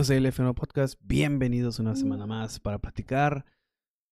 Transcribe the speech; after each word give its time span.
Amigos 0.00 0.08
de 0.08 0.20
LF1 0.22 0.54
Podcast, 0.54 0.98
bienvenidos 1.02 1.78
una 1.78 1.94
semana 1.94 2.26
más 2.26 2.58
para 2.58 2.78
platicar 2.78 3.44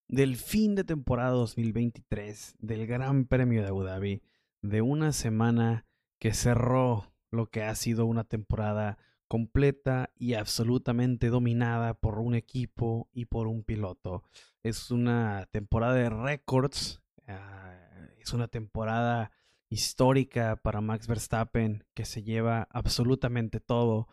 del 0.07 0.37
fin 0.37 0.75
de 0.75 0.85
temporada 0.85 1.31
2023 1.31 2.57
del 2.59 2.87
Gran 2.87 3.25
Premio 3.25 3.63
de 3.63 3.69
Abu 3.69 3.85
Dhabi, 3.85 4.23
de 4.61 4.83
una 4.83 5.13
semana 5.13 5.87
que 6.19 6.35
cerró 6.35 7.15
lo 7.31 7.47
que 7.47 7.63
ha 7.63 7.75
sido 7.75 8.05
una 8.05 8.25
temporada 8.25 8.99
completa 9.29 10.11
y 10.15 10.35
absolutamente 10.35 11.29
dominada 11.29 11.95
por 11.95 12.19
un 12.19 12.35
equipo 12.35 13.09
y 13.11 13.25
por 13.25 13.47
un 13.47 13.63
piloto. 13.63 14.25
Es 14.63 14.91
una 14.91 15.49
temporada 15.53 15.95
de 15.95 16.11
récords, 16.11 17.01
uh, 17.29 18.21
es 18.21 18.35
una 18.35 18.49
temporada 18.49 19.31
histórica 19.71 20.57
para 20.57 20.83
Max 20.83 21.07
Verstappen 21.07 21.83
que 21.95 22.05
se 22.05 22.23
lleva 22.23 22.69
absolutamente 22.73 23.59
todo 23.59 24.07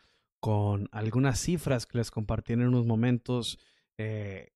con 0.45 0.89
algunas 0.91 1.39
cifras 1.39 1.87
que 1.87 1.97
les 1.97 2.11
compartí 2.11 2.53
en 2.53 2.61
unos 2.61 2.85
momentos 2.85 3.57
eh, 3.97 4.51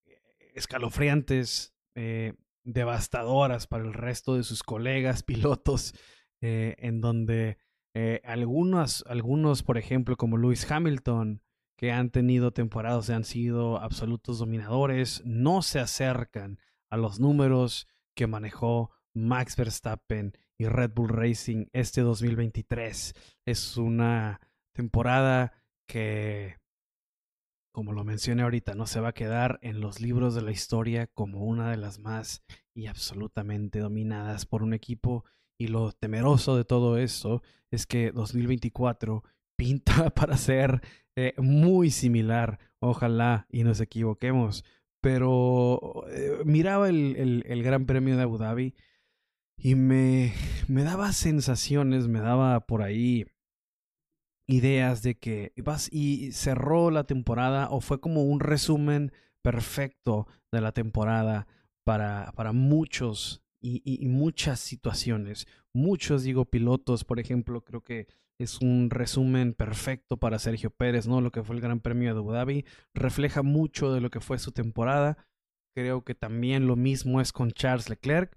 escalofriantes, 0.54 1.74
eh, 1.96 2.36
devastadoras 2.64 3.66
para 3.66 3.86
el 3.86 3.94
resto 3.96 4.36
de 4.36 4.44
sus 4.44 4.62
colegas 4.62 5.24
pilotos, 5.24 5.96
eh, 6.42 6.76
en 6.78 7.02
donde 7.02 7.58
algunos, 8.24 9.04
algunos, 9.08 9.64
por 9.64 9.80
ejemplo, 9.80 10.16
como 10.16 10.38
Lewis 10.38 10.70
Hamilton, 10.72 11.42
que 11.76 11.92
han 11.92 12.12
tenido 12.12 12.52
temporadas 12.52 13.10
han 13.10 13.24
sido 13.24 13.80
absolutos 13.80 14.38
dominadores, 14.38 15.24
no 15.26 15.64
se 15.64 15.80
acercan 15.80 16.60
a 16.92 16.98
los 16.98 17.20
números 17.20 17.88
que 18.16 18.28
manejó 18.28 18.92
Max 19.16 19.56
Verstappen 19.58 20.34
y 20.56 20.68
Red 20.68 20.92
Bull 20.94 21.10
Racing 21.10 21.66
este 21.74 22.02
2023. 22.02 23.16
Es 23.48 23.76
una 23.76 24.40
temporada 24.72 25.59
que, 25.90 26.56
como 27.74 27.92
lo 27.94 28.06
mencioné 28.06 28.44
ahorita, 28.44 28.76
no 28.76 28.86
se 28.86 29.02
va 29.02 29.10
a 29.10 29.14
quedar 29.14 29.60
en 29.64 29.82
los 29.82 30.00
libros 30.00 30.36
de 30.36 30.44
la 30.44 30.52
historia 30.52 31.08
como 31.08 31.44
una 31.44 31.72
de 31.72 31.78
las 31.78 32.00
más 32.00 32.44
y 32.76 32.86
absolutamente 32.86 33.80
dominadas 33.80 34.46
por 34.46 34.62
un 34.62 34.74
equipo. 34.74 35.26
Y 35.60 35.68
lo 35.68 35.92
temeroso 35.92 36.56
de 36.56 36.64
todo 36.64 36.98
esto 36.98 37.42
es 37.72 37.86
que 37.86 38.12
2024 38.12 39.24
pinta 39.58 40.12
para 40.12 40.38
ser 40.38 40.82
eh, 41.18 41.34
muy 41.38 41.90
similar. 41.90 42.60
Ojalá 42.80 43.48
y 43.50 43.64
nos 43.64 43.82
equivoquemos. 43.82 44.64
Pero 45.02 46.06
eh, 46.10 46.44
miraba 46.46 46.88
el, 46.88 47.16
el, 47.16 47.44
el, 47.48 47.64
Gran 47.64 47.86
Premio 47.86 48.16
de 48.16 48.24
Abu 48.24 48.38
Dhabi 48.38 48.76
y 49.58 49.76
me, 49.76 50.34
me 50.68 50.84
daba 50.84 51.14
sensaciones, 51.14 52.08
me 52.08 52.20
daba 52.20 52.60
por 52.68 52.82
ahí 52.82 53.26
ideas 54.50 55.04
de 55.04 55.16
que 55.16 55.54
vas 55.58 55.90
y 55.94 56.32
cerró 56.32 56.90
la 56.90 57.04
temporada 57.04 57.70
o 57.70 57.82
fue 57.82 58.02
como 58.02 58.24
un 58.24 58.40
resumen 58.40 59.12
perfecto 59.44 60.28
de 60.52 60.60
la 60.60 60.72
temporada 60.72 61.48
para, 61.84 62.32
para 62.36 62.52
muchos 62.52 63.44
y, 63.62 63.82
y, 63.86 64.04
y, 64.04 64.08
muchas 64.08 64.60
situaciones. 64.60 65.46
Muchos, 65.72 66.24
digo, 66.24 66.46
pilotos, 66.46 67.04
por 67.04 67.20
ejemplo, 67.20 67.64
creo 67.64 67.84
que 67.84 68.08
es 68.40 68.60
un 68.62 68.90
resumen 68.90 69.54
perfecto 69.54 70.18
para 70.18 70.40
Sergio 70.40 70.72
Pérez, 70.72 71.08
¿no? 71.08 71.22
Lo 71.22 71.32
que 71.32 71.44
fue 71.44 71.56
el 71.56 71.62
Gran 71.62 71.80
Premio 71.80 72.14
de 72.14 72.20
Abu 72.20 72.32
Dhabi. 72.32 72.66
Refleja 72.94 73.44
mucho 73.44 73.94
de 73.94 74.02
lo 74.02 74.10
que 74.10 74.22
fue 74.22 74.40
su 74.40 74.52
temporada. 74.52 75.18
Creo 75.76 76.04
que 76.04 76.16
también 76.16 76.66
lo 76.66 76.76
mismo 76.76 77.22
es 77.22 77.34
con 77.34 77.52
Charles 77.52 77.90
Leclerc. 77.90 78.36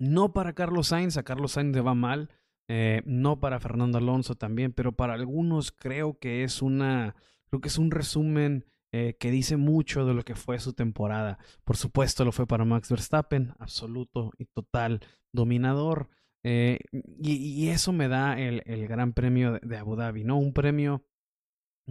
No 0.00 0.32
para 0.32 0.54
Carlos 0.54 0.88
Sainz, 0.88 1.16
a 1.16 1.22
Carlos 1.22 1.52
Sainz 1.52 1.74
le 1.74 1.80
va 1.80 1.94
mal. 1.94 2.30
Eh, 2.68 3.02
no 3.06 3.40
para 3.40 3.60
Fernando 3.60 3.98
Alonso 3.98 4.34
también, 4.34 4.72
pero 4.72 4.92
para 4.92 5.14
algunos 5.14 5.72
creo 5.72 6.18
que 6.18 6.44
es 6.44 6.60
una, 6.60 7.16
creo 7.48 7.60
que 7.60 7.68
es 7.68 7.78
un 7.78 7.90
resumen 7.90 8.66
eh, 8.90 9.16
que 9.20 9.30
dice 9.30 9.58
mucho 9.58 10.06
de 10.06 10.14
lo 10.14 10.22
que 10.22 10.34
fue 10.34 10.58
su 10.58 10.72
temporada. 10.72 11.38
Por 11.64 11.76
supuesto 11.76 12.24
lo 12.24 12.32
fue 12.32 12.46
para 12.46 12.64
Max 12.64 12.88
Verstappen, 12.88 13.52
absoluto 13.58 14.32
y 14.38 14.46
total 14.46 15.00
dominador. 15.30 16.08
Eh, 16.42 16.78
y, 16.92 17.68
eso 17.68 17.92
me 17.92 18.08
da 18.08 18.38
el, 18.38 18.62
el 18.64 18.88
Gran 18.88 19.12
Premio 19.12 19.58
de, 19.60 19.76
Abu 19.76 19.96
Dhabi, 19.96 20.24
¿no? 20.24 20.38
Un 20.38 20.54
premio 20.54 21.04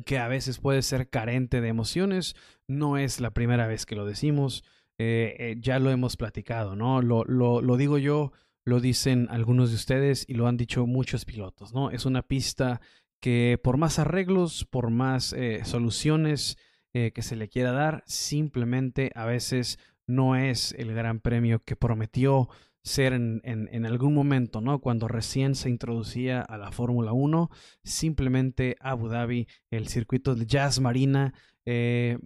que 0.05 0.17
a 0.17 0.27
veces 0.27 0.57
puede 0.57 0.81
ser 0.81 1.09
carente 1.09 1.61
de 1.61 1.67
emociones. 1.67 2.35
No 2.67 2.97
es 2.97 3.19
la 3.19 3.31
primera 3.31 3.67
vez 3.67 3.85
que 3.85 3.95
lo 3.95 4.05
decimos. 4.05 4.63
Eh, 4.97 5.55
ya 5.59 5.77
lo 5.77 5.91
hemos 5.91 6.17
platicado, 6.17 6.75
¿no? 6.75 7.03
Lo, 7.03 7.25
lo 7.25 7.77
digo 7.77 7.99
yo 7.99 8.31
lo 8.67 8.81
dicen 8.81 9.27
algunos 9.29 9.69
de 9.69 9.77
ustedes 9.77 10.25
y 10.27 10.33
lo 10.33 10.45
han 10.45 10.57
dicho 10.57 10.85
muchos 10.85 11.23
pilotos, 11.23 11.73
¿no? 11.73 11.89
Es 11.89 12.05
una 12.05 12.21
pista 12.21 12.81
que 13.21 13.57
por 13.63 13.77
más 13.77 13.97
arreglos, 13.97 14.65
por 14.65 14.89
más 14.89 15.31
eh, 15.31 15.61
soluciones 15.63 16.57
eh, 16.93 17.13
que 17.15 17.21
se 17.21 17.37
le 17.37 17.47
quiera 17.47 17.71
dar, 17.71 18.03
simplemente 18.07 19.13
a 19.15 19.23
veces 19.23 19.79
no 20.05 20.35
es 20.35 20.73
el 20.77 20.93
gran 20.93 21.21
premio 21.21 21.63
que 21.63 21.77
prometió 21.77 22.49
ser 22.83 23.13
en, 23.13 23.39
en, 23.45 23.85
algún 23.85 24.13
momento, 24.13 24.59
¿no? 24.59 24.79
Cuando 24.79 25.07
recién 25.07 25.55
se 25.55 25.69
introducía 25.69 26.41
a 26.41 26.57
la 26.57 26.73
Fórmula 26.73 27.13
1, 27.13 27.49
simplemente 27.85 28.75
Abu 28.81 29.07
Dhabi, 29.07 29.47
el 29.71 29.87
circuito 29.87 30.35
de 30.35 30.45
Jazz 30.45 30.81
Marina, 30.81 31.33
eh, 31.65 32.17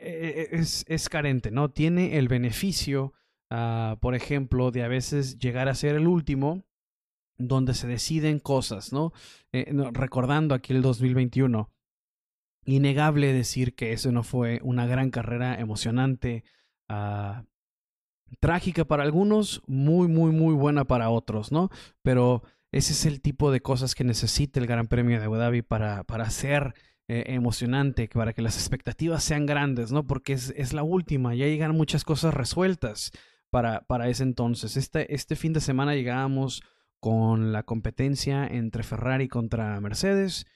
es, 0.00 0.84
es 0.88 1.08
carente, 1.08 1.52
¿no? 1.52 1.70
Tiene 1.70 2.18
el 2.18 2.26
beneficio 2.26 3.12
uh, 3.50 3.96
por 3.98 4.14
ejemplo, 4.14 4.70
de 4.70 4.82
a 4.82 4.88
veces 4.88 5.38
llegar 5.38 5.68
a 5.68 5.74
ser 5.74 5.94
el 5.94 6.06
último, 6.06 6.64
donde 7.38 7.74
se 7.74 7.86
deciden 7.86 8.38
cosas, 8.38 8.92
¿no? 8.92 9.12
Eh, 9.52 9.72
recordando 9.92 10.54
aquí 10.54 10.72
el 10.72 10.82
2021, 10.82 11.70
innegable 12.64 13.32
decir 13.32 13.74
que 13.74 13.92
eso 13.92 14.10
no 14.12 14.22
fue 14.22 14.60
una 14.62 14.86
gran 14.86 15.10
carrera 15.10 15.60
emocionante, 15.60 16.44
uh, 16.88 17.44
trágica 18.40 18.84
para 18.84 19.02
algunos, 19.02 19.62
muy, 19.66 20.08
muy, 20.08 20.32
muy 20.32 20.54
buena 20.54 20.84
para 20.84 21.10
otros, 21.10 21.52
¿no? 21.52 21.70
Pero 22.02 22.42
ese 22.72 22.92
es 22.92 23.06
el 23.06 23.20
tipo 23.20 23.50
de 23.52 23.60
cosas 23.60 23.94
que 23.94 24.04
necesita 24.04 24.60
el 24.60 24.66
Gran 24.66 24.88
Premio 24.88 25.18
de 25.18 25.26
Abu 25.26 25.36
Dhabi 25.36 25.62
para, 25.62 26.04
para 26.04 26.28
ser 26.30 26.74
eh, 27.08 27.24
emocionante, 27.28 28.08
para 28.08 28.32
que 28.32 28.42
las 28.42 28.56
expectativas 28.56 29.22
sean 29.22 29.46
grandes, 29.46 29.92
¿no? 29.92 30.06
Porque 30.06 30.32
es, 30.32 30.52
es 30.56 30.72
la 30.72 30.82
última, 30.82 31.34
ya 31.34 31.46
llegan 31.46 31.76
muchas 31.76 32.04
cosas 32.04 32.34
resueltas 32.34 33.12
para, 33.50 33.82
para 33.82 34.08
ese 34.08 34.22
entonces. 34.22 34.76
Este, 34.76 35.14
este 35.14 35.36
fin 35.36 35.52
de 35.52 35.60
semana 35.60 35.94
llegábamos 35.94 36.62
con 37.00 37.52
la 37.52 37.62
competencia 37.62 38.46
entre 38.46 38.82
Ferrari 38.82 39.28
contra 39.28 39.80
Mercedes, 39.80 40.46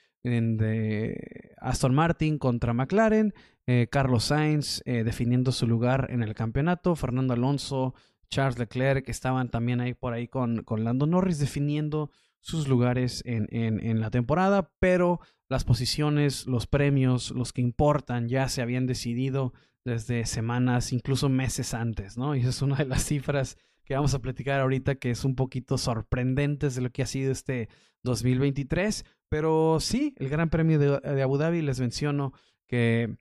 Aston 1.58 1.94
Martin 1.94 2.38
contra 2.38 2.74
McLaren, 2.74 3.32
eh, 3.66 3.88
Carlos 3.90 4.24
Sainz 4.24 4.82
eh, 4.84 5.04
definiendo 5.04 5.52
su 5.52 5.66
lugar 5.66 6.08
en 6.10 6.22
el 6.22 6.34
campeonato, 6.34 6.96
Fernando 6.96 7.34
Alonso, 7.34 7.94
Charles 8.28 8.58
Leclerc 8.58 9.08
estaban 9.08 9.50
también 9.50 9.80
ahí 9.80 9.94
por 9.94 10.12
ahí 10.12 10.28
con, 10.28 10.62
con 10.62 10.84
Lando 10.84 11.06
Norris 11.06 11.38
definiendo 11.38 12.10
sus 12.40 12.68
lugares 12.68 13.22
en, 13.26 13.48
en, 13.50 14.00
la 14.00 14.10
temporada, 14.10 14.70
pero 14.78 15.20
las 15.48 15.64
posiciones, 15.64 16.46
los 16.46 16.66
premios, 16.66 17.32
los 17.32 17.52
que 17.52 17.60
importan 17.60 18.28
ya 18.28 18.48
se 18.48 18.62
habían 18.62 18.86
decidido 18.86 19.52
desde 19.84 20.26
semanas, 20.26 20.92
incluso 20.92 21.28
meses 21.28 21.74
antes, 21.74 22.16
¿no? 22.16 22.34
Y 22.34 22.40
esa 22.40 22.50
es 22.50 22.62
una 22.62 22.76
de 22.76 22.86
las 22.86 23.04
cifras 23.04 23.56
que 23.84 23.94
vamos 23.94 24.14
a 24.14 24.20
platicar 24.20 24.60
ahorita 24.60 24.96
que 24.96 25.10
es 25.10 25.24
un 25.24 25.34
poquito 25.34 25.78
sorprendentes 25.78 26.74
de 26.74 26.82
lo 26.82 26.90
que 26.90 27.02
ha 27.02 27.06
sido 27.06 27.32
este 27.32 27.68
2023, 28.02 29.04
pero 29.28 29.78
sí, 29.80 30.14
el 30.18 30.28
Gran 30.28 30.50
Premio 30.50 30.78
de, 30.78 31.00
de 31.00 31.22
Abu 31.22 31.38
Dhabi 31.38 31.62
les 31.62 31.80
menciono 31.80 32.32
que 32.66 33.16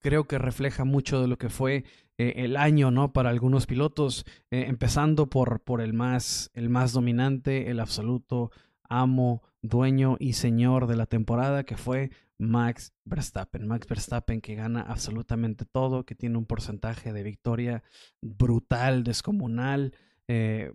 creo 0.00 0.24
que 0.24 0.38
refleja 0.38 0.84
mucho 0.84 1.20
de 1.20 1.28
lo 1.28 1.38
que 1.38 1.48
fue 1.48 1.84
eh, 2.18 2.34
el 2.36 2.56
año, 2.56 2.90
¿no? 2.90 3.12
Para 3.12 3.30
algunos 3.30 3.66
pilotos, 3.66 4.24
eh, 4.50 4.66
empezando 4.68 5.28
por, 5.28 5.60
por 5.60 5.80
el, 5.80 5.92
más, 5.92 6.50
el 6.54 6.68
más 6.68 6.92
dominante, 6.92 7.70
el 7.70 7.80
absoluto 7.80 8.50
amo, 8.88 9.42
dueño 9.62 10.16
y 10.18 10.34
señor 10.34 10.86
de 10.86 10.96
la 10.96 11.06
temporada, 11.06 11.64
que 11.64 11.76
fue 11.76 12.10
Max 12.42 12.92
Verstappen. 13.04 13.66
Max 13.66 13.86
Verstappen 13.86 14.40
que 14.40 14.54
gana 14.54 14.82
absolutamente 14.82 15.64
todo, 15.64 16.04
que 16.04 16.14
tiene 16.14 16.38
un 16.38 16.44
porcentaje 16.44 17.12
de 17.12 17.22
victoria 17.22 17.82
brutal, 18.20 19.04
descomunal, 19.04 19.94
eh, 20.26 20.72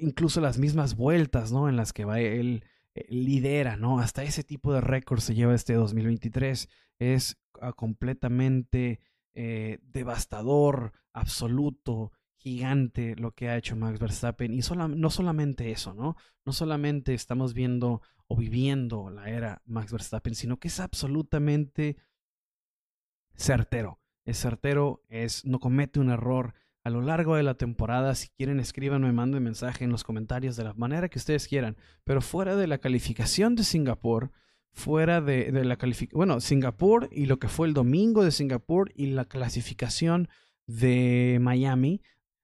incluso 0.00 0.40
las 0.40 0.58
mismas 0.58 0.96
vueltas, 0.96 1.52
¿no? 1.52 1.68
En 1.68 1.76
las 1.76 1.92
que 1.92 2.04
va 2.04 2.20
él 2.20 2.64
lidera, 3.08 3.76
¿no? 3.76 4.00
Hasta 4.00 4.24
ese 4.24 4.44
tipo 4.44 4.72
de 4.72 4.80
récord 4.80 5.20
se 5.20 5.34
lleva 5.34 5.54
este 5.54 5.74
2023. 5.74 6.68
Es 6.98 7.38
uh, 7.60 7.72
completamente 7.74 9.00
eh, 9.34 9.78
devastador, 9.82 10.92
absoluto, 11.12 12.12
gigante 12.42 13.14
lo 13.16 13.32
que 13.32 13.48
ha 13.48 13.56
hecho 13.56 13.76
Max 13.76 14.00
Verstappen. 14.00 14.52
Y 14.52 14.60
no 14.76 15.10
solamente 15.10 15.70
eso, 15.70 15.94
¿no? 15.94 16.16
No 16.44 16.52
solamente 16.52 17.14
estamos 17.14 17.54
viendo 17.54 18.02
o 18.26 18.36
viviendo 18.36 19.10
la 19.10 19.30
era 19.30 19.62
Max 19.64 19.92
Verstappen, 19.92 20.34
sino 20.34 20.58
que 20.58 20.68
es 20.68 20.80
absolutamente 20.80 21.96
certero. 23.36 24.00
Es 24.24 24.38
certero, 24.40 25.02
es, 25.08 25.44
no 25.44 25.60
comete 25.60 26.00
un 26.00 26.10
error, 26.10 26.54
a 26.84 26.90
lo 26.90 27.00
largo 27.00 27.36
de 27.36 27.44
la 27.44 27.54
temporada. 27.54 28.14
Si 28.16 28.28
quieren, 28.30 28.58
escríbanme, 28.58 29.12
manden 29.12 29.44
mensaje 29.44 29.84
en 29.84 29.90
los 29.90 30.02
comentarios 30.02 30.56
de 30.56 30.64
la 30.64 30.74
manera 30.74 31.08
que 31.08 31.18
ustedes 31.18 31.46
quieran. 31.46 31.76
Pero 32.02 32.20
fuera 32.20 32.56
de 32.56 32.66
la 32.66 32.78
calificación 32.78 33.54
de 33.54 33.62
Singapur, 33.62 34.32
fuera 34.72 35.20
de, 35.20 35.52
de 35.52 35.64
la 35.64 35.76
calificación, 35.76 36.18
bueno, 36.18 36.40
Singapur 36.40 37.08
y 37.12 37.26
lo 37.26 37.38
que 37.38 37.48
fue 37.48 37.68
el 37.68 37.74
domingo 37.74 38.24
de 38.24 38.32
Singapur 38.32 38.90
y 38.96 39.06
la 39.06 39.26
clasificación 39.26 40.28
de 40.66 41.38
Miami, 41.40 42.02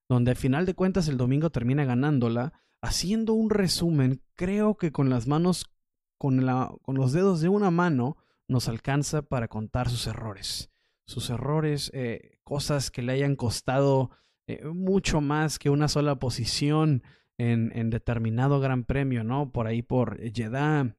donde 0.09 0.31
al 0.31 0.37
final 0.37 0.67
de 0.67 0.75
cuentas 0.75 1.09
el 1.09 1.17
domingo 1.17 1.51
termina 1.51 1.85
ganándola. 1.85 2.53
Haciendo 2.81 3.35
un 3.35 3.51
resumen, 3.51 4.23
creo 4.35 4.77
que 4.77 4.93
con 4.93 5.11
las 5.11 5.27
manos, 5.27 5.71
con, 6.17 6.47
la, 6.47 6.73
con 6.83 6.97
los 6.97 7.13
dedos 7.13 7.41
de 7.41 7.49
una 7.49 7.71
mano, 7.71 8.17
nos 8.47 8.69
alcanza 8.69 9.23
para 9.23 9.49
contar 9.49 9.91
sus 9.91 10.07
errores. 10.07 10.71
Sus 11.07 11.31
errores, 11.31 11.91
eh, 11.93 12.39
cosas 12.45 12.91
que 12.91 13.03
le 13.03 13.13
hayan 13.13 13.37
costado 13.37 14.11
eh, 14.47 14.65
mucho 14.65 15.21
más 15.21 15.59
que 15.59 15.71
una 15.71 15.89
sola 15.89 16.19
posición 16.19 17.03
en, 17.37 17.73
en, 17.75 17.91
determinado 17.91 18.61
gran 18.61 18.85
premio, 18.85 19.25
¿no? 19.25 19.53
Por 19.53 19.67
ahí 19.67 19.83
por 19.83 20.19
Jeddah, 20.33 20.97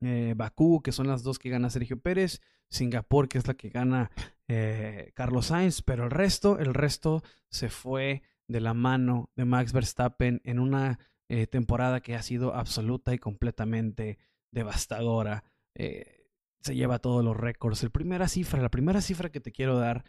eh, 0.00 0.34
Bakú, 0.36 0.82
que 0.82 0.92
son 0.92 1.06
las 1.06 1.22
dos 1.22 1.38
que 1.38 1.50
gana 1.50 1.70
Sergio 1.70 2.00
Pérez, 2.00 2.40
Singapur, 2.70 3.28
que 3.28 3.38
es 3.38 3.46
la 3.46 3.54
que 3.54 3.68
gana 3.68 4.10
eh, 4.48 5.12
Carlos 5.14 5.46
Sainz, 5.46 5.82
pero 5.82 6.04
el 6.04 6.10
resto, 6.10 6.58
el 6.58 6.74
resto 6.74 7.22
se 7.50 7.68
fue 7.68 8.22
de 8.46 8.60
la 8.60 8.74
mano 8.74 9.30
de 9.36 9.44
Max 9.44 9.72
Verstappen 9.72 10.40
en 10.44 10.58
una 10.58 10.98
eh, 11.28 11.46
temporada 11.46 12.00
que 12.00 12.14
ha 12.14 12.22
sido 12.22 12.54
absoluta 12.54 13.14
y 13.14 13.18
completamente 13.18 14.18
devastadora. 14.50 15.44
se 15.74 16.74
lleva 16.74 16.98
todos 16.98 17.24
los 17.24 17.36
récords. 17.36 17.82
La 17.82 17.90
primera 17.90 18.28
cifra, 18.28 18.60
la 18.60 18.70
primera 18.70 19.00
cifra 19.00 19.30
que 19.30 19.40
te 19.40 19.52
quiero 19.52 19.78
dar 19.78 20.04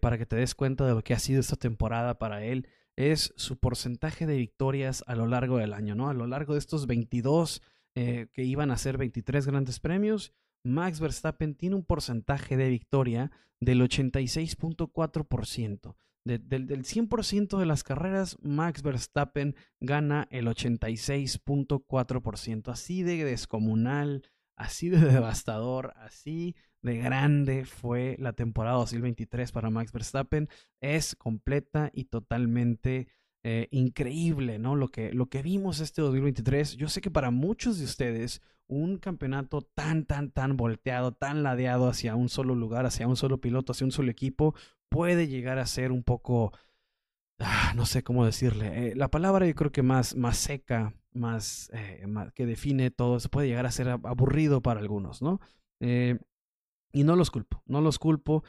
para 0.00 0.16
que 0.16 0.24
te 0.24 0.36
des 0.36 0.54
cuenta 0.54 0.86
de 0.86 0.94
lo 0.94 1.04
que 1.04 1.12
ha 1.12 1.18
sido 1.18 1.40
esta 1.40 1.56
temporada 1.56 2.18
para 2.18 2.42
él 2.42 2.66
es 2.96 3.32
su 3.36 3.58
porcentaje 3.58 4.26
de 4.26 4.36
victorias 4.36 5.04
a 5.06 5.14
lo 5.14 5.26
largo 5.26 5.58
del 5.58 5.72
año, 5.72 5.94
¿no? 5.94 6.08
A 6.08 6.14
lo 6.14 6.26
largo 6.26 6.52
de 6.54 6.58
estos 6.58 6.86
22 6.86 7.62
eh, 7.96 8.28
que 8.32 8.44
iban 8.44 8.70
a 8.70 8.76
ser 8.76 8.98
23 8.98 9.46
grandes 9.46 9.80
premios, 9.80 10.32
Max 10.64 11.00
Verstappen 11.00 11.54
tiene 11.54 11.76
un 11.76 11.84
porcentaje 11.84 12.56
de 12.56 12.68
victoria 12.68 13.30
del 13.60 13.82
86.4%. 13.82 15.94
del, 16.24 16.66
del 16.66 16.84
100% 16.84 17.58
de 17.58 17.66
las 17.66 17.84
carreras, 17.84 18.38
Max 18.42 18.82
Verstappen 18.82 19.54
gana 19.80 20.26
el 20.30 20.46
86.4%. 20.46 22.68
Así 22.68 23.02
de 23.02 23.24
descomunal, 23.24 24.22
así 24.56 24.88
de 24.88 24.98
devastador, 25.00 25.92
así 25.96 26.54
de 26.82 26.98
grande 26.98 27.64
fue 27.64 28.16
la 28.18 28.34
temporada 28.34 28.76
2023 28.76 29.50
para 29.52 29.70
Max 29.70 29.92
Verstappen. 29.92 30.48
Es 30.80 31.16
completa 31.16 31.90
y 31.92 32.04
totalmente 32.04 33.08
eh, 33.46 33.68
increíble, 33.72 34.58
¿no? 34.58 34.74
Lo 34.74 34.88
que, 34.88 35.12
lo 35.12 35.26
que 35.26 35.42
vimos 35.42 35.80
este 35.80 36.00
2023. 36.00 36.76
Yo 36.78 36.88
sé 36.88 37.02
que 37.02 37.10
para 37.10 37.30
muchos 37.30 37.78
de 37.78 37.84
ustedes, 37.84 38.40
un 38.68 38.96
campeonato 38.96 39.60
tan, 39.60 40.06
tan, 40.06 40.30
tan 40.30 40.56
volteado, 40.56 41.12
tan 41.12 41.42
ladeado 41.42 41.86
hacia 41.86 42.16
un 42.16 42.30
solo 42.30 42.54
lugar, 42.54 42.86
hacia 42.86 43.06
un 43.06 43.16
solo 43.16 43.42
piloto, 43.42 43.72
hacia 43.72 43.84
un 43.84 43.92
solo 43.92 44.10
equipo, 44.10 44.54
puede 44.88 45.28
llegar 45.28 45.58
a 45.58 45.66
ser 45.66 45.92
un 45.92 46.02
poco, 46.02 46.54
ah, 47.38 47.74
no 47.76 47.84
sé 47.84 48.02
cómo 48.02 48.24
decirle, 48.24 48.88
eh, 48.92 48.94
la 48.96 49.10
palabra 49.10 49.46
yo 49.46 49.54
creo 49.54 49.72
que 49.72 49.82
más, 49.82 50.16
más 50.16 50.38
seca, 50.38 50.94
más, 51.12 51.70
eh, 51.74 52.02
que 52.34 52.46
define 52.46 52.90
todo, 52.90 53.20
se 53.20 53.28
puede 53.28 53.48
llegar 53.48 53.66
a 53.66 53.72
ser 53.72 53.90
aburrido 53.90 54.62
para 54.62 54.80
algunos, 54.80 55.20
¿no? 55.20 55.40
y 55.80 57.04
no 57.04 57.14
los 57.14 57.30
culpo, 57.30 57.62
no 57.66 57.82
los 57.82 57.98
culpo, 57.98 58.42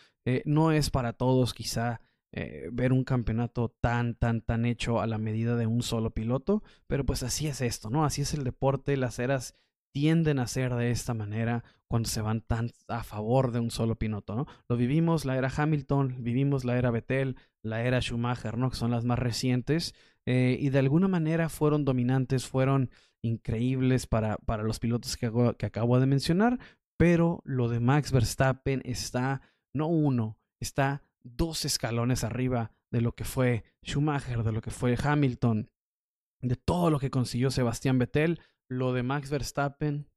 no 0.46 0.72
es 0.72 0.90
para 0.90 1.12
todos 1.12 1.54
quizá 1.54 2.00
eh, 2.38 2.68
ver 2.70 2.92
un 2.92 3.06
campeonato 3.06 3.70
tan, 3.80 4.14
tan, 4.16 4.42
tan 4.42 4.66
hecho 4.66 5.00
a 5.00 5.08
la 5.08 5.18
medida 5.18 5.56
de 5.56 5.68
un 5.68 5.82
solo 5.82 6.12
piloto, 6.12 6.64
pero 6.86 7.06
pues 7.06 7.24
así 7.24 7.48
es 7.48 7.62
esto, 7.62 7.90
¿no? 7.90 8.04
Así 8.04 8.24
es 8.24 8.34
el 8.34 8.44
deporte, 8.44 8.98
las 8.98 9.20
eras 9.20 9.56
tienden 9.94 10.40
a 10.40 10.48
ser 10.48 10.76
de 10.76 10.92
esta 10.92 11.14
manera 11.14 11.64
cuando 11.88 12.10
se 12.10 12.20
van 12.20 12.42
tan 12.42 12.72
a 12.90 13.06
favor 13.06 13.54
de 13.54 13.62
un 13.62 13.72
solo 13.72 13.96
piloto, 13.96 14.36
¿no? 14.36 14.48
Lo 14.68 14.76
vivimos 14.76 15.24
la 15.24 15.38
era 15.38 15.50
Hamilton, 15.56 16.18
vivimos 16.20 16.66
la 16.66 16.78
era 16.78 16.92
Vettel, 16.92 17.38
la 17.64 17.84
era 17.84 18.02
Schumacher, 18.02 18.58
¿no? 18.58 18.70
Que 18.70 18.76
son 18.76 18.92
las 18.92 19.06
más 19.06 19.18
recientes 19.18 19.96
eh, 20.26 20.58
y 20.60 20.72
de 20.72 20.80
alguna 20.80 21.08
manera 21.08 21.48
fueron 21.48 21.86
dominantes, 21.86 22.46
fueron 22.46 22.90
increíbles 23.22 24.08
para, 24.08 24.36
para 24.40 24.64
los 24.64 24.80
pilotos 24.80 25.16
que, 25.16 25.32
que 25.58 25.66
acabo 25.66 26.02
de 26.02 26.06
mencionar, 26.06 26.60
pero 26.98 27.42
lo 27.46 27.70
de 27.70 27.80
Max 27.80 28.12
Verstappen 28.12 28.82
está 28.84 29.40
no 29.74 29.88
uno, 29.88 30.38
está 30.60 31.02
dos 31.26 31.66
escalones 31.66 32.24
arriba 32.24 32.72
de 32.92 33.02
lo 33.02 33.14
que 33.14 33.26
fue 33.26 33.64
Schumacher, 33.84 34.44
de 34.44 34.52
lo 34.52 34.62
que 34.62 34.72
fue 34.72 34.96
Hamilton, 35.02 35.70
de 36.42 36.56
todo 36.56 36.90
lo 36.90 37.00
que 37.00 37.10
consiguió 37.10 37.52
Sebastián 37.52 37.98
Vettel, 37.98 38.40
lo 38.70 38.94
de 38.94 39.04
Max 39.04 39.30
Verstappen 39.30 40.08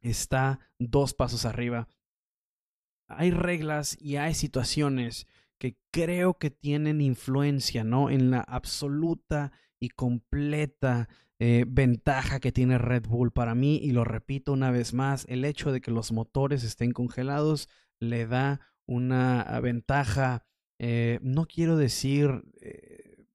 está 0.00 0.60
dos 0.78 1.14
pasos 1.14 1.44
arriba. 1.44 1.88
Hay 3.08 3.30
reglas 3.30 3.96
y 4.00 4.16
hay 4.16 4.34
situaciones 4.34 5.26
que 5.58 5.78
creo 5.90 6.38
que 6.38 6.50
tienen 6.50 7.00
influencia, 7.00 7.84
¿no? 7.84 8.10
En 8.10 8.30
la 8.30 8.40
absoluta 8.40 9.52
y 9.78 9.90
completa 9.90 11.08
eh, 11.38 11.64
ventaja 11.66 12.40
que 12.40 12.52
tiene 12.52 12.78
Red 12.78 13.06
Bull 13.06 13.32
para 13.32 13.54
mí, 13.54 13.76
y 13.76 13.92
lo 13.92 14.04
repito 14.04 14.52
una 14.52 14.70
vez 14.70 14.94
más, 14.94 15.26
el 15.28 15.44
hecho 15.44 15.72
de 15.72 15.80
que 15.80 15.90
los 15.90 16.12
motores 16.12 16.64
estén 16.64 16.92
congelados 16.92 17.68
le 17.98 18.26
da 18.26 18.60
una 18.86 19.58
ventaja, 19.60 20.44
eh, 20.82 21.18
no 21.20 21.44
quiero 21.44 21.76
decir 21.76 22.42
eh, 22.62 23.26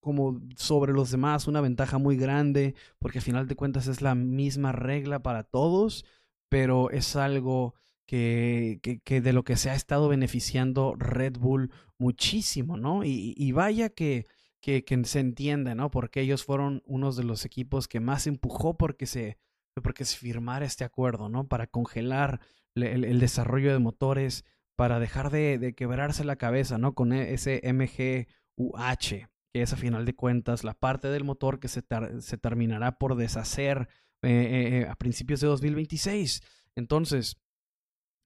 como 0.00 0.40
sobre 0.56 0.92
los 0.92 1.12
demás, 1.12 1.46
una 1.46 1.60
ventaja 1.60 1.98
muy 1.98 2.16
grande, 2.16 2.74
porque 2.98 3.18
al 3.18 3.24
final 3.24 3.46
de 3.46 3.54
cuentas 3.54 3.86
es 3.86 4.02
la 4.02 4.16
misma 4.16 4.72
regla 4.72 5.22
para 5.22 5.44
todos, 5.44 6.04
pero 6.48 6.90
es 6.90 7.14
algo 7.14 7.76
que, 8.06 8.80
que, 9.04 9.20
de 9.20 9.32
lo 9.32 9.44
que 9.44 9.54
se 9.54 9.70
ha 9.70 9.76
estado 9.76 10.08
beneficiando 10.08 10.96
Red 10.98 11.38
Bull 11.38 11.70
muchísimo, 11.96 12.76
¿no? 12.76 13.04
Y, 13.04 13.52
vaya 13.52 13.90
que, 13.90 14.26
que, 14.60 14.84
se 15.04 15.20
entiende, 15.20 15.76
¿no? 15.76 15.92
Porque 15.92 16.22
ellos 16.22 16.44
fueron 16.44 16.82
unos 16.86 17.16
de 17.16 17.22
los 17.22 17.44
equipos 17.44 17.86
que 17.86 18.00
más 18.00 18.26
empujó 18.26 18.76
porque 18.76 19.06
se, 19.06 19.38
porque 19.80 20.04
se 20.04 20.16
firmara 20.16 20.66
este 20.66 20.82
acuerdo, 20.82 21.28
¿no? 21.28 21.46
Para 21.46 21.68
congelar 21.68 22.40
el, 22.74 23.20
desarrollo 23.20 23.72
de 23.72 23.78
motores, 23.78 24.44
para 24.82 24.98
dejar 24.98 25.30
de, 25.30 25.74
quebrarse 25.76 26.24
la 26.24 26.34
cabeza, 26.34 26.76
¿no? 26.76 26.92
Con 26.96 27.12
e, 27.12 27.34
ese 27.34 27.62
MGUH, 27.72 29.28
que 29.52 29.62
es 29.62 29.72
a 29.72 29.76
final 29.76 30.04
de 30.04 30.16
cuentas 30.16 30.64
la 30.64 30.74
parte 30.74 31.06
del 31.06 31.22
motor 31.22 31.60
que 31.60 31.68
se, 31.68 31.82
terminará 31.82 32.98
por 32.98 33.14
deshacer 33.14 33.86
eh, 34.22 34.28
eh, 34.28 34.78
eh, 34.80 34.86
a 34.88 34.96
principios 34.96 35.40
de 35.40 35.46
2026. 35.46 36.42
Entonces, 36.74 37.36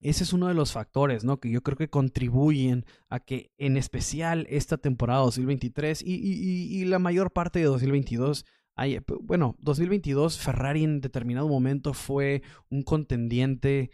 ese 0.00 0.24
es 0.24 0.32
uno 0.32 0.48
de 0.48 0.54
los 0.54 0.72
factores, 0.72 1.24
¿no? 1.24 1.40
Que 1.40 1.50
yo 1.50 1.62
creo 1.62 1.76
que 1.76 1.90
contribuyen 1.90 2.86
a 3.10 3.20
que 3.20 3.52
en 3.58 3.76
especial 3.76 4.46
esta 4.48 4.78
temporada 4.78 5.20
2023 5.24 6.00
y, 6.06 6.14
y, 6.14 6.86
la 6.86 6.98
mayor 6.98 7.34
parte 7.34 7.58
de 7.58 7.66
2022 7.66 8.46
bueno, 9.20 9.56
2022 9.58 10.38
Ferrari 10.38 10.84
en 10.84 11.02
determinado 11.02 11.48
momento 11.48 11.92
fue 11.92 12.40
un 12.70 12.82
contendiente 12.82 13.90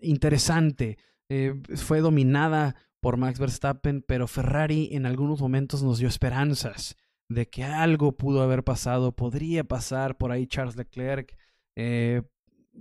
interesante. 0.00 0.98
Eh, 1.28 1.54
fue 1.76 2.00
dominada 2.00 2.76
por 3.00 3.16
Max 3.16 3.38
Verstappen, 3.38 4.02
pero 4.02 4.26
Ferrari 4.26 4.88
en 4.92 5.06
algunos 5.06 5.40
momentos 5.40 5.82
nos 5.82 5.98
dio 5.98 6.08
esperanzas 6.08 6.96
de 7.28 7.48
que 7.48 7.64
algo 7.64 8.16
pudo 8.16 8.42
haber 8.42 8.64
pasado, 8.64 9.12
podría 9.12 9.64
pasar 9.64 10.16
por 10.16 10.32
ahí 10.32 10.46
Charles 10.46 10.76
Leclerc, 10.76 11.36
eh, 11.76 12.22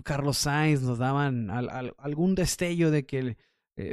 Carlos 0.04 0.38
Sainz 0.38 0.82
nos 0.82 1.00
daban 1.00 1.50
algún 1.50 2.36
destello 2.36 2.92
de 2.92 3.06
que 3.06 3.36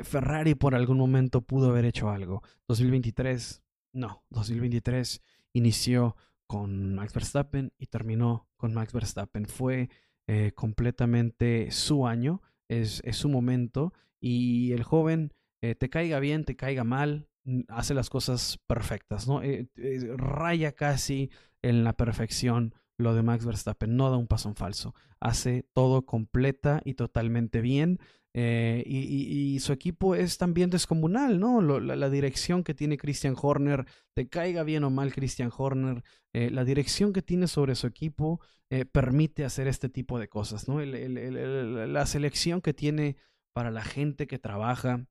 Ferrari 0.02 0.54
por 0.54 0.74
algún 0.74 0.98
momento 0.98 1.40
pudo 1.40 1.70
haber 1.70 1.86
hecho 1.86 2.10
algo. 2.10 2.42
2023, 2.68 3.62
no, 3.94 4.22
2023 4.28 5.22
inició 5.54 6.16
con 6.46 6.94
Max 6.94 7.14
Verstappen 7.14 7.72
y 7.78 7.86
terminó 7.86 8.48
con 8.56 8.74
Max 8.74 8.92
Verstappen. 8.92 9.46
Fue 9.46 9.88
eh, 10.26 10.52
completamente 10.54 11.70
su 11.70 12.06
año, 12.06 12.42
es, 12.68 13.02
es, 13.04 13.16
su 13.16 13.28
momento 13.28 13.92
y 14.20 14.72
el 14.72 14.82
joven, 14.82 15.32
eh, 15.62 15.74
te 15.74 15.90
caiga 15.90 16.20
bien, 16.20 16.44
te 16.44 16.56
caiga 16.56 16.84
mal, 16.84 17.28
hace 17.68 17.94
las 17.94 18.10
cosas 18.10 18.58
perfectas, 18.66 19.28
¿no? 19.28 19.42
Eh, 19.42 19.68
raya 20.16 20.72
casi 20.72 21.30
en 21.62 21.84
la 21.84 21.94
perfección 21.94 22.74
lo 22.98 23.14
de 23.14 23.22
Max 23.22 23.44
Verstappen, 23.44 23.96
no 23.96 24.10
da 24.10 24.16
un 24.16 24.26
paso 24.26 24.48
en 24.48 24.56
falso, 24.56 24.94
hace 25.20 25.64
todo 25.72 26.06
completa 26.06 26.80
y 26.84 26.94
totalmente 26.94 27.60
bien. 27.60 27.98
Eh, 28.36 28.82
y, 28.84 29.60
su 29.60 29.72
equipo 29.72 30.16
es 30.16 30.38
también 30.38 30.68
descomunal, 30.68 31.38
¿no? 31.38 31.60
la, 31.60 32.10
dirección 32.10 32.64
que 32.64 32.74
tiene 32.74 32.98
Christian 32.98 33.36
Horner, 33.40 33.86
te 34.12 34.28
caiga 34.28 34.64
bien 34.64 34.82
o 34.82 34.90
mal 34.90 35.12
Christian 35.12 35.52
Horner, 35.56 36.02
eh, 36.32 36.50
la 36.50 36.64
dirección 36.64 37.12
que 37.12 37.22
tiene 37.22 37.46
sobre 37.46 37.76
su 37.76 37.86
equipo 37.86 38.40
eh, 38.70 38.86
permite 38.86 39.44
hacer 39.44 39.68
este 39.68 39.88
tipo 39.88 40.18
de 40.18 40.28
cosas, 40.28 40.66
¿no? 40.66 40.80
la 40.80 42.06
selección 42.06 42.60
que 42.60 42.74
tiene 42.74 43.16
para 43.54 43.70
la 43.70 43.84
gente 43.84 44.26
que 44.26 44.40
trabaja 44.40 45.06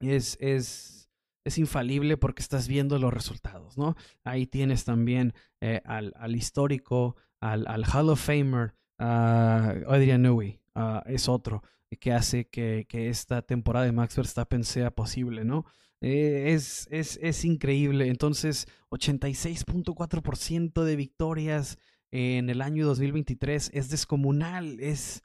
es, 0.00 0.36
es, 0.38 1.03
es 1.44 1.58
infalible 1.58 2.16
porque 2.16 2.42
estás 2.42 2.68
viendo 2.68 2.98
los 2.98 3.12
resultados, 3.12 3.78
¿no? 3.78 3.96
Ahí 4.24 4.46
tienes 4.46 4.84
también 4.84 5.34
al, 5.84 6.12
al, 6.16 6.36
histórico, 6.36 7.16
al, 7.40 7.66
al 7.66 7.84
Hall 7.84 8.10
of 8.10 8.20
Famer 8.20 8.74
uh, 8.98 9.92
Adrian 9.92 10.22
Newey 10.22 10.60
es 11.06 11.28
otro 11.28 11.62
que 12.00 12.12
hace 12.12 12.48
que, 12.48 12.86
que, 12.88 13.08
esta 13.08 13.42
temporada 13.42 13.86
de 13.86 13.92
Max 13.92 14.16
Verstappen 14.16 14.64
sea 14.64 14.90
posible, 14.90 15.44
¿no? 15.44 15.64
es, 16.04 16.88
es, 16.90 17.18
es 17.22 17.44
increíble. 17.44 18.08
Entonces, 18.08 18.66
86.4% 18.90 20.82
de 20.82 20.96
victorias 20.96 21.78
en 22.10 22.50
el 22.50 22.62
año 22.62 22.86
2023 22.86 23.70
es 23.72 23.90
descomunal, 23.90 24.78
es, 24.80 25.24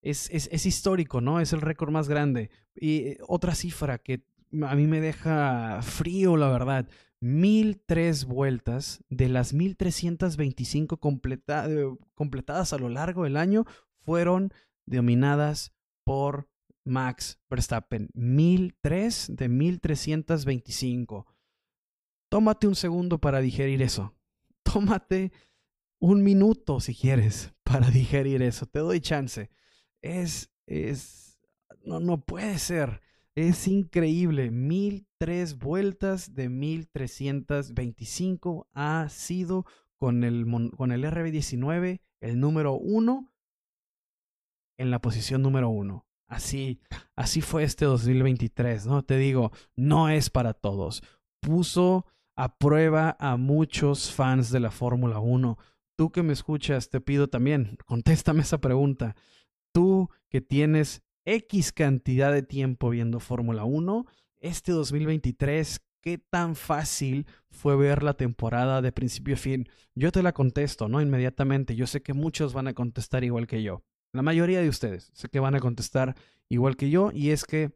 es, 0.00 0.30
es, 0.30 0.66
histórico, 0.66 1.20
¿no? 1.20 1.40
Es 1.40 1.52
el 1.52 1.60
récord 1.60 1.90
más 1.90 2.08
grande. 2.08 2.50
Y 2.74 3.16
otra 3.26 3.54
cifra 3.54 3.98
que 3.98 4.24
a 4.66 4.74
mí 4.74 4.86
me 4.86 5.00
deja 5.00 5.80
frío, 5.82 6.36
la 6.36 6.48
verdad. 6.48 6.88
1003 7.20 8.24
vueltas 8.24 9.04
de 9.08 9.28
las 9.28 9.52
1325 9.52 10.98
completa, 10.98 11.70
eh, 11.70 11.88
completadas 12.14 12.72
a 12.72 12.78
lo 12.78 12.88
largo 12.88 13.24
del 13.24 13.36
año 13.36 13.64
fueron 14.00 14.52
dominadas 14.86 15.72
por 16.04 16.48
Max 16.84 17.38
Verstappen. 17.48 18.10
1003 18.14 19.36
de 19.36 19.48
1325. 19.48 21.26
Tómate 22.28 22.66
un 22.66 22.74
segundo 22.74 23.20
para 23.20 23.40
digerir 23.40 23.82
eso. 23.82 24.14
Tómate 24.62 25.32
un 26.00 26.22
minuto 26.24 26.80
si 26.80 26.94
quieres 26.94 27.52
para 27.62 27.88
digerir 27.90 28.42
eso. 28.42 28.66
Te 28.66 28.80
doy 28.80 29.00
chance. 29.00 29.50
Es, 30.00 30.50
es, 30.66 31.38
no, 31.84 32.00
no 32.00 32.24
puede 32.24 32.58
ser. 32.58 33.00
Es 33.34 33.66
increíble. 33.66 34.50
1003 34.50 35.58
vueltas 35.58 36.34
de 36.34 36.48
1325 36.48 38.68
ha 38.74 39.08
sido 39.08 39.64
con 39.96 40.24
el, 40.24 40.46
con 40.76 40.92
el 40.92 41.04
RB19 41.04 42.00
el 42.20 42.40
número 42.40 42.74
uno 42.74 43.32
en 44.78 44.90
la 44.90 45.00
posición 45.00 45.42
número 45.42 45.68
uno. 45.68 46.06
Así, 46.28 46.80
así 47.14 47.40
fue 47.40 47.62
este 47.62 47.84
2023, 47.84 48.86
¿no? 48.86 49.02
Te 49.02 49.16
digo, 49.16 49.52
no 49.76 50.08
es 50.08 50.30
para 50.30 50.54
todos. 50.54 51.02
Puso 51.40 52.06
a 52.36 52.56
prueba 52.56 53.16
a 53.18 53.36
muchos 53.36 54.12
fans 54.12 54.50
de 54.50 54.60
la 54.60 54.70
Fórmula 54.70 55.18
1. 55.18 55.58
Tú 55.96 56.10
que 56.10 56.22
me 56.22 56.32
escuchas, 56.32 56.88
te 56.88 57.00
pido 57.00 57.28
también, 57.28 57.76
contéstame 57.86 58.42
esa 58.42 58.60
pregunta. 58.60 59.14
Tú 59.72 60.08
que 60.30 60.40
tienes 60.40 61.02
X 61.24 61.72
cantidad 61.72 62.32
de 62.32 62.42
tiempo 62.42 62.90
viendo 62.90 63.20
Fórmula 63.20 63.64
1, 63.64 64.06
este 64.40 64.72
2023, 64.72 65.80
¿qué 66.00 66.18
tan 66.18 66.56
fácil 66.56 67.26
fue 67.50 67.76
ver 67.76 68.02
la 68.02 68.14
temporada 68.14 68.82
de 68.82 68.92
principio 68.92 69.34
a 69.34 69.38
fin? 69.38 69.68
Yo 69.94 70.10
te 70.10 70.22
la 70.22 70.32
contesto, 70.32 70.88
¿no? 70.88 71.00
Inmediatamente. 71.00 71.76
Yo 71.76 71.86
sé 71.86 72.02
que 72.02 72.12
muchos 72.12 72.52
van 72.52 72.66
a 72.66 72.74
contestar 72.74 73.24
igual 73.24 73.46
que 73.46 73.62
yo. 73.62 73.82
La 74.12 74.22
mayoría 74.22 74.60
de 74.60 74.68
ustedes 74.68 75.10
sé 75.14 75.28
que 75.28 75.40
van 75.40 75.54
a 75.54 75.60
contestar 75.60 76.16
igual 76.48 76.76
que 76.76 76.90
yo 76.90 77.10
y 77.12 77.30
es 77.30 77.44
que 77.44 77.70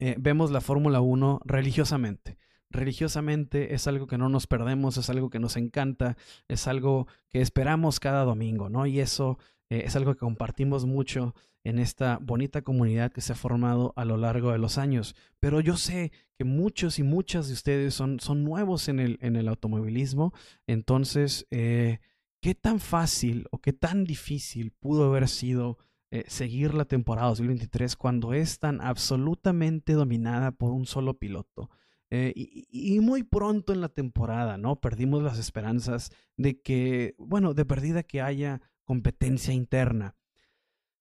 eh, 0.00 0.16
vemos 0.18 0.50
la 0.50 0.60
Fórmula 0.60 1.00
1 1.00 1.42
religiosamente. 1.44 2.38
Religiosamente 2.70 3.74
es 3.74 3.86
algo 3.86 4.08
que 4.08 4.18
no 4.18 4.28
nos 4.28 4.48
perdemos, 4.48 4.96
es 4.96 5.08
algo 5.08 5.30
que 5.30 5.38
nos 5.38 5.56
encanta, 5.56 6.16
es 6.48 6.66
algo 6.66 7.06
que 7.28 7.40
esperamos 7.40 8.00
cada 8.00 8.24
domingo, 8.24 8.68
¿no? 8.68 8.86
Y 8.86 8.98
eso 8.98 9.38
eh, 9.74 9.82
es 9.86 9.96
algo 9.96 10.14
que 10.14 10.20
compartimos 10.20 10.86
mucho 10.86 11.34
en 11.64 11.78
esta 11.78 12.18
bonita 12.20 12.62
comunidad 12.62 13.10
que 13.10 13.20
se 13.20 13.32
ha 13.32 13.36
formado 13.36 13.92
a 13.96 14.04
lo 14.04 14.16
largo 14.16 14.52
de 14.52 14.58
los 14.58 14.78
años. 14.78 15.16
Pero 15.40 15.60
yo 15.60 15.76
sé 15.76 16.12
que 16.36 16.44
muchos 16.44 16.98
y 16.98 17.02
muchas 17.02 17.48
de 17.48 17.54
ustedes 17.54 17.94
son, 17.94 18.20
son 18.20 18.44
nuevos 18.44 18.88
en 18.88 19.00
el, 19.00 19.18
en 19.20 19.36
el 19.36 19.48
automovilismo, 19.48 20.32
entonces... 20.66 21.46
Eh, 21.50 21.98
¿Qué 22.40 22.54
tan 22.54 22.78
fácil 22.78 23.46
o 23.52 23.58
qué 23.62 23.72
tan 23.72 24.04
difícil 24.04 24.70
pudo 24.70 25.04
haber 25.04 25.28
sido 25.28 25.78
eh, 26.10 26.24
seguir 26.28 26.74
la 26.74 26.84
temporada 26.84 27.28
2023 27.28 27.96
cuando 27.96 28.34
es 28.34 28.58
tan 28.58 28.82
absolutamente 28.82 29.94
dominada 29.94 30.50
por 30.50 30.72
un 30.72 30.84
solo 30.84 31.18
piloto? 31.18 31.70
Y, 32.10 33.00
muy 33.00 33.22
pronto 33.22 33.72
en 33.72 33.80
la 33.80 33.88
temporada, 33.88 34.58
¿no? 34.58 34.78
Perdimos 34.78 35.22
las 35.22 35.38
esperanzas 35.38 36.12
de 36.36 36.60
que, 36.60 37.14
bueno, 37.16 37.54
de 37.54 37.64
perdida 37.64 38.02
que 38.02 38.20
haya 38.20 38.60
competencia 38.84 39.52
interna. 39.52 40.16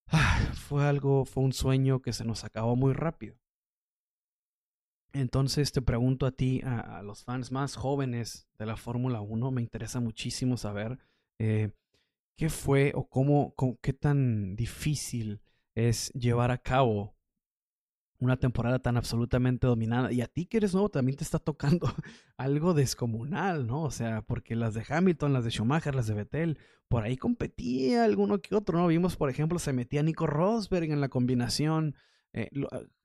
Ah, 0.08 0.40
fue 0.54 0.86
algo, 0.86 1.26
fue 1.26 1.44
un 1.44 1.54
sueño 1.54 2.02
que 2.02 2.14
se 2.14 2.26
nos 2.26 2.44
acabó 2.44 2.76
muy 2.76 2.94
rápido. 2.94 3.38
Entonces 5.14 5.72
te 5.72 5.82
pregunto 5.82 6.26
a 6.26 6.32
ti, 6.32 6.62
a, 6.64 7.04
los 7.04 7.24
fans 7.24 7.52
más 7.52 7.76
jóvenes 7.76 8.48
de 8.58 8.66
la 8.66 8.78
Fórmula 8.78 9.22
1, 9.22 9.52
me 9.52 9.62
interesa 9.62 10.00
muchísimo 10.00 10.58
saber 10.58 10.98
eh, 11.38 11.72
¿Qué 12.36 12.50
fue 12.50 12.94
o 12.96 13.08
cómo, 13.08 13.54
qué 13.82 13.94
tan 13.94 14.56
difícil 14.56 15.42
es 15.76 16.12
llevar 16.14 16.50
a 16.52 16.58
cabo 16.58 17.16
una 18.24 18.38
temporada 18.38 18.80
tan 18.80 18.98
absolutamente 18.98 19.68
dominada? 19.68 20.12
Y 20.12 20.22
a 20.22 20.28
ti 20.28 20.46
que 20.46 20.58
eres 20.58 20.74
nuevo 20.74 20.90
también 20.90 21.18
te 21.18 21.24
está 21.24 21.40
tocando 21.40 21.88
algo 22.38 22.74
descomunal, 22.74 23.68
¿no? 23.68 23.84
O 23.84 23.92
sea, 23.92 24.22
porque 24.22 24.56
las 24.56 24.74
de 24.74 24.84
Hamilton, 24.88 25.34
las 25.34 25.44
de 25.44 25.52
Schumacher, 25.52 25.96
las 25.96 26.08
de 26.08 26.14
Vettel, 26.14 26.60
por 26.88 27.04
ahí 27.04 27.18
competía 27.18 28.04
alguno 28.04 28.42
que 28.42 28.56
otro, 28.56 28.78
¿no? 28.78 28.88
Vimos, 28.88 29.16
por 29.16 29.30
ejemplo, 29.30 29.60
se 29.60 29.74
metía 29.74 30.04
Nico 30.04 30.28
Rosberg 30.28 30.92
en 30.92 31.02
la 31.02 31.10
combinación. 31.10 31.96
Eh, 32.34 32.50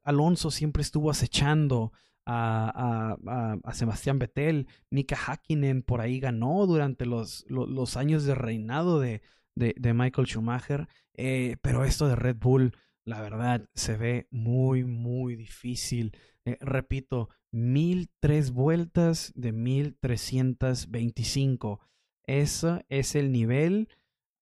Alonso 0.02 0.50
siempre 0.50 0.82
estuvo 0.82 1.10
acechando 1.10 1.92
a, 2.28 3.72
Sebastián 3.72 4.18
Vettel, 4.18 4.66
Mika 4.90 5.16
Hakkinen 5.16 5.82
por 5.82 6.00
ahí 6.00 6.20
ganó 6.20 6.66
durante 6.66 7.06
los, 7.06 7.46
los, 7.48 7.96
años 7.96 8.24
de 8.24 8.34
reinado 8.34 9.00
de, 9.00 9.22
de, 9.54 9.94
Michael 9.94 10.26
Schumacher, 10.26 10.88
eh, 11.14 11.56
pero 11.62 11.84
esto 11.84 12.06
de 12.06 12.16
Red 12.16 12.36
Bull, 12.36 12.74
la 13.08 13.22
verdad, 13.22 13.68
se 13.74 13.96
ve 13.96 14.28
muy, 14.30 14.84
muy 14.84 15.34
difícil. 15.34 16.14
Eh, 16.44 16.58
repito, 16.60 17.30
mil 17.50 18.10
tres 18.20 18.50
vueltas 18.50 19.32
de 19.34 19.52
mil 19.52 19.96
trescientos 19.98 20.90
veinticinco. 20.90 21.80
Eso 22.26 22.82
es 22.90 23.14
el 23.14 23.32
nivel 23.32 23.88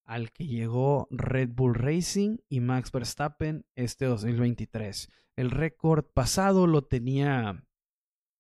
al 0.05 0.33
que 0.33 0.47
llegó 0.47 1.07
Red 1.13 1.51
Bull 1.51 1.77
Racing 1.77 2.39
y 2.49 2.59
Max 2.59 2.91
Verstappen 2.91 3.65
este 3.77 4.07
2023. 4.07 5.11
El 5.37 5.53
récord 5.53 6.05
pasado 6.05 6.67
lo 6.67 6.83
tenía 6.83 7.65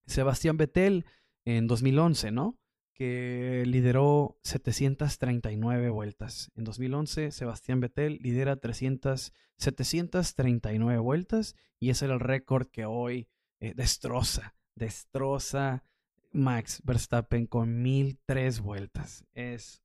Sebastián 0.07 0.57
Vettel 0.57 1.05
en 1.45 1.69
2011, 1.69 2.33
¿no? 2.33 2.59
Que 2.97 3.65
lideró 3.67 4.39
739 4.43 5.91
vueltas. 5.91 6.51
En 6.57 6.65
2011, 6.65 7.31
Sebastián 7.31 7.81
Vettel 7.81 8.19
lidera 8.23 8.57
300, 8.57 9.35
739 9.59 10.99
vueltas 10.99 11.57
y 11.79 11.91
ese 11.91 12.07
es 12.07 12.11
el 12.11 12.21
récord 12.21 12.69
que 12.69 12.87
hoy 12.87 13.29
eh, 13.61 13.75
destroza, 13.77 14.55
destroza 14.75 15.85
Max 16.33 16.81
Verstappen 16.85 17.47
con 17.47 17.83
1003 17.83 18.61
vueltas. 18.61 19.27
Es, 19.35 19.83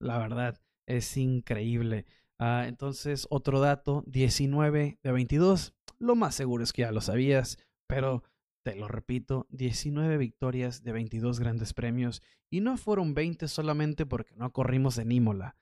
la 0.00 0.16
verdad, 0.16 0.58
es 0.86 1.14
increíble. 1.18 2.06
Ah, 2.38 2.64
entonces, 2.66 3.26
otro 3.28 3.60
dato, 3.60 4.02
19 4.06 4.98
de 5.02 5.12
22. 5.12 5.74
Lo 5.98 6.16
más 6.16 6.34
seguro 6.34 6.64
es 6.64 6.72
que 6.72 6.82
ya 6.82 6.92
lo 6.92 7.02
sabías, 7.02 7.58
pero 7.86 8.22
te 8.62 8.74
lo 8.74 8.88
repito, 8.88 9.46
19 9.50 10.16
victorias 10.18 10.82
de 10.82 10.92
22 10.92 11.40
grandes 11.40 11.74
premios 11.74 12.22
y 12.50 12.60
no 12.60 12.76
fueron 12.76 13.14
20 13.14 13.48
solamente 13.48 14.06
porque 14.06 14.34
no 14.36 14.52
corrimos 14.52 14.98
en 14.98 15.12
Imola. 15.12 15.56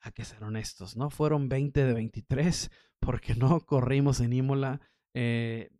Hay 0.00 0.12
que 0.12 0.24
ser 0.24 0.42
honestos, 0.42 0.96
no 0.96 1.10
fueron 1.10 1.48
20 1.48 1.84
de 1.84 1.92
23 1.92 2.70
porque 3.00 3.34
no 3.34 3.60
corrimos 3.60 4.20
en 4.20 4.32
Imola. 4.32 4.80
Eh, 5.14 5.70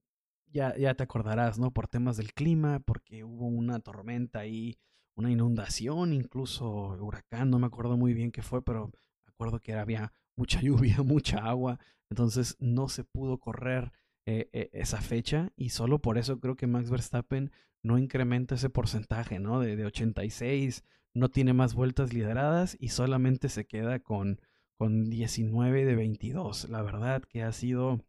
ya, 0.53 0.77
ya 0.77 0.95
te 0.95 1.03
acordarás, 1.03 1.59
¿no? 1.59 1.71
Por 1.71 1.89
temas 1.89 2.17
del 2.17 2.33
clima, 2.35 2.81
porque 2.81 3.25
hubo 3.25 3.47
una 3.47 3.81
tormenta 3.81 4.41
ahí, 4.41 4.79
una 5.15 5.31
inundación, 5.31 6.13
incluso 6.13 6.97
huracán, 7.01 7.51
no 7.51 7.59
me 7.59 7.67
acuerdo 7.67 7.97
muy 7.97 8.15
bien 8.15 8.33
qué 8.33 8.43
fue, 8.43 8.63
pero 8.63 8.91
me 9.25 9.31
acuerdo 9.31 9.61
que 9.61 9.75
había 9.75 10.13
mucha 10.37 10.61
lluvia, 10.63 11.03
mucha 11.03 11.39
agua, 11.39 11.79
entonces 12.11 12.57
no 12.59 12.89
se 12.89 13.05
pudo 13.05 13.39
correr 13.39 13.93
eh, 14.33 14.49
eh, 14.53 14.71
esa 14.73 15.01
fecha 15.01 15.53
y 15.57 15.71
solo 15.71 16.01
por 16.01 16.17
eso 16.17 16.39
creo 16.39 16.55
que 16.55 16.69
Max 16.69 16.89
Verstappen 16.89 17.51
no 17.83 17.99
incrementa 17.99 18.55
ese 18.55 18.71
porcentaje, 18.71 19.41
¿no? 19.41 19.59
De, 19.59 19.75
de 19.75 19.87
86, 19.87 20.85
no 21.15 21.31
tiene 21.31 21.53
más 21.53 21.75
vueltas 21.75 22.13
lideradas 22.13 22.77
y 22.79 22.91
solamente 22.91 23.49
se 23.49 23.67
queda 23.67 23.99
con, 23.99 24.41
con 24.79 25.11
19 25.11 25.85
de 25.85 25.97
22. 25.97 26.69
La 26.69 26.81
verdad 26.81 27.25
que 27.25 27.43
ha 27.43 27.51
sido 27.51 28.05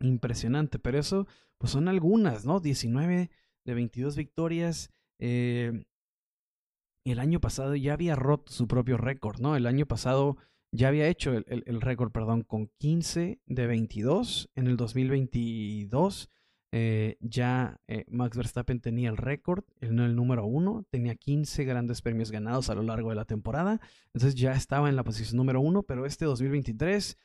impresionante, 0.00 0.78
pero 0.78 0.98
eso 0.98 1.26
pues 1.58 1.72
son 1.72 1.88
algunas, 1.88 2.46
¿no? 2.46 2.58
19 2.58 3.28
de 3.66 3.74
22 3.74 4.16
victorias. 4.16 4.90
Eh, 5.18 5.84
el 7.04 7.18
año 7.18 7.38
pasado 7.38 7.76
ya 7.76 7.92
había 7.92 8.16
roto 8.16 8.50
su 8.50 8.66
propio 8.66 8.96
récord, 8.96 9.40
¿no? 9.40 9.56
El 9.56 9.66
año 9.66 9.84
pasado 9.84 10.38
ya 10.74 10.88
había 10.88 11.06
hecho 11.06 11.32
el, 11.32 11.80
récord, 11.80 12.10
perdón, 12.10 12.42
con 12.42 12.66
15 12.78 13.38
de 13.46 13.66
22 13.66 14.50
en 14.56 14.66
el 14.66 14.76
2022. 14.76 16.30
eh, 16.72 17.16
ya 17.20 17.80
eh, 17.86 18.04
Max 18.08 18.36
Verstappen 18.36 18.80
tenía 18.80 19.08
el 19.08 19.16
récord, 19.16 19.62
el, 19.80 19.96
el 20.00 20.16
número 20.16 20.44
uno, 20.44 20.84
tenía 20.90 21.14
15 21.14 21.64
grandes 21.64 22.02
premios 22.02 22.32
ganados 22.32 22.70
a 22.70 22.74
lo 22.74 22.82
largo 22.82 23.10
de 23.10 23.14
la 23.14 23.24
temporada, 23.24 23.80
entonces 24.06 24.34
ya 24.34 24.52
estaba 24.54 24.88
en 24.88 24.96
la 24.96 25.04
posición 25.04 25.36
número 25.36 25.60
uno, 25.60 25.84
pero 25.84 26.06
este 26.06 26.24
2023 26.24 27.16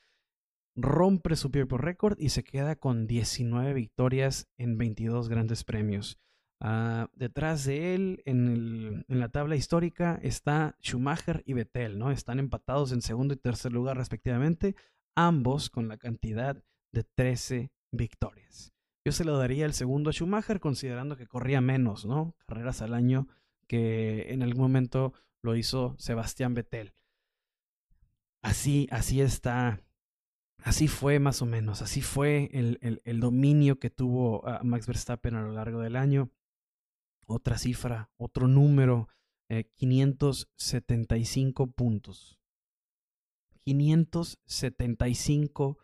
rompe 0.75 1.35
su 1.35 1.49
propio 1.49 1.77
récord 1.77 2.19
y 2.19 2.29
se 2.29 2.43
queda 2.43 2.75
con 2.75 3.07
19 3.07 3.73
victorias 3.73 4.47
en 4.57 4.77
22 4.77 5.27
grandes 5.27 5.63
premios. 5.63 6.19
Ah, 6.61 7.09
detrás 7.15 7.63
de 7.63 7.95
él, 7.95 8.21
en, 8.25 9.05
la 9.07 9.29
tabla 9.29 9.55
histórica, 9.55 10.19
está 10.21 10.75
Schumacher 10.81 11.41
y 11.45 11.53
Vettel, 11.53 11.97
¿no? 11.97 12.11
Están 12.11 12.39
empatados 12.39 12.91
en 12.91 13.01
segundo 13.01 13.33
y 13.33 13.37
tercer 13.37 13.71
lugar 13.71 13.97
respectivamente, 13.97 14.75
ambos 15.15 15.69
con 15.69 15.87
la 15.87 15.97
cantidad 15.97 16.61
de 16.91 17.03
13 17.03 17.71
victorias. 17.91 18.73
Yo 19.05 19.13
se 19.13 19.23
lo 19.23 19.37
daría 19.37 19.65
el 19.65 19.73
segundo 19.73 20.09
a 20.09 20.13
Schumacher 20.13 20.59
considerando 20.59 21.15
que 21.15 21.27
corría 21.27 21.61
menos, 21.61 22.05
¿no? 22.05 22.35
Carreras 22.45 22.81
al 22.81 22.93
año 22.93 23.27
que 23.67 24.33
en 24.33 24.43
algún 24.43 24.63
momento 24.63 25.13
lo 25.41 25.55
hizo 25.55 25.95
Sebastián 25.97 26.53
Vettel. 26.53 26.93
Así, 28.41 28.87
así 28.91 29.21
está 29.21 29.81
Así 30.63 30.87
fue 30.87 31.19
más 31.19 31.41
o 31.41 31.45
menos, 31.45 31.81
así 31.81 32.01
fue 32.01 32.49
el, 32.51 33.19
dominio 33.19 33.79
que 33.79 33.89
tuvo 33.89 34.45
ah, 34.45 34.61
Max 34.63 34.87
Verstappen 34.87 35.35
a 35.35 35.41
lo 35.41 35.53
largo 35.53 35.79
del 35.79 35.95
año. 35.95 36.31
Otra 37.29 37.57
cifra, 37.57 38.09
otro 38.17 38.47
número, 38.47 39.07
575 39.75 41.63
eh, 41.63 41.67
puntos. 41.75 42.39
575 43.65 45.77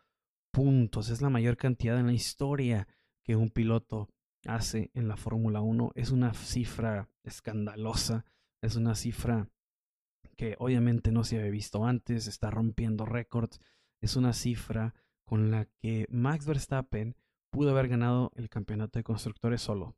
puntos, 0.52 1.10
es 1.10 1.22
la 1.22 1.30
mayor 1.30 1.58
cantidad 1.58 2.00
en 2.00 2.08
la 2.08 2.14
historia 2.14 2.88
que 3.24 3.36
un 3.36 3.50
piloto 3.50 4.10
hace 4.48 4.92
en 4.94 5.08
la 5.08 5.18
Fórmula 5.18 5.62
1. 5.62 5.92
Es 5.96 6.12
una 6.12 6.34
cifra 6.34 7.10
escandalosa, 7.24 8.26
es 8.62 8.76
una 8.76 8.96
cifra 8.96 9.50
que 10.36 10.56
obviamente 10.60 11.12
no 11.12 11.24
se 11.24 11.38
había 11.38 11.52
visto 11.52 11.86
antes, 11.86 12.28
está 12.28 12.50
rompiendo 12.50 13.06
récords 13.06 13.60
es 14.02 14.16
una 14.16 14.34
cifra 14.34 14.94
con 15.24 15.52
la 15.52 15.66
que 15.66 16.08
Max 16.10 16.46
Verstappen 16.46 17.16
pudo 17.52 17.72
haber 17.72 17.88
ganado 17.88 18.32
el 18.36 18.50
campeonato 18.50 19.00
de 19.00 19.04
constructores 19.04 19.62
solo. 19.62 19.96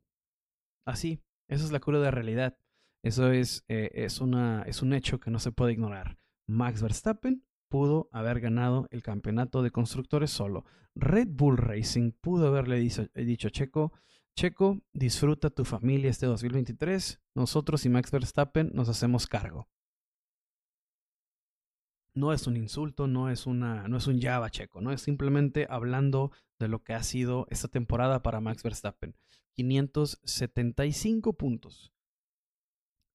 Así, 0.86 1.20
esa 1.48 1.64
es 1.64 1.72
la 1.72 1.80
cura 1.80 2.00
de 2.00 2.10
realidad. 2.10 2.56
Eso 3.02 3.30
es, 3.30 3.64
eh, 3.68 3.90
es, 3.94 4.20
una, 4.20 4.62
es 4.62 4.82
un 4.82 4.92
hecho 4.92 5.20
que 5.20 5.30
no 5.30 5.38
se 5.38 5.52
puede 5.52 5.72
ignorar. 5.72 6.18
Max 6.46 6.82
Verstappen 6.82 7.44
pudo 7.68 8.08
haber 8.12 8.40
ganado 8.40 8.86
el 8.90 9.02
campeonato 9.02 9.62
de 9.62 9.70
constructores 9.70 10.30
solo. 10.30 10.64
Red 10.94 11.28
Bull 11.30 11.58
Racing 11.58 12.12
pudo 12.20 12.48
haberle 12.48 12.78
dicho, 12.78 13.06
dicho 13.14 13.48
a 13.48 13.50
Checo, 13.50 13.92
Checo, 14.36 14.80
disfruta 14.92 15.50
tu 15.50 15.64
familia 15.64 16.10
este 16.10 16.26
2023, 16.26 17.20
nosotros 17.34 17.84
y 17.84 17.88
Max 17.88 18.10
Verstappen 18.10 18.70
nos 18.72 18.88
hacemos 18.88 19.26
cargo 19.26 19.68
no 22.18 22.32
es 22.32 22.46
un 22.46 22.56
insulto, 22.56 23.06
no 23.06 23.30
es, 23.30 23.46
una, 23.46 23.86
no 23.88 23.96
es 23.96 24.06
un 24.06 24.20
Java 24.20 24.50
checo, 24.50 24.80
¿no? 24.80 24.92
Es 24.92 25.02
simplemente 25.02 25.66
hablando 25.70 26.32
de 26.58 26.68
lo 26.68 26.82
que 26.82 26.94
ha 26.94 27.02
sido 27.02 27.46
esta 27.50 27.68
temporada 27.68 28.22
para 28.22 28.40
Max 28.40 28.62
Verstappen. 28.62 29.14
575 29.54 31.32
puntos. 31.34 31.92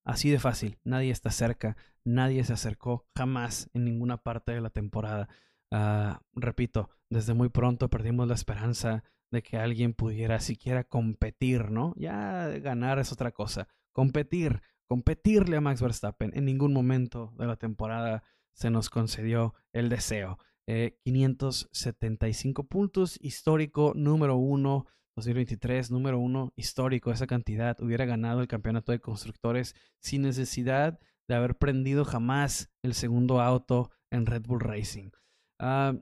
Así 0.06 0.30
de 0.30 0.40
fácil, 0.40 0.78
nadie 0.84 1.12
está 1.12 1.32
cerca, 1.32 1.78
nadie 2.04 2.44
se 2.44 2.54
acercó 2.54 3.08
jamás 3.16 3.70
en 3.74 3.86
ninguna 3.86 4.18
parte 4.18 4.52
de 4.52 4.62
la 4.62 4.70
temporada. 4.70 5.30
Ah, 5.72 6.22
repito, 6.34 6.90
desde 7.10 7.34
muy 7.34 7.50
pronto 7.50 7.90
perdimos 7.90 8.28
la 8.28 8.34
esperanza 8.34 9.04
de 9.32 9.42
que 9.42 9.58
alguien 9.58 9.94
pudiera 9.94 10.40
siquiera 10.40 10.84
competir, 10.84 11.72
¿no? 11.72 11.94
Ya 11.98 12.48
ganar 12.60 13.00
es 13.00 13.12
otra 13.12 13.32
cosa. 13.32 13.68
Competir, 13.92 14.62
competirle 14.86 15.58
a 15.58 15.62
Max 15.62 15.82
Verstappen. 15.82 16.32
En 16.36 16.46
ningún 16.46 16.74
momento 16.74 17.34
de 17.38 17.48
la 17.48 17.56
temporada 17.56 18.24
se 18.54 18.70
nos 18.70 18.90
concedió 18.90 19.54
el 19.72 19.90
deseo. 19.90 20.38
575 20.66 22.62
eh, 22.62 22.66
puntos, 22.70 23.18
histórico 23.22 23.94
número 23.96 24.38
uno, 24.38 24.86
2023, 25.16 25.92
número 25.92 26.20
uno, 26.20 26.54
histórico, 26.56 27.12
esa 27.12 27.28
cantidad. 27.28 27.80
Hubiera 27.82 28.06
ganado 28.06 28.42
el 28.42 28.48
campeonato 28.48 28.92
de 28.92 29.02
constructores 29.02 29.76
sin 30.00 30.22
necesidad 30.24 31.00
de 31.28 31.36
haber 31.36 31.58
prendido 31.58 32.06
jamás 32.06 32.72
el 32.82 32.94
segundo 32.94 33.42
auto 33.42 33.92
en 34.12 34.26
Red 34.26 34.44
Bull 34.44 34.62
Racing. 34.62 35.12
Ah, 35.60 35.94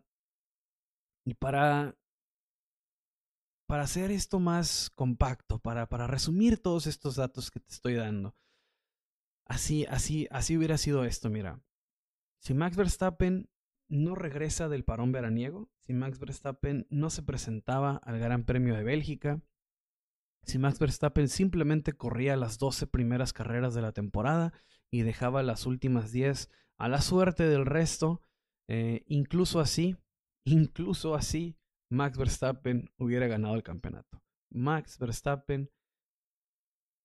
y 1.25 1.33
para, 1.35 1.95
para 3.67 3.83
hacer 3.83 4.11
esto 4.11 4.39
más 4.39 4.89
compacto, 4.95 5.59
para, 5.59 5.87
para 5.87 6.07
resumir 6.07 6.61
todos 6.61 6.87
estos 6.87 7.15
datos 7.15 7.51
que 7.51 7.59
te 7.59 7.71
estoy 7.71 7.95
dando, 7.95 8.35
así, 9.45 9.85
así, 9.85 10.27
así 10.31 10.57
hubiera 10.57 10.77
sido 10.77 11.05
esto, 11.05 11.29
mira. 11.29 11.61
Si 12.41 12.55
Max 12.55 12.75
Verstappen 12.75 13.51
no 13.87 14.15
regresa 14.15 14.67
del 14.67 14.83
parón 14.83 15.11
veraniego, 15.11 15.69
si 15.77 15.93
Max 15.93 16.17
Verstappen 16.17 16.87
no 16.89 17.11
se 17.11 17.21
presentaba 17.21 17.97
al 17.97 18.17
Gran 18.17 18.45
Premio 18.45 18.75
de 18.75 18.83
Bélgica, 18.83 19.43
si 20.41 20.57
Max 20.57 20.79
Verstappen 20.79 21.27
simplemente 21.27 21.93
corría 21.93 22.35
las 22.35 22.57
12 22.57 22.87
primeras 22.87 23.31
carreras 23.31 23.75
de 23.75 23.83
la 23.83 23.91
temporada 23.91 24.53
y 24.89 25.03
dejaba 25.03 25.43
las 25.43 25.67
últimas 25.67 26.11
10 26.11 26.49
a 26.77 26.89
la 26.89 27.01
suerte 27.01 27.43
del 27.43 27.67
resto, 27.67 28.23
eh, 28.67 29.03
incluso 29.05 29.59
así, 29.59 29.97
incluso 30.43 31.13
así, 31.13 31.59
Max 31.91 32.17
Verstappen 32.17 32.89
hubiera 32.97 33.27
ganado 33.27 33.53
el 33.53 33.61
campeonato. 33.61 34.23
Max 34.49 34.97
Verstappen 34.97 35.69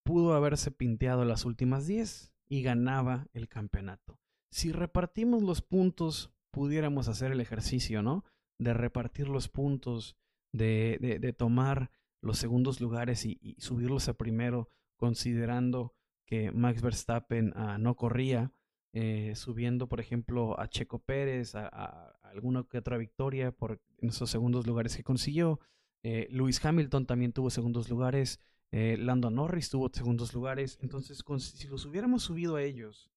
pudo 0.03 0.33
haberse 0.33 0.71
pinteado 0.71 1.25
las 1.25 1.45
últimas 1.45 1.85
10 1.85 2.33
y 2.49 2.63
ganaba 2.63 3.27
el 3.33 3.47
campeonato 3.47 4.19
si 4.49 4.71
repartimos 4.71 5.43
los 5.43 5.61
puntos, 5.61 6.31
pudiéramos 6.51 7.07
hacer 7.07 7.31
el 7.31 7.41
ejercicio, 7.41 8.01
¿no? 8.01 8.23
De 8.57 8.73
repartir 8.73 9.27
los 9.27 9.49
puntos, 9.49 10.17
de, 10.51 10.97
de, 11.21 11.33
tomar 11.33 11.91
los 12.21 12.37
segundos 12.39 12.81
lugares 12.81 13.25
y, 13.25 13.55
subirlos 13.59 14.07
a 14.07 14.13
primero, 14.17 14.69
considerando 14.95 15.93
que 16.25 16.51
Max 16.51 16.81
Verstappen 16.81 17.53
ah, 17.55 17.77
no 17.77 17.95
corría, 17.95 18.51
eh, 18.93 19.33
subiendo, 19.35 19.87
por 19.87 19.99
ejemplo, 19.99 20.59
a 20.59 20.67
Checo 20.67 20.99
Pérez, 20.99 21.53
a, 21.55 22.17
alguna 22.23 22.63
que 22.63 22.79
otra 22.79 22.97
victoria 22.97 23.51
por 23.51 23.79
esos 23.99 24.29
segundos 24.29 24.65
lugares 24.65 24.97
que 24.97 25.03
consiguió. 25.03 25.59
Eh, 26.03 26.27
Lewis 26.31 26.63
Hamilton 26.63 27.05
también 27.05 27.33
tuvo 27.33 27.49
segundos 27.49 27.89
lugares. 27.89 28.39
Eh, 28.71 28.97
Lando 28.97 29.29
Norris 29.29 29.69
tuvo 29.69 29.89
segundos 29.93 30.33
lugares. 30.33 30.79
Entonces, 30.81 31.23
si 31.39 31.67
los 31.67 31.85
hubiéramos 31.85 32.23
subido 32.23 32.55
a 32.55 32.63
ellos 32.63 33.11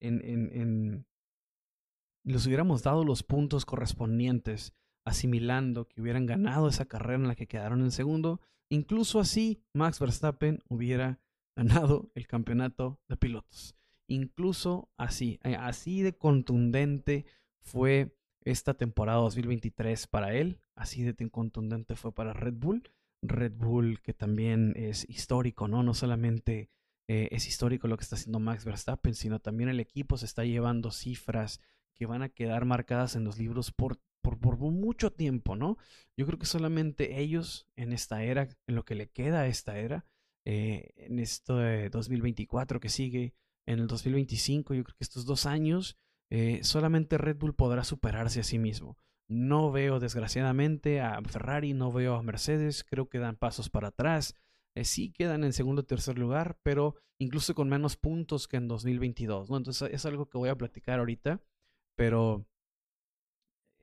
en, 0.00 0.22
en, 0.24 0.50
en, 0.52 1.06
les 2.24 2.46
hubiéramos 2.46 2.82
dado 2.82 3.04
los 3.04 3.22
puntos 3.22 3.64
correspondientes, 3.64 4.74
asimilando 5.04 5.88
que 5.88 6.00
hubieran 6.00 6.26
ganado 6.26 6.68
esa 6.68 6.86
carrera 6.86 7.22
en 7.22 7.28
la 7.28 7.36
que 7.36 7.46
quedaron 7.46 7.82
en 7.82 7.92
segundo, 7.92 8.40
incluso 8.68 9.20
así 9.20 9.62
Max 9.72 10.00
Verstappen 10.00 10.60
hubiera 10.68 11.20
ganado 11.56 12.10
el 12.14 12.26
campeonato 12.26 13.00
de 13.08 13.16
pilotos. 13.16 13.76
Incluso 14.08 14.90
así, 14.96 15.40
eh, 15.42 15.56
así 15.56 16.02
de 16.02 16.16
contundente 16.16 17.26
fue 17.60 18.16
esta 18.42 18.74
temporada 18.74 19.18
2023 19.20 20.06
para 20.06 20.34
él, 20.34 20.60
así 20.76 21.02
de 21.02 21.14
contundente 21.30 21.96
fue 21.96 22.12
para 22.12 22.32
Red 22.32 22.54
Bull. 22.54 22.90
Red 23.22 23.54
Bull 23.54 24.00
que 24.02 24.12
también 24.12 24.74
es 24.76 25.08
histórico, 25.08 25.66
¿no? 25.66 25.82
No 25.82 25.94
solamente 25.94 26.70
eh, 27.08 27.28
es 27.30 27.46
histórico 27.46 27.88
lo 27.88 27.96
que 27.96 28.02
está 28.02 28.16
haciendo 28.16 28.40
Max 28.40 28.64
Verstappen, 28.64 29.14
sino 29.14 29.40
también 29.40 29.68
el 29.68 29.80
equipo 29.80 30.16
se 30.18 30.26
está 30.26 30.44
llevando 30.44 30.90
cifras 30.90 31.60
que 31.94 32.06
van 32.06 32.22
a 32.22 32.28
quedar 32.28 32.64
marcadas 32.64 33.16
en 33.16 33.24
los 33.24 33.38
libros 33.38 33.72
por, 33.72 33.98
por, 34.20 34.58
mucho 34.58 35.12
tiempo, 35.12 35.56
¿no? 35.56 35.78
Yo 36.16 36.26
creo 36.26 36.38
que 36.38 36.46
solamente 36.46 37.20
ellos 37.20 37.66
en 37.76 37.92
esta 37.92 38.22
era, 38.24 38.48
en 38.66 38.74
lo 38.74 38.84
que 38.84 38.94
le 38.94 39.08
queda 39.08 39.42
a 39.42 39.46
esta 39.46 39.78
era, 39.78 40.04
eh, 40.44 40.90
en 40.96 41.18
esto 41.18 41.58
de 41.58 41.88
2024 41.90 42.80
que 42.80 42.88
sigue, 42.88 43.34
en 43.66 43.80
el 43.80 43.86
2025, 43.86 44.74
yo 44.74 44.84
creo 44.84 44.96
que 44.96 45.04
estos 45.04 45.26
dos 45.26 45.46
años, 45.46 45.96
eh, 46.30 46.60
solamente 46.62 47.18
Red 47.18 47.36
Bull 47.36 47.54
podrá 47.54 47.84
superarse 47.84 48.40
a 48.40 48.44
sí 48.44 48.58
mismo. 48.58 48.96
No 49.28 49.72
veo, 49.72 49.98
desgraciadamente, 49.98 51.00
a 51.00 51.20
Ferrari, 51.22 51.72
no 51.74 51.90
veo 51.90 52.14
a 52.14 52.22
Mercedes, 52.22 52.84
creo 52.84 53.08
que 53.08 53.18
dan 53.18 53.36
pasos 53.36 53.70
para 53.70 53.88
atrás. 53.88 54.34
Eh, 54.76 54.84
sí 54.84 55.10
quedan 55.10 55.42
en 55.42 55.54
segundo 55.54 55.80
o 55.80 55.86
tercer 55.86 56.18
lugar, 56.18 56.58
pero 56.62 56.96
incluso 57.18 57.54
con 57.54 57.70
menos 57.70 57.96
puntos 57.96 58.46
que 58.46 58.58
en 58.58 58.68
2022, 58.68 59.48
¿no? 59.48 59.56
Entonces 59.56 59.90
es 59.90 60.04
algo 60.04 60.28
que 60.28 60.36
voy 60.36 60.50
a 60.50 60.58
platicar 60.58 60.98
ahorita, 60.98 61.40
pero 61.94 62.46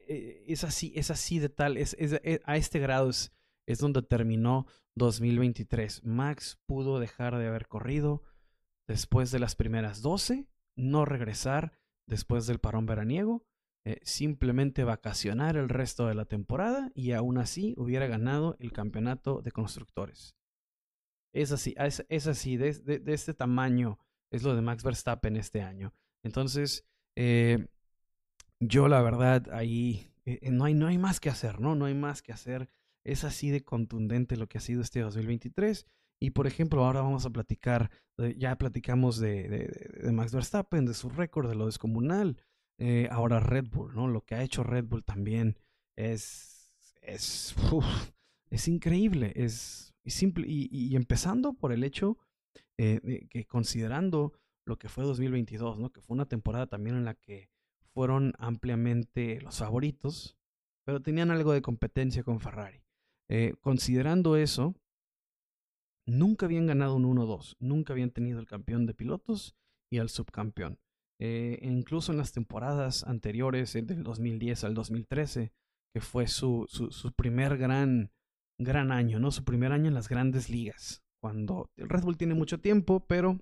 eh, 0.08 0.46
es 0.48 0.64
así, 0.64 0.94
es 0.96 1.10
así 1.10 1.40
de 1.40 1.50
tal, 1.50 1.78
es, 1.78 1.96
eh, 2.00 2.42
a 2.46 2.58
este 2.58 2.78
grado 2.78 3.10
es, 3.10 3.34
es 3.66 3.80
donde 3.80 4.04
terminó 4.04 4.68
2023. 4.94 6.04
Max 6.04 6.60
pudo 6.68 7.00
dejar 7.00 7.40
de 7.40 7.48
haber 7.48 7.68
corrido 7.68 8.22
después 8.88 9.32
de 9.32 9.40
las 9.40 9.56
primeras 9.56 10.04
12, 10.04 10.48
no 10.76 11.06
regresar 11.06 11.72
después 12.06 12.46
del 12.46 12.60
parón 12.60 12.86
veraniego 12.86 13.48
simplemente 14.04 14.86
vacacionar 14.86 15.58
el 15.58 15.68
resto 15.68 16.08
de 16.08 16.16
la 16.16 16.24
temporada 16.24 16.90
y 16.96 17.12
aún 17.12 17.38
así 17.38 17.74
hubiera 17.76 18.08
ganado 18.08 18.56
el 18.60 18.72
campeonato 18.72 19.42
de 19.42 19.52
constructores. 19.52 20.38
Es 21.34 21.52
así, 21.52 21.74
es, 21.78 22.28
así, 22.28 22.58
de, 22.58 23.02
este 23.08 23.34
tamaño 23.34 24.00
es 24.32 24.44
lo 24.44 24.56
de 24.56 24.62
Max 24.62 24.84
Verstappen 24.84 25.36
este 25.36 25.62
año. 25.62 25.94
Entonces, 26.24 26.86
eh, 27.16 27.68
yo 28.60 28.88
la 28.88 29.02
verdad 29.02 29.50
ahí 29.52 30.12
eh, 30.26 30.52
no, 30.52 30.66
hay, 30.66 30.74
no 30.74 30.88
hay 30.88 30.98
más 30.98 31.20
que 31.20 31.30
hacer, 31.30 31.60
¿no? 31.60 31.76
No 31.76 31.86
hay 31.86 31.96
más 31.96 32.22
que 32.22 32.32
hacer. 32.32 32.70
Es 33.04 33.24
así 33.24 33.50
de 33.50 33.64
contundente 33.64 34.38
lo 34.38 34.48
que 34.48 34.60
ha 34.60 34.62
sido 34.62 34.82
este 34.82 35.02
2023. 35.02 35.86
Y 36.20 36.30
por 36.30 36.48
ejemplo, 36.48 36.86
ahora 36.86 37.02
vamos 37.02 37.26
a 37.26 37.32
platicar, 37.32 37.90
ya 38.38 38.56
platicamos 38.58 39.18
de, 39.18 39.70
de 40.02 40.12
Max 40.14 40.34
Verstappen, 40.34 40.86
de 40.86 40.94
su 40.94 41.10
récord, 41.10 41.50
de 41.50 41.56
lo 41.56 41.66
descomunal. 41.66 42.38
Eh, 42.80 43.08
ahora 43.12 43.40
Red 43.40 43.68
Bull, 43.70 43.94
¿no? 43.94 44.08
Lo 44.08 44.22
que 44.22 44.36
ha 44.36 44.44
hecho 44.44 44.64
Red 44.64 44.86
Bull 44.86 45.04
también 45.04 45.58
es, 45.96 46.74
es, 47.02 47.56
es 48.50 48.68
increíble, 48.68 49.32
es, 49.36 49.93
simple. 50.12 50.46
Y, 50.48 50.96
empezando 50.96 51.54
por 51.54 51.72
el 51.72 51.84
hecho 51.84 52.18
eh, 52.78 53.00
de 53.04 53.28
que 53.30 53.46
considerando 53.46 54.34
lo 54.66 54.78
que 54.78 54.90
fue 54.90 55.04
2022, 55.04 55.80
¿no? 55.80 55.92
Que 55.92 56.02
fue 56.02 56.16
una 56.16 56.28
temporada 56.28 56.68
también 56.68 56.96
en 56.96 57.06
la 57.06 57.16
que 57.16 57.50
fueron 57.94 58.34
ampliamente 58.38 59.42
los 59.42 59.60
favoritos, 59.60 60.38
pero 60.86 61.02
tenían 61.02 61.32
algo 61.32 61.54
de 61.54 61.62
competencia 61.62 62.24
con 62.24 62.40
Ferrari. 62.40 62.84
Eh, 63.30 63.56
considerando 63.62 64.36
eso, 64.36 64.76
nunca 66.06 66.46
habían 66.46 66.68
ganado 66.68 66.96
un 66.96 67.06
1-2, 67.06 67.56
nunca 67.60 67.94
habían 67.94 68.12
tenido 68.12 68.40
el 68.40 68.46
campeón 68.46 68.86
de 68.86 68.94
pilotos 68.94 69.56
y 69.92 70.00
al 70.00 70.10
subcampeón. 70.10 70.80
Eh, 71.20 71.60
incluso 71.62 72.12
en 72.12 72.18
las 72.18 72.34
temporadas 72.34 73.04
anteriores, 73.04 73.74
del 73.74 74.04
2010 74.04 74.64
al 74.64 74.74
2013, 74.74 75.54
que 75.94 76.02
fue 76.02 76.28
su, 76.28 76.66
su, 76.68 77.14
primer 77.14 77.58
gran, 77.58 78.12
gran 78.64 78.92
año, 78.92 79.20
¿no? 79.20 79.32
Su 79.32 79.44
primer 79.44 79.72
año 79.72 79.88
en 79.88 79.94
las 79.94 80.10
grandes 80.10 80.50
ligas. 80.50 81.04
Cuando 81.20 81.72
el 81.78 81.90
Red 81.90 82.04
Bull 82.04 82.18
tiene 82.18 82.34
mucho 82.34 82.60
tiempo, 82.60 83.06
pero 83.08 83.40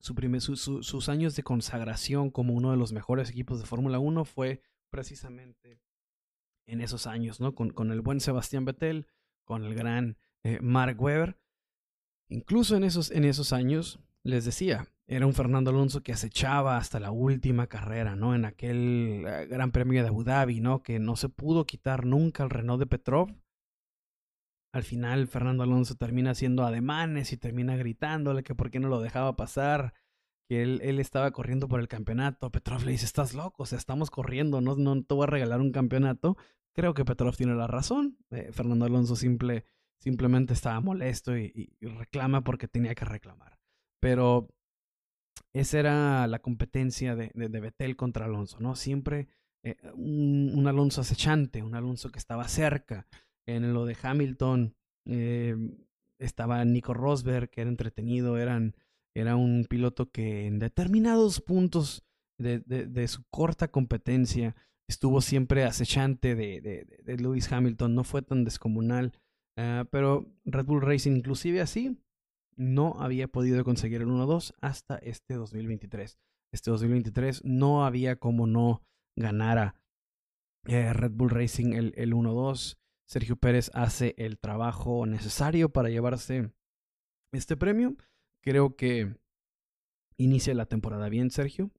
su 0.00 0.14
primer, 0.14 0.40
sus 0.40 1.08
años 1.08 1.36
de 1.36 1.42
consagración 1.42 2.30
como 2.30 2.54
uno 2.54 2.70
de 2.70 2.76
los 2.76 2.92
mejores 2.92 3.30
equipos 3.30 3.60
de 3.60 3.66
Fórmula 3.66 3.98
1 3.98 4.24
fue 4.24 4.62
precisamente 4.90 5.80
en 6.66 6.80
esos 6.80 7.06
años, 7.06 7.40
¿no? 7.40 7.54
Con, 7.54 7.90
el 7.90 8.00
buen 8.00 8.20
Sebastián 8.20 8.64
Vettel, 8.64 9.06
con 9.44 9.64
el 9.64 9.74
gran 9.74 10.16
eh, 10.44 10.58
Mark 10.62 11.00
Webber. 11.00 11.38
Incluso 12.28 12.76
en 12.76 12.84
esos, 12.84 13.10
en 13.10 13.24
esos 13.24 13.52
años, 13.52 13.98
les 14.22 14.44
decía, 14.44 14.86
era 15.10 15.26
un 15.26 15.34
Fernando 15.34 15.70
Alonso 15.70 16.04
que 16.04 16.12
acechaba 16.12 16.76
hasta 16.76 17.00
la 17.00 17.10
última 17.10 17.66
carrera, 17.66 18.14
¿no? 18.14 18.36
En 18.36 18.44
aquel 18.44 19.24
eh, 19.26 19.46
Gran 19.50 19.72
Premio 19.72 20.02
de 20.02 20.08
Abu 20.08 20.22
Dhabi, 20.22 20.60
¿no? 20.60 20.84
Que 20.84 21.00
no 21.00 21.16
se 21.16 21.28
pudo 21.28 21.66
quitar 21.66 22.06
nunca 22.06 22.44
el 22.44 22.50
Renault 22.50 22.78
de 22.78 22.86
Petrov. 22.86 23.34
Al 24.72 24.84
final 24.84 25.26
Fernando 25.26 25.64
Alonso 25.64 25.96
termina 25.96 26.30
haciendo 26.30 26.64
ademanes 26.64 27.32
y 27.32 27.36
termina 27.36 27.74
gritándole 27.74 28.44
que 28.44 28.54
por 28.54 28.70
qué 28.70 28.78
no 28.78 28.86
lo 28.86 29.00
dejaba 29.00 29.34
pasar, 29.34 29.94
que 30.48 30.62
él, 30.62 30.78
él 30.84 31.00
estaba 31.00 31.32
corriendo 31.32 31.66
por 31.66 31.80
el 31.80 31.88
campeonato. 31.88 32.52
Petrov 32.52 32.84
le 32.84 32.92
dice, 32.92 33.04
estás 33.04 33.34
loco, 33.34 33.64
o 33.64 33.66
sea, 33.66 33.78
estamos 33.78 34.12
corriendo, 34.12 34.60
no, 34.60 34.76
no 34.76 35.02
te 35.02 35.12
voy 35.12 35.24
a 35.24 35.26
regalar 35.26 35.60
un 35.60 35.72
campeonato. 35.72 36.36
Creo 36.72 36.94
que 36.94 37.04
Petrov 37.04 37.36
tiene 37.36 37.56
la 37.56 37.66
razón. 37.66 38.16
Eh, 38.30 38.50
Fernando 38.52 38.84
Alonso 38.84 39.16
simple, 39.16 39.64
simplemente 39.98 40.52
estaba 40.52 40.80
molesto 40.80 41.36
y, 41.36 41.74
y 41.80 41.86
reclama 41.88 42.44
porque 42.44 42.68
tenía 42.68 42.94
que 42.94 43.06
reclamar. 43.06 43.58
Pero 43.98 44.48
esa 45.52 45.78
era 45.78 46.26
la 46.26 46.38
competencia 46.40 47.16
de, 47.16 47.30
de, 47.34 47.60
Betel 47.60 47.96
contra 47.96 48.26
Alonso, 48.26 48.58
¿no? 48.60 48.76
Siempre 48.76 49.28
eh, 49.64 49.76
un, 49.94 50.66
Alonso 50.66 51.00
acechante, 51.00 51.62
un 51.62 51.74
Alonso 51.74 52.10
que 52.10 52.18
estaba 52.18 52.46
cerca. 52.48 53.06
En 53.46 53.72
lo 53.72 53.84
de 53.84 53.96
Hamilton 54.00 54.74
eh, 55.06 55.56
estaba 56.18 56.64
Nico 56.64 56.94
Rosberg, 56.94 57.50
que 57.50 57.62
era 57.62 57.70
entretenido, 57.70 58.38
eran, 58.38 58.76
era 59.14 59.36
un 59.36 59.66
piloto 59.68 60.10
que 60.10 60.46
en 60.46 60.58
determinados 60.58 61.40
puntos 61.40 62.04
de, 62.38 62.60
de 62.60 63.08
su 63.08 63.24
corta 63.28 63.68
competencia 63.68 64.54
estuvo 64.90 65.20
siempre 65.20 65.64
acechante 65.64 66.34
de, 66.34 66.86
Lewis 67.06 67.50
Hamilton, 67.50 67.94
no 67.94 68.04
fue 68.04 68.22
tan 68.22 68.44
descomunal. 68.44 69.12
Ah, 69.56 69.86
pero 69.90 70.26
Red 70.44 70.66
Bull 70.66 70.82
Racing, 70.82 71.12
inclusive 71.12 71.60
así, 71.60 71.96
no 72.60 72.96
había 72.98 73.26
podido 73.26 73.64
conseguir 73.64 74.02
el 74.02 74.08
1-2 74.08 74.54
hasta 74.60 74.98
este 74.98 75.34
2023. 75.34 76.18
Este 76.52 76.70
2023 76.70 77.42
no 77.42 77.86
había 77.86 78.16
como 78.16 78.46
no 78.46 78.82
ganara 79.16 79.80
eh, 80.66 80.92
Red 80.92 81.12
Bull 81.12 81.30
Racing 81.30 81.72
el, 81.72 81.94
el 81.96 82.12
1-2. 82.12 82.76
Sergio 83.08 83.36
Pérez 83.36 83.70
hace 83.72 84.14
el 84.18 84.38
trabajo 84.38 85.06
necesario 85.06 85.70
para 85.70 85.88
llevarse 85.88 86.52
este 87.32 87.56
premio. 87.56 87.96
Creo 88.42 88.76
que 88.76 89.16
inicia 90.18 90.52
la 90.52 90.66
temporada 90.66 91.08
bien, 91.08 91.30
Sergio. 91.30 91.70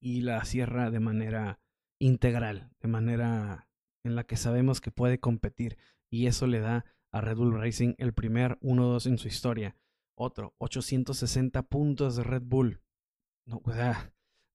Y 0.00 0.20
la 0.20 0.44
cierra 0.44 0.92
de 0.92 1.00
manera 1.00 1.60
integral, 2.00 2.70
de 2.80 2.88
manera 2.88 3.68
en 4.04 4.14
la 4.14 4.24
que 4.24 4.36
sabemos 4.36 4.80
que 4.80 4.92
puede 4.92 5.18
competir. 5.18 5.76
Y 6.08 6.28
eso 6.28 6.46
le 6.46 6.60
da 6.60 6.84
a 7.12 7.20
Red 7.20 7.36
Bull 7.36 7.54
Racing 7.54 7.94
el 7.98 8.12
primer 8.12 8.58
1-2 8.60 9.06
en 9.06 9.18
su 9.18 9.28
historia. 9.28 9.76
Otro, 10.16 10.54
860 10.58 11.62
puntos 11.62 12.16
de 12.16 12.24
Red 12.24 12.42
Bull. 12.44 12.80
No, 13.46 13.60
o 13.64 13.72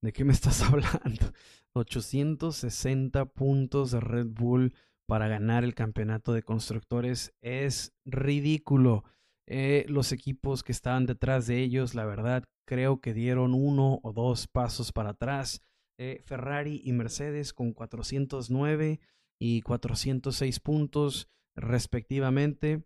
¿de 0.02 0.14
qué 0.14 0.24
me 0.24 0.34
estás 0.34 0.62
hablando? 0.64 1.34
860 1.74 3.26
puntos 3.26 3.92
de 3.92 4.00
Red 4.00 4.28
Bull 4.28 4.74
para 5.08 5.28
ganar 5.28 5.64
el 5.64 5.74
campeonato 5.74 6.34
de 6.34 6.44
constructores 6.44 7.34
es 7.42 7.94
ridículo. 8.06 9.04
Eh, 9.48 9.86
los 9.88 10.12
equipos 10.12 10.64
que 10.64 10.74
estaban 10.74 11.06
detrás 11.06 11.48
de 11.48 11.64
ellos, 11.64 11.96
la 11.96 12.06
verdad, 12.06 12.44
creo 12.68 13.00
que 13.00 13.14
dieron 13.14 13.54
uno 13.54 14.00
o 14.04 14.12
dos 14.12 14.48
pasos 14.48 14.92
para 14.92 15.12
atrás. 15.12 15.62
Eh, 15.98 16.22
Ferrari 16.26 16.82
y 16.84 16.92
Mercedes 16.92 17.54
con 17.54 17.74
409 17.74 19.00
y 19.40 19.62
406 19.62 20.60
puntos 20.60 21.30
respectivamente, 21.58 22.84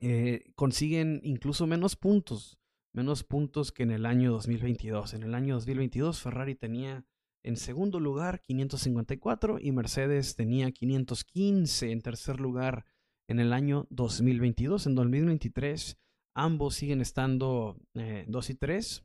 eh, 0.00 0.50
consiguen 0.56 1.20
incluso 1.22 1.66
menos 1.66 1.94
puntos, 1.94 2.58
menos 2.92 3.22
puntos 3.22 3.70
que 3.70 3.82
en 3.82 3.92
el 3.92 4.06
año 4.06 4.32
2022. 4.32 5.14
En 5.14 5.22
el 5.22 5.34
año 5.34 5.54
2022 5.54 6.20
Ferrari 6.20 6.54
tenía 6.54 7.04
en 7.42 7.56
segundo 7.56 8.00
lugar 8.00 8.40
554 8.40 9.58
y 9.60 9.70
Mercedes 9.70 10.34
tenía 10.34 10.72
515 10.72 11.92
en 11.92 12.00
tercer 12.00 12.40
lugar 12.40 12.86
en 13.28 13.38
el 13.38 13.52
año 13.52 13.86
2022. 13.90 14.86
En 14.86 14.94
2023 14.94 15.98
ambos 16.34 16.74
siguen 16.74 17.00
estando 17.00 17.78
2 17.94 18.50
eh, 18.50 18.52
y 18.52 18.54
3, 18.54 19.04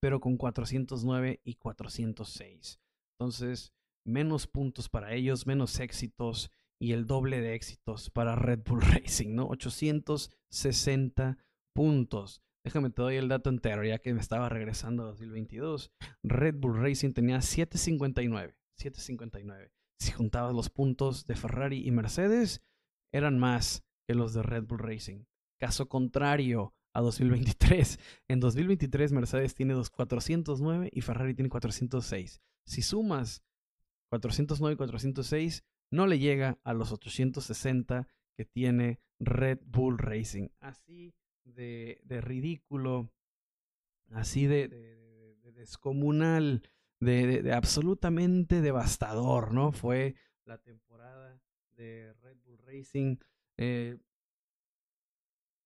pero 0.00 0.20
con 0.20 0.36
409 0.36 1.40
y 1.44 1.54
406. 1.54 2.80
Entonces, 3.12 3.72
menos 4.04 4.46
puntos 4.46 4.88
para 4.88 5.14
ellos, 5.14 5.46
menos 5.46 5.80
éxitos 5.80 6.50
y 6.78 6.92
el 6.92 7.06
doble 7.06 7.40
de 7.40 7.54
éxitos 7.54 8.10
para 8.10 8.36
Red 8.36 8.60
Bull 8.64 8.80
Racing, 8.82 9.34
¿no? 9.34 9.46
860 9.48 11.38
puntos. 11.72 12.42
Déjame 12.64 12.90
te 12.90 13.02
doy 13.02 13.16
el 13.16 13.28
dato 13.28 13.48
entero, 13.48 13.84
ya 13.84 13.98
que 13.98 14.12
me 14.12 14.20
estaba 14.20 14.48
regresando 14.48 15.04
a 15.04 15.06
2022. 15.06 15.92
Red 16.22 16.56
Bull 16.56 16.80
Racing 16.80 17.12
tenía 17.12 17.40
759. 17.40 18.56
759. 18.76 19.72
Si 19.98 20.12
juntabas 20.12 20.54
los 20.54 20.68
puntos 20.68 21.26
de 21.26 21.36
Ferrari 21.36 21.86
y 21.86 21.90
Mercedes, 21.90 22.62
eran 23.12 23.38
más 23.38 23.84
que 24.06 24.14
los 24.14 24.34
de 24.34 24.42
Red 24.42 24.64
Bull 24.64 24.80
Racing. 24.80 25.24
Caso 25.58 25.88
contrario 25.88 26.74
a 26.92 27.00
2023. 27.00 27.98
En 28.28 28.40
2023 28.40 29.12
Mercedes 29.12 29.54
tiene 29.54 29.74
409 29.74 30.90
y 30.92 31.00
Ferrari 31.00 31.34
tiene 31.34 31.50
406. 31.50 32.42
Si 32.64 32.82
sumas 32.82 33.42
409 34.10 34.74
y 34.74 34.76
406, 34.76 35.64
no 35.90 36.06
le 36.06 36.18
llega 36.18 36.58
a 36.64 36.74
los 36.74 36.92
860 36.92 38.06
que 38.36 38.44
tiene 38.44 39.00
Red 39.18 39.60
Bull 39.64 39.98
Racing. 39.98 40.48
Así 40.60 41.14
de, 41.44 42.00
ridículo, 42.22 43.10
así 44.10 44.46
de, 44.46 44.68
descomunal, 45.54 46.62
de, 47.00 47.52
absolutamente 47.52 48.60
devastador, 48.60 49.52
¿no? 49.52 49.72
Fue 49.72 50.16
la 50.44 50.58
temporada 50.58 51.40
de 51.76 52.12
Red 52.22 52.38
Bull 52.44 52.58
Racing. 52.58 53.16
Eh, 53.56 53.98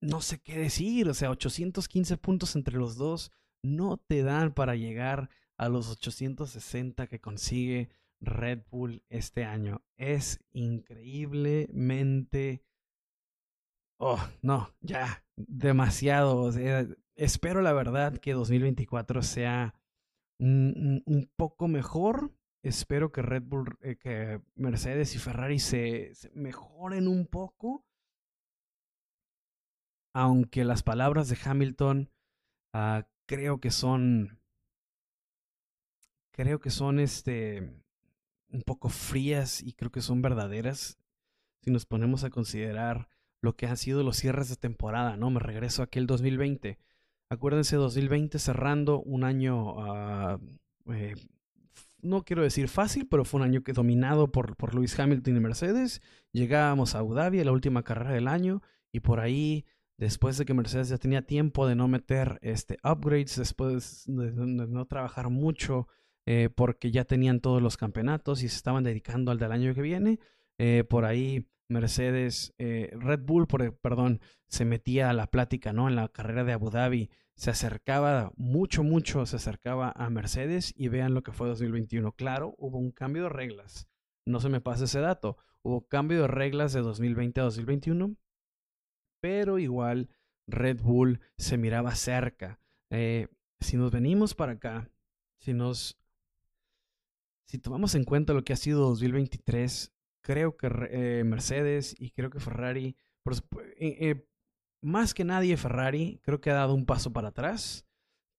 no 0.01 0.21
sé 0.23 0.41
qué 0.41 0.59
decir, 0.59 1.09
o 1.09 1.15
sea, 1.15 1.31
815 1.31 2.17
puntos 2.17 2.57
entre 2.57 2.77
los 2.77 2.97
dos 2.97 3.33
no 3.63 3.99
te 3.99 4.23
dan 4.23 4.55
para 4.55 4.75
llegar 4.75 5.29
a 5.59 5.69
los 5.69 5.91
860 5.91 7.07
que 7.07 7.21
consigue 7.21 7.91
Red 8.21 8.63
Bull 8.71 9.03
este 9.09 9.45
año. 9.45 9.83
Es 9.97 10.39
increíblemente... 10.53 12.63
Oh, 14.03 14.19
no, 14.41 14.75
ya, 14.81 15.27
demasiado. 15.37 16.51
espero 17.17 17.61
la 17.61 17.75
verdad 17.75 18.17
que 18.17 18.33
2024 18.33 19.23
sea 19.23 19.75
un 20.39 21.31
poco 21.37 21.69
mejor. 21.69 22.33
Espero 22.63 23.11
que 23.11 23.23
Red 23.23 23.45
Bull, 23.45 23.79
eh, 23.81 23.97
que 23.97 24.43
Mercedes 24.55 25.15
y 25.15 25.19
Ferrari 25.19 25.59
se, 25.59 26.13
mejoren 26.35 27.09
un 27.09 27.27
poco. 27.27 27.87
Aunque 30.15 30.65
las 30.65 30.83
palabras 30.83 31.29
de 31.29 31.39
Hamilton 31.43 32.11
ah, 32.75 33.07
creo 33.27 33.61
que 33.61 33.71
son. 33.71 34.39
Creo 36.33 36.61
que 36.61 36.71
son 36.71 37.01
este. 37.01 37.80
Un 38.53 38.63
poco 38.63 38.89
frías 38.89 39.63
y 39.63 39.73
creo 39.73 39.91
que 39.91 40.03
son 40.03 40.23
verdaderas. 40.23 40.99
Si 41.63 41.71
nos 41.71 41.87
ponemos 41.87 42.25
a 42.25 42.31
considerar 42.31 43.09
lo 43.41 43.57
que 43.57 43.67
han 43.67 43.77
sido 43.77 44.03
los 44.03 44.17
cierres 44.17 44.49
de 44.49 44.57
temporada, 44.57 45.17
¿no? 45.17 45.31
Me 45.31 45.41
regreso 45.41 45.83
a 45.83 45.87
aquel 45.87 46.07
2020. 46.07 46.79
Acuérdense, 47.31 47.77
2020 47.77 48.39
cerrando 48.39 49.01
un 49.01 49.25
año, 49.25 49.81
ah, 49.81 50.39
eh, 50.93 51.15
no 52.03 52.25
quiero 52.25 52.43
decir 52.43 52.69
fácil, 52.69 53.07
pero 53.09 53.25
fue 53.25 53.41
un 53.41 53.47
año 53.47 53.63
que 53.63 53.73
dominado 53.73 54.33
por, 54.33 54.57
por 54.57 54.75
Lewis 54.75 54.99
Hamilton 54.99 55.37
y 55.37 55.41
Mercedes. 55.41 56.03
Llegábamos 56.33 56.95
a 56.95 56.99
Abu 56.99 57.15
Dhabi, 57.15 57.43
la 57.45 57.53
última 57.53 57.83
carrera 57.83 58.13
del 58.13 58.29
año, 58.29 58.63
y 58.91 59.01
por 59.01 59.21
ahí, 59.21 59.65
después 59.97 60.39
de 60.39 60.45
que 60.45 60.55
Mercedes 60.55 60.89
ya 60.89 60.99
tenía 60.99 61.23
tiempo 61.23 61.67
de 61.67 61.77
no 61.77 61.89
meter 61.89 62.39
este, 62.43 62.79
upgrades, 62.83 63.37
después 63.37 64.05
de, 64.07 64.33
no 64.33 64.87
trabajar 64.87 65.31
mucho, 65.31 65.87
eh, 66.33 66.49
porque 66.49 66.93
ya 66.93 67.05
tenían 67.05 67.41
todos 67.41 67.61
los 67.61 67.77
campeonatos 67.77 68.45
y 68.45 68.49
se 68.49 68.55
estaban 68.55 68.85
dedicando 68.85 69.33
al 69.33 69.41
del 69.41 69.51
año 69.51 69.75
que 69.75 69.83
viene, 69.83 70.21
eh, 70.59 70.85
por 70.89 71.05
ahí 71.05 71.49
Mercedes, 71.69 72.55
eh, 72.57 72.89
Red 72.93 73.23
Bull, 73.25 73.49
por, 73.49 73.77
perdón, 73.79 74.21
se 74.47 74.65
metía 74.65 75.11
a 75.11 75.13
la 75.13 75.27
plática, 75.27 75.73
¿no? 75.73 75.89
En 75.89 75.97
la 75.97 76.07
carrera 76.07 76.45
de 76.45 76.53
Abu 76.53 76.71
Dhabi, 76.71 77.11
se 77.35 77.51
acercaba 77.51 78.31
mucho, 78.37 78.85
mucho, 78.85 79.27
se 79.27 79.35
acercaba 79.35 79.93
a 79.97 80.09
Mercedes 80.09 80.73
y 80.77 80.87
vean 80.87 81.15
lo 81.15 81.25
que 81.25 81.33
fue 81.33 81.49
2021. 81.49 82.13
Claro, 82.13 82.55
hubo 82.59 82.79
un 82.79 82.93
cambio 82.93 83.25
de 83.25 83.31
reglas. 83.31 83.89
No 84.25 84.39
se 84.39 84.51
me 84.51 84.61
pase 84.61 84.85
ese 84.85 85.01
dato. 85.01 85.37
Hubo 85.63 85.89
cambio 85.89 86.21
de 86.23 86.29
reglas 86.29 86.73
de 86.73 86.81
2020 86.81 87.41
a 87.41 87.45
2021, 87.45 88.15
pero 89.21 89.59
igual 89.59 90.11
Red 90.47 90.81
Bull 90.81 91.19
se 91.39 91.59
miraba 91.59 91.97
cerca. 91.97 92.61
Si 92.89 93.77
nos 93.77 93.91
venimos 93.91 94.37
para 94.37 94.53
acá, 94.53 94.89
si 95.41 95.55
nos... 95.55 95.97
Si 97.51 97.59
tomamos 97.59 97.97
en 97.97 98.05
cuenta 98.05 98.33
lo 98.33 98.45
que 98.45 98.53
ha 98.53 98.57
sido 98.57 98.79
2023, 98.91 99.93
creo 100.23 100.57
que 100.57 100.69
eh, 100.93 101.25
Mercedes 101.25 101.97
y 101.99 102.13
creo 102.13 102.31
que 102.31 102.39
Ferrari, 102.39 102.95
eh, 103.77 103.97
eh, 104.01 104.25
más 104.81 105.15
que 105.15 105.25
nadie 105.25 105.57
Ferrari, 105.57 106.21
creo 106.23 106.41
que 106.41 106.53
ha 106.53 106.55
dado 106.55 106.75
un 106.75 106.87
paso 106.87 107.13
para 107.13 107.31
atrás. 107.31 107.85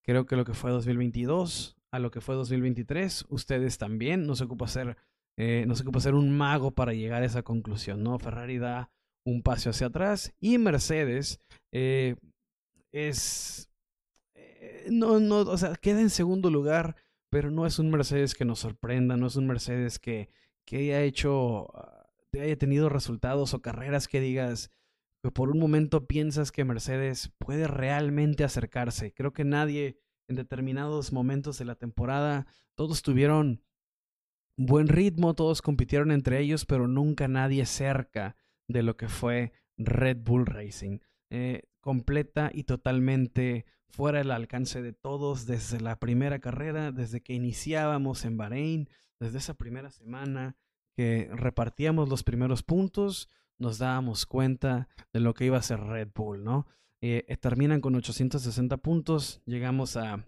Creo 0.02 0.26
que 0.26 0.38
lo 0.38 0.46
que 0.46 0.54
fue 0.54 0.72
2022 0.72 1.76
a 1.92 2.00
lo 2.00 2.10
que 2.10 2.22
fue 2.22 2.36
2023, 2.36 3.26
ustedes 3.28 3.78
también, 3.78 4.26
no 4.26 4.38
se 4.38 4.46
ocupa 4.46 4.70
ser, 4.70 4.96
no 5.36 5.76
se 5.76 5.84
ocupa 5.84 6.00
ser 6.00 6.16
un 6.16 6.32
mago 6.32 6.72
para 6.72 6.94
llegar 6.94 7.22
a 7.22 7.26
esa 7.26 7.44
conclusión, 7.44 8.04
¿no? 8.04 8.18
Ferrari 8.18 8.60
da 8.60 8.92
un 9.26 9.44
paso 9.44 9.72
hacia 9.72 9.88
atrás 9.88 10.34
y 10.40 10.58
Mercedes 10.58 11.42
es... 12.94 13.70
no, 14.90 15.20
no, 15.20 15.40
o 15.40 15.58
sea, 15.58 15.76
queda 15.76 16.00
en 16.00 16.10
segundo 16.10 16.50
lugar, 16.50 16.96
pero 17.32 17.50
no 17.50 17.66
es 17.66 17.80
un 17.80 17.90
Mercedes 17.90 18.36
que 18.36 18.46
nos 18.46 18.60
sorprenda, 18.60 19.18
no 19.18 19.26
es 19.26 19.38
un 19.38 19.48
Mercedes 19.48 19.98
que, 19.98 20.30
que 20.66 20.78
haya 20.78 21.02
hecho, 21.02 21.76
ah, 21.76 22.10
haya 22.34 22.58
tenido 22.58 22.90
resultados 22.90 23.54
o 23.54 23.62
carreras 23.62 24.08
que 24.08 24.20
digas, 24.20 24.70
que 25.24 25.32
por 25.32 25.50
un 25.50 25.58
momento 25.58 26.08
piensas 26.08 26.52
que 26.52 26.66
Mercedes 26.66 27.32
puede 27.40 27.68
realmente 27.68 28.44
acercarse. 28.44 29.14
Creo 29.14 29.32
que 29.34 29.46
nadie 29.46 29.98
en 30.28 30.36
determinados 30.36 31.14
momentos 31.14 31.58
de 31.58 31.66
la 31.66 31.76
temporada, 31.76 32.48
todos 32.76 33.02
tuvieron 33.02 33.64
buen 34.58 34.88
ritmo, 34.88 35.34
todos 35.34 35.62
compitieron 35.62 36.12
entre 36.12 36.40
ellos, 36.40 36.66
pero 36.66 36.88
nunca 36.88 37.28
nadie 37.28 37.66
cerca 37.66 38.36
de 38.68 38.84
lo 38.84 38.98
que 38.98 39.08
fue 39.08 39.54
Red 39.78 40.18
Bull 40.18 40.46
Racing. 40.46 41.00
Eh, 41.30 41.64
completa 41.80 42.52
y 42.54 42.64
totalmente 42.64 43.66
fuera 43.92 44.20
del 44.20 44.32
alcance 44.32 44.82
de 44.82 44.94
todos 44.94 45.46
desde 45.46 45.80
la 45.80 46.00
primera 46.00 46.40
carrera, 46.40 46.92
desde 46.92 47.22
que 47.22 47.34
iniciábamos 47.34 48.26
en 48.26 48.38
Bahrein, 48.38 48.90
desde 49.20 49.38
esa 49.38 49.54
primera 49.54 49.92
semana 49.92 50.56
que 50.96 51.30
repartíamos 51.34 52.10
los 52.10 52.24
primeros 52.24 52.64
puntos, 52.64 53.30
nos 53.58 53.78
dábamos 53.78 54.26
cuenta 54.26 54.88
de 55.14 55.20
lo 55.20 55.34
que 55.34 55.46
iba 55.46 55.58
a 55.58 55.62
ser 55.62 55.80
Red 55.80 56.10
Bull, 56.16 56.44
¿no? 56.44 56.68
Eh, 57.02 57.26
eh, 57.28 57.38
terminan 57.38 57.82
con 57.82 57.96
860 57.96 58.78
puntos, 58.78 59.42
llegamos 59.46 59.98
a, 59.98 60.26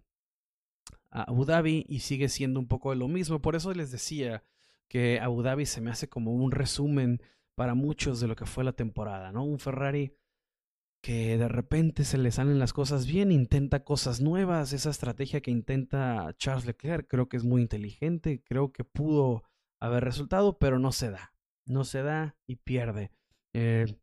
a 1.09 1.23
Abu 1.23 1.45
Dhabi 1.45 1.85
y 1.87 1.99
sigue 1.99 2.29
siendo 2.29 2.59
un 2.59 2.67
poco 2.67 2.91
de 2.91 2.97
lo 2.97 3.07
mismo. 3.07 3.41
Por 3.41 3.55
eso 3.55 3.73
les 3.73 3.91
decía 3.91 4.43
que 4.87 5.19
Abu 5.19 5.41
Dhabi 5.41 5.65
se 5.65 5.81
me 5.81 5.91
hace 5.91 6.09
como 6.09 6.33
un 6.33 6.51
resumen 6.51 7.21
para 7.55 7.75
muchos 7.75 8.19
de 8.19 8.27
lo 8.27 8.35
que 8.35 8.45
fue 8.45 8.63
la 8.63 8.73
temporada, 8.73 9.31
¿no? 9.31 9.43
Un 9.43 9.59
Ferrari 9.59 10.13
que 11.03 11.37
de 11.37 11.49
repente 11.49 12.05
se 12.05 12.17
le 12.17 12.31
salen 12.31 12.59
las 12.59 12.71
cosas 12.71 13.05
bien, 13.05 13.33
intenta 13.33 13.83
cosas 13.83 14.21
nuevas, 14.21 14.71
esa 14.71 14.89
estrategia 14.89 15.41
que 15.41 15.51
intenta 15.51 16.33
Charles 16.37 16.65
Leclerc 16.65 17.09
creo 17.09 17.27
que 17.27 17.35
es 17.35 17.43
muy 17.43 17.61
inteligente, 17.61 18.41
creo 18.41 18.71
que 18.71 18.85
pudo 18.85 19.43
haber 19.81 20.05
resultado, 20.05 20.57
pero 20.57 20.79
no 20.79 20.93
se 20.93 21.11
da, 21.11 21.33
no 21.65 21.83
se 21.83 22.03
da 22.03 22.37
y 22.47 22.55
pierde. 22.55 23.11
Eh, 23.53 23.97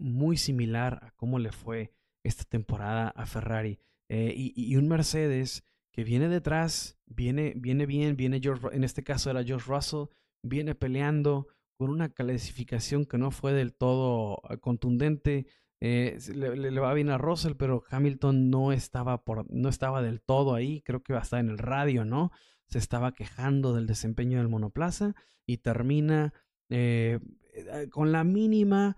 muy 0.00 0.36
similar 0.36 1.04
a 1.04 1.12
cómo 1.12 1.38
le 1.38 1.52
fue 1.52 1.94
esta 2.24 2.42
temporada 2.42 3.10
a 3.10 3.26
Ferrari 3.26 3.78
eh, 4.08 4.34
y, 4.36 4.74
un 4.74 4.88
Mercedes 4.88 5.62
que 5.92 6.02
viene 6.02 6.28
detrás, 6.28 6.98
viene, 7.06 7.52
viene 7.56 7.86
bien, 7.86 8.16
viene 8.16 8.40
George, 8.42 8.66
en 8.72 8.82
este 8.82 9.04
caso 9.04 9.30
era 9.30 9.44
George 9.44 9.70
Russell, 9.70 10.06
viene 10.42 10.74
peleando, 10.74 11.46
con 11.80 11.88
una 11.88 12.10
clasificación 12.10 13.06
que 13.06 13.16
no 13.16 13.30
fue 13.30 13.54
del 13.54 13.72
todo 13.72 14.42
ah, 14.44 14.58
contundente. 14.58 15.46
Eh, 15.80 16.18
le, 16.34 16.80
va 16.80 16.92
bien 16.92 17.08
a 17.08 17.18
Russell, 17.18 17.54
pero 17.54 17.84
Hamilton 17.90 18.50
no 18.50 18.70
estaba, 18.72 19.24
por, 19.24 19.50
no 19.50 19.68
estaba 19.68 20.02
del 20.02 20.20
todo 20.20 20.54
ahí. 20.54 20.82
Creo 20.82 21.02
que 21.02 21.14
va 21.14 21.20
a 21.20 21.22
estar 21.22 21.40
en 21.40 21.48
el 21.48 21.58
radio, 21.58 22.04
¿no? 22.04 22.30
Se 22.66 22.78
estaba 22.78 23.12
quejando 23.12 23.74
del 23.74 23.86
desempeño 23.86 24.38
del 24.38 24.48
monoplaza 24.48 25.14
y 25.46 25.58
termina 25.58 26.32
eh, 26.68 27.18
eh, 27.54 27.88
con 27.90 28.12
la 28.12 28.24
mínima 28.24 28.96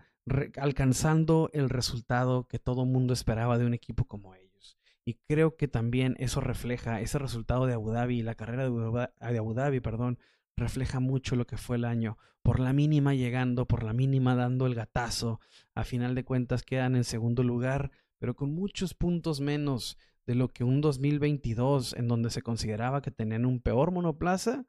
alcanzando 0.57 1.51
el 1.53 1.69
resultado 1.69 2.47
que 2.47 2.61
todo 2.61 2.85
mundo 2.85 3.13
esperaba 3.13 3.59
de 3.59 3.67
un 3.67 3.75
equipo 3.75 4.05
como 4.05 4.35
ellos. 4.35 4.79
Y 5.05 5.15
creo 5.27 5.57
que 5.57 5.69
también 5.69 6.15
eso 6.19 6.41
refleja 6.41 7.01
ese 7.01 7.19
resultado 7.19 7.67
de 7.67 7.75
Abu 7.75 7.91
Dhabi, 7.91 8.23
la 8.23 8.37
carrera 8.37 8.69
de 8.69 9.39
Abu 9.39 9.55
Dhabi, 9.55 9.81
perdón, 9.81 10.19
refleja 10.57 11.01
mucho 11.01 11.37
lo 11.37 11.47
que 11.47 11.57
fue 11.57 11.77
el 11.77 11.85
año. 11.85 12.19
Por 12.43 12.61
la 12.61 12.73
mínima 12.73 13.15
llegando, 13.15 13.67
por 13.67 13.83
la 13.83 13.93
mínima 13.93 14.35
dando 14.35 14.67
el 14.67 14.75
gatazo. 14.75 15.41
A 15.75 15.85
final 15.85 16.15
de 16.15 16.25
cuentas 16.25 16.63
quedan 16.63 16.97
en 16.97 17.05
segundo 17.05 17.43
lugar, 17.43 17.91
pero 18.19 18.35
con 18.35 18.55
muchos 18.55 18.95
puntos 18.95 19.41
menos 19.41 19.99
de 20.27 20.35
lo 20.35 20.49
que 20.53 20.65
un 20.65 20.81
2022 20.81 21.95
en 21.95 22.09
donde 22.09 22.31
se 22.31 22.43
consideraba 22.43 23.03
que 23.03 23.11
tenían 23.11 23.47
un 23.47 23.61
peor 23.61 23.91
monoplaza, 23.91 24.67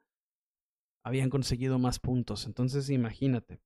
habían 1.04 1.30
conseguido 1.30 1.78
más 1.78 1.98
puntos. 1.98 2.46
Entonces 2.46 2.90
imagínate. 2.90 3.60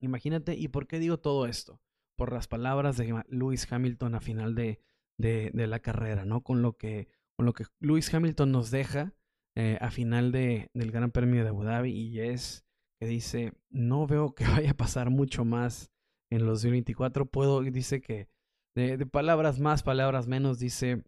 Imagínate, 0.00 0.54
¿y 0.54 0.68
por 0.68 0.86
qué 0.86 0.98
digo 0.98 1.18
todo 1.18 1.46
esto? 1.46 1.80
Por 2.16 2.32
las 2.32 2.48
palabras 2.48 2.96
de 2.96 3.22
Lewis 3.28 3.70
Hamilton 3.70 4.14
a 4.14 4.20
final 4.20 4.54
de, 4.54 4.80
de, 5.18 5.50
de 5.52 5.66
la 5.66 5.80
carrera, 5.80 6.24
¿no? 6.24 6.42
Con 6.42 6.62
lo 6.62 6.76
que, 6.76 7.08
con 7.36 7.46
lo 7.46 7.52
que 7.52 7.64
Lewis 7.80 8.12
Hamilton 8.12 8.52
nos 8.52 8.70
deja 8.70 9.14
eh, 9.58 9.76
a 9.80 9.90
final 9.90 10.30
de, 10.30 10.70
del 10.72 10.92
Gran 10.92 11.10
Premio 11.10 11.42
de 11.42 11.48
Abu 11.48 11.64
Dhabi 11.64 11.90
y 11.90 12.20
es 12.20 12.64
que 13.00 13.08
dice, 13.08 13.54
no 13.70 14.06
veo 14.06 14.32
que 14.32 14.44
vaya 14.46 14.70
a 14.70 14.76
pasar 14.76 15.10
mucho 15.10 15.44
más 15.44 15.90
en 16.30 16.46
los 16.46 16.62
2024. 16.62 17.26
Puedo, 17.26 17.62
dice 17.62 18.00
que 18.00 18.28
de, 18.76 19.04
palabras 19.04 19.58
más, 19.58 19.82
palabras 19.82 20.28
menos, 20.28 20.60
dice 20.60 21.02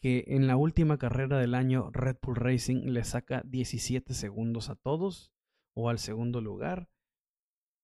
que 0.00 0.22
en 0.28 0.46
la 0.46 0.56
última 0.56 0.98
carrera 0.98 1.38
del 1.38 1.56
año 1.56 1.90
Red 1.90 2.18
Bull 2.22 2.36
Racing 2.36 2.92
le 2.92 3.02
saca 3.02 3.42
17 3.44 4.14
segundos 4.14 4.70
a 4.70 4.76
todos 4.76 5.32
o 5.74 5.88
al 5.88 5.98
segundo 5.98 6.40
lugar 6.40 6.88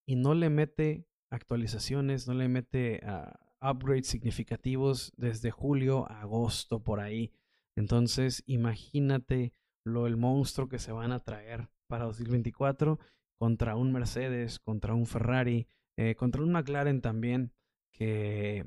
y 0.07 0.15
no 0.15 0.35
le 0.35 0.49
mete 0.49 1.05
actualizaciones, 1.29 2.29
no 2.29 2.33
le 2.33 2.47
mete 2.47 3.01
uh, 3.03 3.69
upgrades 3.69 4.07
significativos 4.07 5.11
desde 5.17 5.51
julio 5.51 6.09
a 6.09 6.21
agosto 6.21 6.81
por 6.81 7.01
ahí. 7.01 7.33
Entonces, 7.75 8.43
imagínate 8.45 9.53
lo 9.85 10.07
el 10.07 10.17
monstruo 10.17 10.67
que 10.67 10.79
se 10.79 10.91
van 10.91 11.11
a 11.11 11.19
traer 11.19 11.69
para 11.87 12.05
2024 12.05 12.99
contra 13.37 13.75
un 13.75 13.91
Mercedes, 13.91 14.59
contra 14.59 14.93
un 14.93 15.05
Ferrari, 15.05 15.67
eh, 15.97 16.15
contra 16.15 16.41
un 16.41 16.51
McLaren 16.51 17.01
también, 17.01 17.53
que 17.91 18.65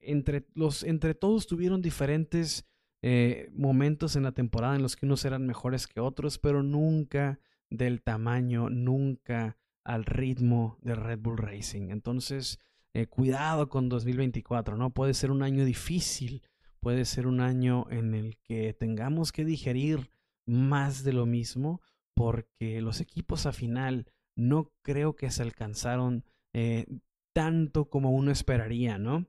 entre, 0.00 0.46
los, 0.54 0.82
entre 0.82 1.14
todos 1.14 1.46
tuvieron 1.46 1.80
diferentes 1.80 2.66
eh, 3.02 3.50
momentos 3.52 4.16
en 4.16 4.22
la 4.22 4.32
temporada 4.32 4.76
en 4.76 4.82
los 4.82 4.96
que 4.96 5.06
unos 5.06 5.24
eran 5.24 5.46
mejores 5.46 5.86
que 5.86 6.00
otros, 6.00 6.38
pero 6.38 6.62
nunca 6.62 7.40
del 7.70 8.02
tamaño, 8.02 8.70
nunca 8.70 9.56
al 9.84 10.04
ritmo 10.04 10.78
de 10.82 10.94
Red 10.94 11.20
Bull 11.20 11.38
Racing. 11.38 11.90
Entonces, 11.90 12.58
eh, 12.94 13.06
cuidado 13.06 13.68
con 13.68 13.88
2024, 13.88 14.76
¿no? 14.76 14.90
Puede 14.90 15.14
ser 15.14 15.30
un 15.30 15.42
año 15.42 15.64
difícil 15.64 16.42
puede 16.84 17.06
ser 17.06 17.26
un 17.26 17.40
año 17.40 17.86
en 17.90 18.12
el 18.12 18.36
que 18.36 18.74
tengamos 18.74 19.32
que 19.32 19.46
digerir 19.46 20.10
más 20.46 21.02
de 21.02 21.14
lo 21.14 21.24
mismo 21.24 21.80
porque 22.14 22.82
los 22.82 23.00
equipos 23.00 23.46
a 23.46 23.54
final 23.54 24.12
no 24.36 24.70
creo 24.82 25.16
que 25.16 25.30
se 25.30 25.42
alcanzaron 25.42 26.26
eh, 26.52 26.84
tanto 27.32 27.88
como 27.88 28.10
uno 28.10 28.30
esperaría, 28.30 28.98
¿no? 28.98 29.26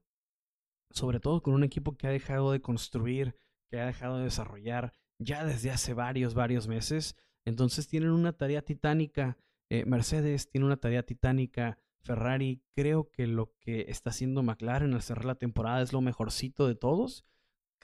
Sobre 0.92 1.22
todo 1.22 1.42
con 1.42 1.54
un 1.54 1.64
equipo 1.64 1.96
que 1.96 2.08
ha 2.08 2.10
dejado 2.12 2.52
de 2.52 2.62
construir, 2.62 3.38
que 3.72 3.80
ha 3.80 3.86
dejado 3.86 4.18
de 4.18 4.26
desarrollar 4.26 4.92
ya 5.18 5.46
desde 5.46 5.72
hace 5.72 5.94
varios, 5.94 6.34
varios 6.34 6.68
meses. 6.68 7.16
Entonces 7.46 7.88
tienen 7.88 8.12
una 8.12 8.34
tarea 8.34 8.64
titánica. 8.64 9.38
Eh, 9.70 9.86
Mercedes 9.86 10.50
tiene 10.50 10.66
una 10.66 10.78
tarea 10.78 11.04
titánica. 11.04 11.80
Ferrari, 12.04 12.62
creo 12.76 13.10
que 13.12 13.28
lo 13.28 13.54
que 13.62 13.86
está 13.88 14.10
haciendo 14.10 14.44
McLaren 14.44 14.94
al 14.94 15.02
cerrar 15.02 15.24
la 15.24 15.36
temporada 15.36 15.82
es 15.82 15.94
lo 15.94 16.02
mejorcito 16.02 16.68
de 16.68 16.76
todos. 16.76 17.24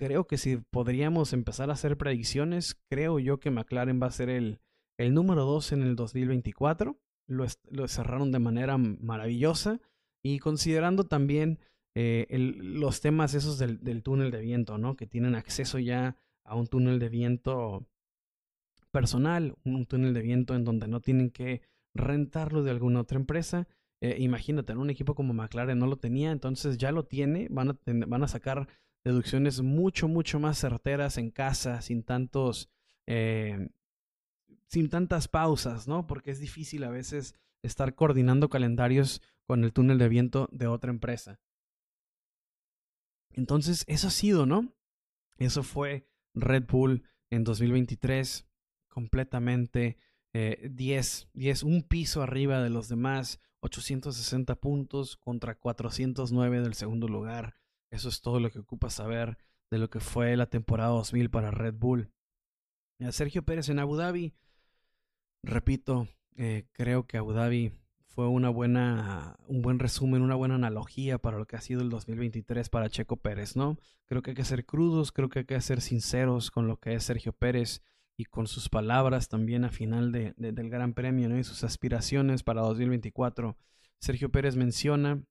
Creo 0.01 0.25
que 0.25 0.39
si 0.39 0.57
podríamos 0.57 1.31
empezar 1.31 1.69
a 1.69 1.73
hacer 1.73 1.95
predicciones, 1.95 2.73
creo 2.89 3.19
yo 3.19 3.39
que 3.39 3.51
McLaren 3.51 4.01
va 4.01 4.07
a 4.07 4.11
ser 4.11 4.29
el, 4.29 4.59
el 4.97 5.13
número 5.13 5.45
2 5.45 5.73
en 5.73 5.83
el 5.83 5.95
2024. 5.95 6.99
Lo, 7.27 7.45
lo, 7.69 7.87
cerraron 7.87 8.31
de 8.31 8.39
manera 8.39 8.79
maravillosa. 8.79 9.79
Y 10.23 10.39
considerando 10.39 11.03
también 11.03 11.59
eh, 11.93 12.25
los 12.31 12.99
temas 12.99 13.35
esos 13.35 13.59
del, 13.59 13.83
del, 13.83 14.01
túnel 14.01 14.31
de 14.31 14.41
viento, 14.41 14.79
¿no? 14.79 14.95
Que 14.95 15.05
tienen 15.05 15.35
acceso 15.35 15.77
ya 15.77 16.17
a 16.45 16.55
un 16.55 16.65
túnel 16.65 16.97
de 16.97 17.09
viento 17.09 17.85
personal, 18.89 19.53
un 19.65 19.85
túnel 19.85 20.15
de 20.15 20.23
viento 20.23 20.55
en 20.55 20.65
donde 20.65 20.87
no 20.87 21.01
tienen 21.01 21.29
que 21.29 21.61
rentarlo 21.93 22.63
de 22.63 22.71
alguna 22.71 23.01
otra 23.01 23.19
empresa. 23.19 23.67
Eh, 24.01 24.15
imagínate, 24.17 24.73
un 24.73 24.89
equipo 24.89 25.13
como 25.13 25.35
McLaren 25.35 25.77
no 25.77 25.85
lo 25.85 25.97
tenía, 25.97 26.31
entonces 26.31 26.79
ya 26.79 26.91
lo 26.91 27.05
tiene, 27.05 27.49
van 27.51 27.69
a, 27.69 27.79
van 27.85 28.23
a 28.23 28.27
sacar 28.27 28.67
deducciones 29.03 29.61
mucho, 29.61 30.07
mucho 30.07 30.39
más 30.39 30.59
certeras 30.59 31.17
en 31.17 31.31
casa, 31.31 31.81
sin 31.81 32.03
tantos, 32.03 32.69
eh, 33.07 33.69
sin 34.67 34.89
tantas 34.89 35.27
pausas, 35.27 35.87
¿no? 35.87 36.07
Porque 36.07 36.31
es 36.31 36.39
difícil 36.39 36.83
a 36.83 36.89
veces 36.89 37.35
estar 37.63 37.95
coordinando 37.95 38.49
calendarios 38.49 39.21
con 39.45 39.63
el 39.63 39.73
túnel 39.73 39.97
de 39.97 40.09
viento 40.09 40.47
de 40.51 40.67
otra 40.67 40.91
empresa. 40.91 41.39
Entonces, 43.33 43.83
eso 43.87 44.07
ha 44.07 44.11
sido, 44.11 44.45
¿no? 44.45 44.73
Eso 45.37 45.63
fue 45.63 46.07
Red 46.33 46.65
Bull 46.67 47.03
en 47.29 47.43
2023, 47.43 48.47
completamente 48.87 49.97
10, 50.33 51.23
eh, 51.23 51.29
10, 51.33 51.63
un 51.63 51.83
piso 51.83 52.21
arriba 52.21 52.61
de 52.61 52.69
los 52.69 52.87
demás, 52.89 53.39
860 53.61 54.55
puntos 54.55 55.17
contra 55.17 55.55
409 55.55 56.61
del 56.61 56.73
segundo 56.73 57.07
lugar. 57.07 57.60
Eso 57.91 58.09
es 58.09 58.21
todo 58.21 58.39
lo 58.39 58.49
que 58.49 58.59
ocupa 58.59 58.89
saber 58.89 59.37
de 59.69 59.77
lo 59.77 59.89
que 59.89 59.99
fue 59.99 60.35
la 60.35 60.47
temporada 60.47 60.91
2000 60.91 61.29
para 61.29 61.51
Red 61.51 61.75
Bull. 61.75 62.09
Sergio 63.11 63.43
Pérez 63.43 63.69
en 63.69 63.79
Abu 63.79 63.95
Dhabi, 63.95 64.33
repito, 65.43 66.07
eh, 66.35 66.67
creo 66.71 67.07
que 67.07 67.17
Abu 67.17 67.33
Dhabi 67.33 67.73
fue 68.05 68.27
una 68.27 68.49
buena, 68.49 69.37
un 69.47 69.61
buen 69.61 69.79
resumen, 69.79 70.21
una 70.21 70.35
buena 70.35 70.55
analogía 70.55 71.17
para 71.17 71.37
lo 71.37 71.45
que 71.45 71.55
ha 71.55 71.61
sido 71.61 71.81
el 71.81 71.89
2023 71.89 72.69
para 72.69 72.89
Checo 72.89 73.17
Pérez, 73.17 73.55
¿no? 73.55 73.77
Creo 74.05 74.21
que 74.21 74.31
hay 74.31 74.35
que 74.35 74.43
ser 74.43 74.65
crudos, 74.65 75.11
creo 75.11 75.29
que 75.29 75.39
hay 75.39 75.45
que 75.45 75.59
ser 75.61 75.81
sinceros 75.81 76.51
con 76.51 76.67
lo 76.67 76.77
que 76.77 76.93
es 76.93 77.03
Sergio 77.03 77.33
Pérez 77.33 77.81
y 78.17 78.25
con 78.25 78.47
sus 78.47 78.69
palabras 78.69 79.29
también 79.29 79.63
a 79.63 79.69
final 79.69 80.11
de, 80.11 80.33
del 80.37 80.69
Gran 80.69 80.93
Premio, 80.93 81.29
¿no? 81.29 81.39
Y 81.39 81.43
sus 81.43 81.63
aspiraciones 81.63 82.43
para 82.43 82.61
2024. 82.61 83.57
Sergio 83.99 84.29
Pérez 84.29 84.55
menciona 84.55 85.23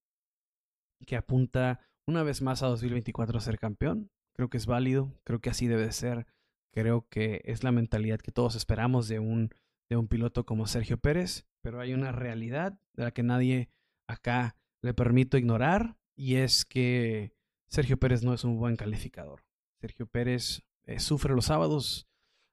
que 1.07 1.17
apunta 1.17 1.81
una 2.11 2.23
vez 2.23 2.43
más 2.43 2.63
a 2.63 2.67
2024 2.67 3.39
a 3.39 3.41
ser 3.41 3.59
campeón. 3.59 4.11
Creo 4.35 4.51
que 4.51 4.59
es 4.59 4.67
válido, 4.67 5.15
creo 5.25 5.41
que 5.41 5.51
así 5.51 5.67
debe 5.67 5.91
ser. 5.93 6.27
Creo 6.73 7.07
que 7.09 7.41
es 7.45 7.65
la 7.65 7.73
mentalidad 7.73 8.21
que 8.21 8.33
todos 8.33 8.55
esperamos 8.55 9.09
de 9.09 9.19
un 9.19 9.51
de 9.91 9.97
un 9.97 10.07
piloto 10.07 10.47
como 10.47 10.69
Sergio 10.69 10.99
Pérez, 10.99 11.47
pero 11.63 11.81
hay 11.81 11.93
una 11.93 12.13
realidad 12.13 12.79
de 12.95 13.05
la 13.05 13.11
que 13.11 13.25
nadie 13.25 13.69
acá 14.07 14.57
le 14.83 14.95
permito 14.95 15.37
ignorar 15.37 15.97
y 16.15 16.37
es 16.37 16.65
que 16.65 17.33
Sergio 17.67 17.99
Pérez 17.99 18.23
no 18.23 18.33
es 18.33 18.45
un 18.45 18.57
buen 18.57 18.77
calificador. 18.77 19.43
Sergio 19.81 20.07
Pérez 20.07 20.63
eh, 20.85 21.01
sufre 21.01 21.35
los 21.35 21.47
sábados, 21.47 22.07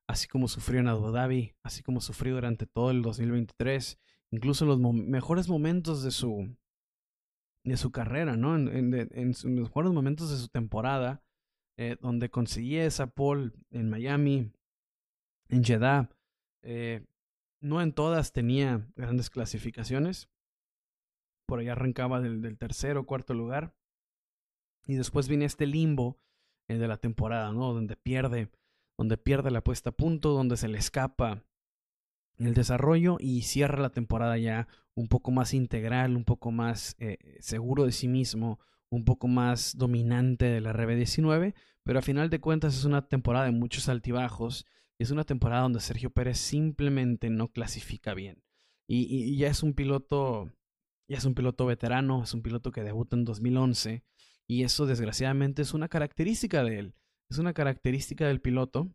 así 0.08 0.28
como 0.28 0.48
sufrió 0.48 0.80
en 0.80 0.88
Abu 0.88 1.12
Dhabi, 1.12 1.54
así 1.64 1.84
como 1.84 2.02
sufrió 2.02 2.34
durante 2.34 2.66
todo 2.66 2.90
el 2.90 3.04
2023, 3.04 4.00
incluso 4.32 4.66
en 4.66 4.70
los 4.70 4.80
mejores 4.80 5.48
momentos 5.48 6.02
de 6.02 6.12
su, 6.12 6.58
de 7.68 7.78
su 7.78 7.92
carrera, 7.92 8.38
¿no? 8.38 8.56
En, 8.56 8.92
los 9.32 9.46
mejores 9.46 9.92
momentos 9.92 10.30
de 10.30 10.38
su 10.38 10.48
temporada, 10.48 11.22
eh, 11.78 11.98
donde 12.02 12.30
conseguía 12.30 12.86
esa 12.86 13.08
pole 13.08 13.52
en 13.72 13.90
Miami, 13.90 14.52
en 15.50 15.64
Jeddah, 15.64 16.10
eh, 16.64 17.06
no 17.62 17.82
en 17.82 17.94
todas 17.94 18.32
tenía 18.32 18.88
grandes 18.96 19.30
clasificaciones. 19.30 20.30
Por 21.48 21.60
ahí 21.60 21.68
arrancaba 21.68 22.22
del, 22.22 22.42
del 22.42 22.58
tercero 22.58 23.02
o 23.02 23.06
cuarto 23.06 23.34
lugar. 23.34 23.74
Y 24.86 24.96
después 24.96 25.28
viene 25.28 25.46
este 25.46 25.66
limbo 25.66 26.18
eh, 26.70 26.78
de 26.78 26.88
la 26.88 26.98
temporada, 26.98 27.52
¿no? 27.52 27.74
Donde 27.74 27.98
pierde, 27.98 28.50
donde 28.98 29.18
pierde 29.18 29.52
la 29.52 29.64
puesta 29.64 29.90
a 29.90 29.94
punto, 29.94 30.30
donde 30.30 30.58
se 30.58 30.68
le 30.68 30.78
escapa 30.78 31.44
el 32.38 32.54
desarrollo 32.54 33.18
y 33.20 33.42
cierra 33.42 33.82
la 33.82 33.90
temporada 33.90 34.38
ya 34.38 34.68
un 34.98 35.08
poco 35.08 35.32
más 35.32 35.54
integral, 35.54 36.16
un 36.16 36.26
poco 36.26 36.52
más 36.52 36.96
eh, 37.00 37.18
seguro 37.40 37.86
de 37.86 37.92
sí 37.92 38.08
mismo, 38.08 38.60
un 38.90 39.06
poco 39.06 39.28
más 39.28 39.78
dominante 39.78 40.46
de 40.46 40.62
la 40.62 40.74
RB19, 40.74 41.54
pero 41.84 42.00
a 42.00 42.02
final 42.02 42.30
de 42.30 42.40
cuentas 42.40 42.76
es 42.76 42.84
una 42.84 43.08
temporada 43.08 43.46
de 43.46 43.52
muchos 43.52 43.90
altibajos 43.90 44.66
es 45.00 45.12
una 45.12 45.24
temporada 45.24 45.62
donde 45.62 45.80
Sergio 45.80 46.10
Pérez 46.10 46.40
simplemente 46.40 47.30
no 47.30 47.50
clasifica 47.50 48.14
bien. 48.14 48.44
Y, 48.88 49.38
ya 49.38 49.48
es 49.48 49.64
un 49.64 49.74
piloto, 49.74 50.52
ya 51.08 51.18
es 51.18 51.26
un 51.26 51.36
piloto 51.36 51.66
veterano, 51.66 52.24
es 52.24 52.34
un 52.34 52.42
piloto 52.42 52.72
que 52.72 52.84
debuta 52.84 53.16
en 53.16 53.26
2011 53.26 54.04
y 54.48 54.64
eso 54.64 54.86
desgraciadamente 54.86 55.62
es 55.62 55.74
una 55.74 55.90
característica 55.90 56.64
de 56.64 56.80
él. 56.80 56.96
Es 57.30 57.38
una 57.38 57.54
característica 57.54 58.28
del 58.28 58.42
piloto 58.42 58.90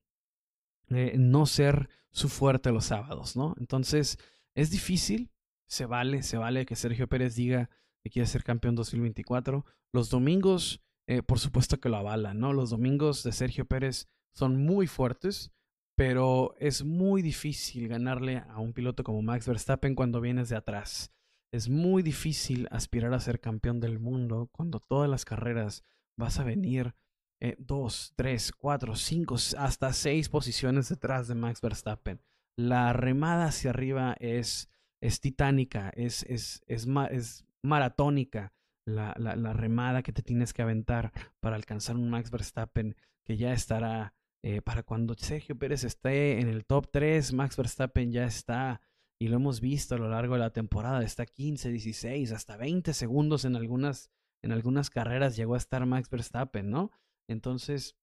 eh, 0.88 1.14
no 1.18 1.46
ser 1.46 1.90
su 2.10 2.28
fuerte 2.28 2.72
los 2.72 2.86
sábados, 2.86 3.36
¿no? 3.36 3.54
Entonces 3.58 4.18
es 4.54 4.70
difícil, 4.70 5.30
se 5.72 5.86
vale, 5.86 6.22
se 6.22 6.38
vale 6.38 6.66
que 6.66 6.76
Sergio 6.76 7.08
Pérez 7.08 7.34
diga 7.34 7.70
que 8.02 8.10
quiere 8.10 8.26
ser 8.26 8.44
campeón 8.44 8.74
2024. 8.74 9.64
Los 9.92 10.10
domingos, 10.10 10.82
eh, 11.06 11.22
por 11.22 11.38
supuesto 11.38 11.80
que 11.80 11.88
lo 11.88 11.96
avalan, 11.96 12.38
¿no? 12.38 12.52
Los 12.52 12.70
domingos 12.70 13.22
de 13.22 13.32
Sergio 13.32 13.66
Pérez 13.66 14.06
son 14.32 14.64
muy 14.64 14.86
fuertes 14.86 15.52
pero 15.96 16.54
es 16.58 16.84
muy 16.84 17.22
difícil 17.22 17.88
ganarle 17.88 18.42
a 18.48 18.58
un 18.60 18.72
piloto 18.72 19.04
como 19.04 19.22
Max 19.22 19.46
Verstappen 19.46 19.94
cuando 19.94 20.20
vienes 20.20 20.48
de 20.48 20.56
atrás. 20.56 21.12
Es 21.52 21.68
muy 21.68 22.02
difícil 22.02 22.66
aspirar 22.70 23.12
a 23.12 23.20
ser 23.20 23.40
campeón 23.40 23.78
del 23.78 23.98
mundo 23.98 24.48
cuando 24.52 24.80
todas 24.80 25.08
las 25.08 25.24
carreras 25.24 25.84
vas 26.16 26.38
a 26.38 26.44
venir 26.44 26.94
eh, 27.40 27.56
dos, 27.58 28.14
tres, 28.16 28.52
cuatro, 28.52 28.96
cinco, 28.96 29.36
hasta 29.58 29.92
seis 29.92 30.28
posiciones 30.28 30.88
detrás 30.88 31.28
de 31.28 31.34
Max 31.34 31.60
Verstappen. 31.60 32.22
La 32.56 32.92
remada 32.92 33.46
hacia 33.46 33.70
arriba 33.70 34.16
es, 34.18 34.70
es 35.02 35.20
titánica, 35.20 35.92
es, 35.96 36.22
es, 36.22 36.62
es, 36.66 36.86
es 37.10 37.44
maratónica. 37.60 38.54
La, 38.84 39.14
la, 39.16 39.52
remada 39.52 40.02
que 40.02 40.12
te 40.12 40.22
tienes 40.22 40.52
que 40.52 40.62
aventar 40.62 41.12
para 41.38 41.54
alcanzar 41.54 41.94
un 41.94 42.10
Max 42.10 42.32
Verstappen 42.32 42.96
que 43.22 43.36
ya 43.36 43.52
estará 43.52 44.12
eh, 44.42 44.60
para 44.60 44.82
cuando 44.82 45.14
Sergio 45.14 45.56
Pérez 45.56 45.84
esté 45.84 46.40
en 46.40 46.48
el 46.48 46.64
top 46.64 46.90
3, 46.90 47.32
Max 47.32 47.56
Verstappen 47.56 48.10
ya 48.10 48.24
está, 48.24 48.80
y 49.20 49.28
lo 49.28 49.36
hemos 49.36 49.60
visto 49.60 49.94
a 49.94 49.98
lo 49.98 50.08
largo 50.08 50.34
de 50.34 50.40
la 50.40 50.52
temporada, 50.52 51.04
está 51.04 51.26
15, 51.26 51.70
16, 51.70 52.32
hasta 52.32 52.56
20 52.56 52.92
segundos 52.92 53.44
en 53.44 53.54
algunas, 53.54 54.10
en 54.42 54.50
algunas 54.50 54.90
carreras 54.90 55.36
llegó 55.36 55.54
a 55.54 55.58
estar 55.58 55.86
Max 55.86 56.10
Verstappen, 56.10 56.68
¿no? 56.68 56.90
Entonces, 57.28 57.96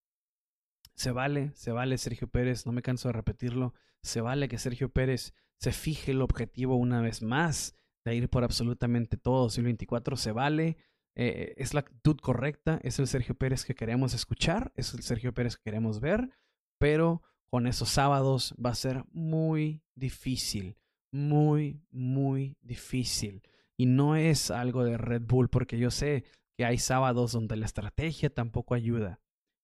se 0.96 1.12
vale, 1.12 1.52
se 1.56 1.74
vale 1.74 1.98
Sergio 1.98 2.30
Pérez, 2.30 2.66
no 2.66 2.72
me 2.72 2.82
canso 2.82 3.10
de 3.10 3.14
repetirlo, 3.14 3.74
se 4.02 4.22
vale 4.22 4.48
que 4.48 4.58
Sergio 4.58 4.90
Pérez 4.90 5.34
se 5.60 5.72
fije 5.72 6.12
el 6.12 6.22
objetivo 6.22 6.76
una 6.76 7.02
vez 7.02 7.22
más 7.22 7.76
de 8.06 8.16
ir 8.16 8.30
por 8.30 8.44
absolutamente 8.44 9.18
todo 9.18 9.44
2024, 9.44 10.16
se 10.16 10.32
vale, 10.32 10.78
eh, 11.16 11.54
es 11.58 11.74
la 11.74 11.82
actitud 11.82 12.18
correcta, 12.18 12.80
es 12.84 12.98
el 13.00 13.08
Sergio 13.08 13.36
Pérez 13.36 13.66
que 13.66 13.76
queremos 13.76 14.14
escuchar, 14.14 14.72
es 14.76 14.94
el 14.94 15.04
Sergio 15.04 15.34
Pérez 15.34 15.58
que 15.58 15.64
queremos 15.64 16.00
ver, 16.00 16.30
pero 16.78 17.22
con 17.50 17.68
esos 17.68 17.90
sábados 17.90 18.56
va 18.64 18.70
a 18.70 18.76
ser 18.76 19.04
muy 19.12 19.84
difícil, 19.96 20.78
muy, 21.12 21.82
muy 21.92 22.58
difícil. 22.62 23.42
Y 23.76 23.86
no 23.86 24.16
es 24.16 24.52
algo 24.52 24.84
de 24.84 24.98
Red 24.98 25.24
Bull, 25.24 25.50
porque 25.50 25.78
yo 25.78 25.90
sé 25.92 26.24
que 26.58 26.66
hay 26.66 26.78
sábados 26.78 27.32
donde 27.32 27.56
la 27.56 27.66
estrategia 27.66 28.30
tampoco 28.30 28.76
ayuda. 28.76 29.20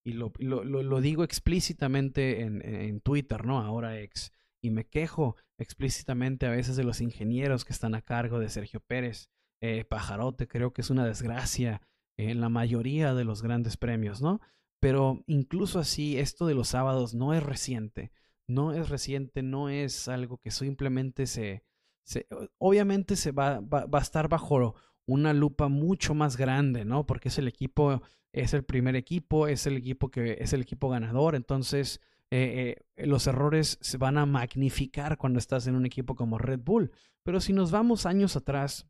Y 0.05 0.13
lo, 0.13 0.31
lo, 0.37 1.01
digo 1.01 1.23
explícitamente 1.23 2.41
en, 2.41 2.63
en 2.63 3.01
Twitter, 3.01 3.43
¿no? 3.43 3.59
Ahora 3.59 3.99
ex. 3.99 4.31
Y 4.61 4.69
me 4.69 4.85
quejo 4.85 5.35
explícitamente 5.57 6.45
a 6.45 6.51
veces 6.51 6.75
de 6.75 6.83
los 6.83 7.01
ingenieros 7.01 7.65
que 7.65 7.73
están 7.73 7.95
a 7.95 8.01
cargo 8.01 8.39
de 8.39 8.49
Sergio 8.49 8.81
Pérez 8.81 9.29
eh, 9.61 9.83
pajarote, 9.83 10.47
creo 10.47 10.73
que 10.73 10.81
es 10.81 10.89
una 10.91 11.05
desgracia 11.05 11.81
en 12.17 12.39
la 12.39 12.49
mayoría 12.49 13.15
de 13.15 13.23
los 13.23 13.41
grandes 13.41 13.77
premios, 13.77 14.21
¿no? 14.21 14.39
Pero 14.79 15.23
incluso 15.25 15.79
así, 15.79 16.19
esto 16.19 16.45
de 16.45 16.53
los 16.53 16.67
sábados 16.67 17.15
no 17.15 17.33
es 17.33 17.41
reciente. 17.41 18.11
No 18.47 18.73
es 18.73 18.89
reciente, 18.89 19.41
no 19.41 19.69
es 19.69 20.07
algo 20.07 20.37
que 20.37 20.51
simplemente 20.51 21.25
se... 21.25 21.63
se 22.03 22.27
obviamente 22.59 23.15
se 23.15 23.31
va, 23.31 23.59
va, 23.59 23.85
va 23.87 23.99
a 23.99 24.03
estar 24.03 24.29
bajo 24.29 24.75
una 25.07 25.33
lupa 25.33 25.67
mucho 25.67 26.13
más 26.13 26.37
grande, 26.37 26.85
¿no? 26.85 27.05
Porque 27.07 27.29
es 27.29 27.37
el 27.39 27.47
equipo, 27.47 28.03
es 28.35 28.53
el 28.53 28.63
primer 28.63 28.95
equipo, 28.95 29.47
es 29.47 29.65
el 29.65 29.77
equipo 29.77 30.11
que 30.11 30.37
es 30.39 30.53
el 30.53 30.61
equipo 30.61 30.89
ganador, 30.89 31.35
entonces 31.35 32.01
eh, 32.31 32.75
eh, 32.97 33.05
los 33.07 33.27
errores 33.27 33.77
se 33.81 33.97
van 33.97 34.17
a 34.17 34.25
magnificar 34.25 35.17
cuando 35.17 35.39
estás 35.39 35.67
en 35.67 35.75
un 35.75 35.85
equipo 35.85 36.15
como 36.15 36.37
Red 36.37 36.59
Bull. 36.59 36.91
Pero 37.23 37.39
si 37.39 37.53
nos 37.53 37.71
vamos 37.71 38.05
años 38.05 38.35
atrás, 38.35 38.87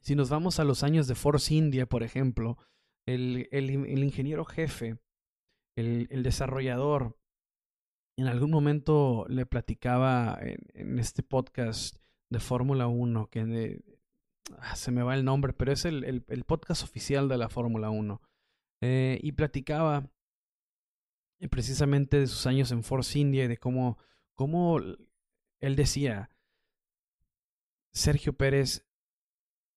si 0.00 0.14
nos 0.14 0.30
vamos 0.30 0.58
a 0.58 0.64
los 0.64 0.82
años 0.82 1.06
de 1.06 1.14
Force 1.14 1.52
India, 1.52 1.86
por 1.86 2.02
ejemplo, 2.02 2.56
el, 3.04 3.48
el, 3.52 3.70
ingeniero 3.70 4.44
jefe, 4.44 4.98
el, 5.76 6.08
el, 6.10 6.22
desarrollador, 6.22 7.18
en 8.16 8.26
algún 8.26 8.50
momento 8.50 9.26
le 9.28 9.44
platicaba 9.44 10.38
en, 10.40 10.98
este 10.98 11.22
podcast 11.22 11.96
de 12.30 12.40
Fórmula 12.40 12.86
1, 12.86 13.28
que 13.28 13.82
ah, 14.58 14.76
se 14.76 14.90
me 14.90 15.02
va 15.02 15.14
el 15.14 15.24
nombre, 15.24 15.52
pero 15.52 15.72
es 15.72 15.84
el, 15.84 16.24
podcast 16.46 16.82
oficial 16.82 17.28
de 17.28 17.36
la 17.36 17.50
Fórmula 17.50 17.90
1. 17.90 18.22
Eh, 18.88 19.18
y 19.20 19.32
platicaba 19.32 20.08
precisamente 21.50 22.20
de 22.20 22.28
sus 22.28 22.46
años 22.46 22.70
en 22.70 22.84
Force 22.84 23.18
India 23.18 23.44
y 23.44 23.48
de 23.48 23.56
cómo, 23.56 23.98
cómo 24.36 24.78
él 24.78 25.74
decía, 25.74 26.30
Sergio 27.92 28.36
Pérez, 28.36 28.86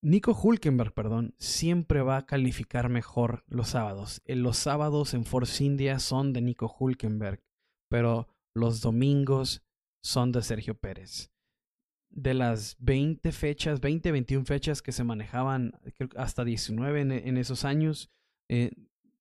Nico 0.03 0.39
Hulkenberg, 0.39 0.93
perdón, 0.93 1.33
siempre 1.39 2.03
va 2.03 2.17
a 2.17 2.25
calificar 2.27 2.87
mejor 2.89 3.43
los 3.47 3.69
sábados. 3.69 4.21
Los 4.25 4.57
sábados 4.57 5.15
en 5.15 5.25
Force 5.25 5.63
India 5.63 5.97
son 5.97 6.31
de 6.31 6.41
Nico 6.41 6.71
Hulkenberg, 6.79 7.41
pero 7.89 8.27
los 8.53 8.81
domingos 8.81 9.63
son 10.03 10.31
de 10.31 10.43
Sergio 10.43 10.79
Pérez. 10.79 11.31
De 12.11 12.35
las 12.35 12.77
20 12.79 13.31
fechas, 13.31 13.81
20, 13.81 14.11
21 14.11 14.45
fechas 14.45 14.83
que 14.83 14.91
se 14.91 15.03
manejaban, 15.03 15.73
hasta 16.15 16.43
19 16.43 17.01
en, 17.01 17.37
esos 17.37 17.65
años, 17.65 18.11
eh, 18.49 18.71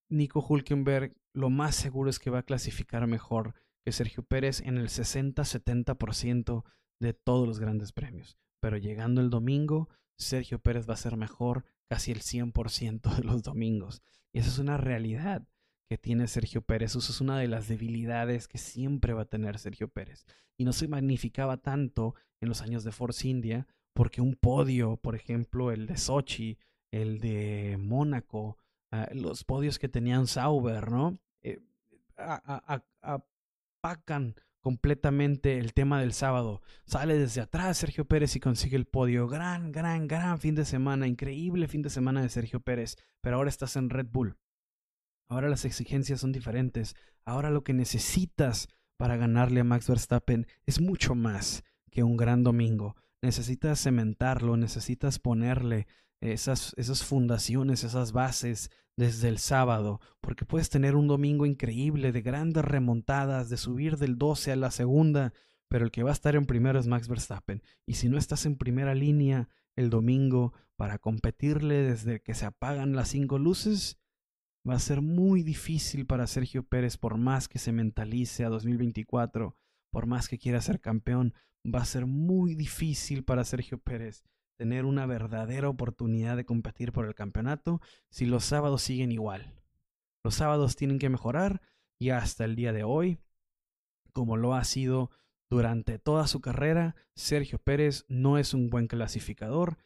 Nico 0.09 0.45
Hulkenberg 0.47 1.15
lo 1.33 1.51
más 1.51 1.75
seguro 1.75 2.11
es 2.11 2.19
que 2.19 2.31
va 2.31 2.41
a 2.41 2.45
clasificar 2.45 3.07
mejor 3.07 3.55
que 3.85 3.93
Sergio 3.93 4.23
Pérez 4.23 4.61
en 4.61 4.79
el 4.79 4.89
60-70% 4.89 6.65
de 7.01 7.15
todos 7.15 7.47
los 7.47 7.61
grandes 7.61 7.93
premios. 7.93 8.39
Pero 8.61 8.77
llegando 8.77 9.21
el 9.21 9.31
domingo, 9.31 9.89
Sergio 10.19 10.59
Pérez 10.59 10.89
va 10.89 10.95
a 10.95 10.99
ser 10.99 11.17
mejor 11.17 11.65
casi 11.89 12.11
el 12.13 12.21
100% 12.21 13.17
de 13.17 13.25
los 13.25 13.43
domingos. 13.43 14.03
Y 14.33 14.41
esa 14.41 14.49
es 14.49 14.59
una 14.59 14.77
realidad 14.77 15.47
que 15.89 15.97
tiene 15.97 16.27
Sergio 16.27 16.63
Pérez. 16.63 16.91
Eso 16.91 17.13
es 17.13 17.21
una 17.21 17.39
de 17.39 17.49
las 17.49 17.69
debilidades 17.69 18.49
que 18.49 18.59
siempre 18.59 19.15
va 19.15 19.23
a 19.23 19.29
tener 19.29 19.59
Sergio 19.59 19.89
Pérez. 19.89 20.27
Y 20.59 20.65
no 20.65 20.73
se 20.73 20.89
magnificaba 20.89 21.57
tanto 21.57 22.15
en 22.41 22.49
los 22.49 22.61
años 22.61 22.85
de 22.85 22.93
Force 22.93 23.27
India 23.27 23.67
porque 23.95 24.21
un 24.21 24.35
podio, 24.35 24.97
por 24.97 25.15
ejemplo, 25.15 25.73
el 25.73 25.87
de 25.87 25.97
Sochi, 25.97 26.59
el 26.93 27.21
de 27.21 27.77
Mónaco, 27.81 28.59
Ah, 28.91 29.09
los 29.13 29.45
podios 29.45 29.79
que 29.79 29.89
tenían 29.89 30.27
Sauber, 30.27 30.91
¿no? 30.91 31.19
Eh, 31.43 31.61
apacan 33.83 34.35
completamente 34.61 35.59
el 35.59 35.73
tema 35.73 36.01
del 36.01 36.13
sábado. 36.13 36.63
Sale 36.85 37.19
desde 37.19 37.41
atrás 37.41 37.79
Sergio 37.79 38.07
Pérez 38.07 38.35
y 38.37 38.41
consigue 38.41 38.77
el 38.77 38.87
podio. 38.87 39.29
Gran, 39.29 39.73
gran, 39.73 40.09
gran 40.09 40.39
fin 40.39 40.55
de 40.55 40.65
semana. 40.65 41.07
Increíble 41.07 41.69
fin 41.69 41.83
de 41.83 41.91
semana 41.91 42.23
de 42.23 42.29
Sergio 42.29 42.61
Pérez. 42.61 42.97
Pero 43.21 43.37
ahora 43.37 43.51
estás 43.51 43.77
en 43.77 43.91
Red 43.91 44.07
Bull. 44.11 44.37
Ahora 45.29 45.49
las 45.49 45.65
exigencias 45.65 46.21
son 46.21 46.33
diferentes. 46.33 46.97
Ahora 47.25 47.51
lo 47.51 47.63
que 47.63 47.75
necesitas 47.75 48.69
para 48.97 49.17
ganarle 49.17 49.61
a 49.61 49.65
Max 49.65 49.89
Verstappen 49.89 50.47
es 50.67 50.81
mucho 50.81 51.15
más 51.15 51.63
que 51.91 52.03
un 52.03 52.17
gran 52.17 52.43
domingo. 52.43 52.97
Necesitas 53.21 53.81
cementarlo, 53.81 54.57
necesitas 54.57 55.19
ponerle 55.19 55.87
esas, 56.21 56.75
esas 56.77 57.05
fundaciones, 57.05 57.85
esas 57.85 58.13
bases 58.13 58.71
desde 58.97 59.29
el 59.29 59.39
sábado, 59.39 60.01
porque 60.21 60.45
puedes 60.45 60.71
tener 60.71 60.97
un 60.97 61.07
domingo 61.07 61.47
increíble 61.47 62.11
de 62.11 62.21
grandes 62.21 62.65
remontadas, 62.65 63.49
de 63.49 63.57
subir 63.57 63.97
del 63.97 64.19
12 64.19 64.53
a 64.53 64.57
la 64.57 64.73
segunda, 64.73 65.33
pero 65.69 65.85
el 65.85 65.93
que 65.93 66.03
va 66.03 66.11
a 66.11 66.15
estar 66.15 66.35
en 66.35 66.47
primero 66.47 66.81
es 66.81 66.89
Max 66.89 67.07
Verstappen. 67.09 67.63
Y 67.87 67.95
si 67.95 68.09
no 68.09 68.19
estás 68.19 68.45
en 68.47 68.57
primera 68.57 68.95
línea 68.95 69.49
el 69.77 69.91
domingo 69.91 70.53
para 70.77 70.99
competirle 70.99 71.83
desde 71.83 72.21
que 72.21 72.35
se 72.35 72.47
apagan 72.47 72.97
las 72.97 73.09
cinco 73.11 73.39
luces, 73.39 74.01
va 74.69 74.75
a 74.75 74.81
ser 74.81 75.01
muy 75.01 75.45
difícil 75.45 76.07
para 76.07 76.27
Sergio 76.27 76.65
Pérez, 76.65 76.97
por 76.97 77.17
más 77.19 77.49
que 77.49 77.61
se 77.61 77.71
mentalice 77.71 78.45
a 78.45 78.49
2024, 78.49 79.57
por 79.91 80.07
más 80.07 80.29
que 80.29 80.39
quiera 80.39 80.61
ser 80.61 80.81
campeón, 80.81 81.35
va 81.65 81.83
a 81.83 81.87
ser 81.87 82.07
muy 82.07 82.57
difícil 82.57 83.25
para 83.25 83.45
Sergio 83.45 83.79
Pérez 83.79 84.25
tener 84.59 84.85
una 84.85 85.07
verdadera 85.07 85.69
oportunidad 85.69 86.37
de 86.37 86.45
competir 86.45 86.93
por 86.93 87.07
el 87.07 87.15
campeonato 87.15 87.81
si 88.11 88.27
los 88.27 88.45
sábados 88.45 88.83
siguen 88.83 89.13
igual. 89.13 89.55
Los 90.25 90.35
sábados 90.35 90.75
tienen 90.75 90.99
que 90.99 91.09
mejorar 91.09 91.63
y 91.99 92.11
hasta 92.11 92.45
el 92.45 92.57
día 92.57 92.73
de 92.73 92.83
hoy, 92.83 93.21
como 94.13 94.37
lo 94.37 94.55
ha 94.55 94.65
sido 94.65 95.11
durante 95.49 95.99
toda 95.99 96.27
su 96.27 96.41
carrera, 96.41 96.97
Sergio 97.15 97.59
Pérez 97.59 98.05
no 98.09 98.37
es 98.37 98.53
un 98.53 98.69
buen 98.69 98.89
clasificador. 98.89 99.79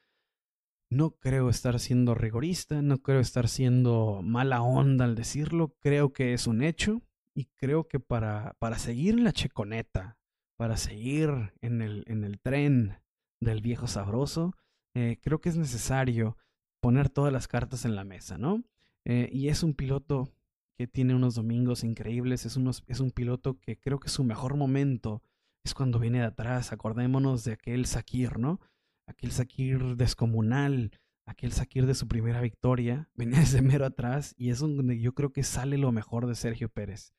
No 0.91 1.13
creo 1.13 1.51
estar 1.51 1.79
siendo 1.79 2.15
rigorista, 2.15 2.83
no 2.83 2.99
creo 2.99 3.21
estar 3.21 3.49
siendo 3.49 4.21
mala 4.23 4.63
onda 4.63 5.05
al 5.05 5.15
decirlo, 5.15 5.77
creo 5.81 6.13
que 6.13 6.33
es 6.33 6.47
un 6.47 6.63
hecho 6.63 7.03
y 7.35 7.47
creo 7.57 7.89
que 7.89 8.01
para, 8.01 8.57
para 8.59 8.79
seguir 8.79 9.15
en 9.15 9.25
la 9.25 9.33
checoneta, 9.33 10.19
para 10.57 10.77
seguir 10.77 11.53
en 11.61 11.83
el, 11.83 12.05
en 12.07 12.25
el 12.25 12.41
tren 12.41 13.03
del 13.43 13.61
viejo 13.61 13.87
sabroso, 13.87 14.55
eh, 14.95 15.19
creo 15.21 15.41
que 15.41 15.49
es 15.49 15.57
necesario 15.57 16.37
poner 16.81 17.09
todas 17.09 17.33
las 17.33 17.49
cartas 17.49 17.85
en 17.85 17.95
la 17.95 18.05
mesa, 18.05 18.39
¿no? 18.39 18.63
Eh, 19.05 19.29
y 19.33 19.49
es 19.49 19.63
un 19.63 19.75
piloto 19.75 20.33
que 20.77 20.87
tiene 20.87 21.15
unos 21.15 21.35
domingos 21.35 21.85
increíbles, 21.85 22.47
es, 22.47 22.57
unos, 22.57 22.83
es 22.87 23.01
un 23.01 23.11
piloto 23.11 23.59
que 23.59 23.79
creo 23.79 24.01
que 24.01 24.09
su 24.09 24.25
mejor 24.25 24.57
momento 24.57 25.23
es 25.65 25.75
cuando 25.75 25.99
viene 25.99 26.19
de 26.19 26.27
atrás, 26.27 26.73
acordémonos 26.73 27.45
de 27.45 27.53
aquel 27.53 27.87
Sakir, 27.87 28.39
¿no? 28.39 28.61
Aquel 29.07 29.33
Sakir 29.33 29.97
descomunal, 29.97 30.93
aquel 31.27 31.53
Sakir 31.53 31.87
de 31.87 31.95
su 31.95 32.09
primera 32.09 32.41
victoria, 32.41 33.11
venía 33.15 33.41
desde 33.41 33.63
mero 33.63 33.87
atrás 33.87 34.35
y 34.37 34.51
es 34.51 34.61
donde 34.61 34.99
yo 35.01 35.15
creo 35.15 35.33
que 35.33 35.43
sale 35.43 35.79
lo 35.79 35.93
mejor 35.93 36.27
de 36.27 36.35
Sergio 36.35 36.69
Pérez. 36.69 37.13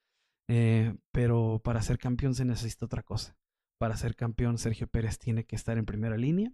Eh, 0.49 0.93
pero 1.11 1.61
para 1.63 1.81
ser 1.81 1.97
campeón 1.97 2.35
se 2.35 2.43
necesita 2.43 2.85
otra 2.85 3.01
cosa. 3.01 3.37
Para 3.83 3.97
ser 3.97 4.15
campeón, 4.15 4.57
Sergio 4.57 4.87
Pérez 4.87 5.19
tiene 5.19 5.43
que 5.43 5.57
estar 5.57 5.77
en 5.77 5.85
primera 5.85 6.15
línea 6.15 6.53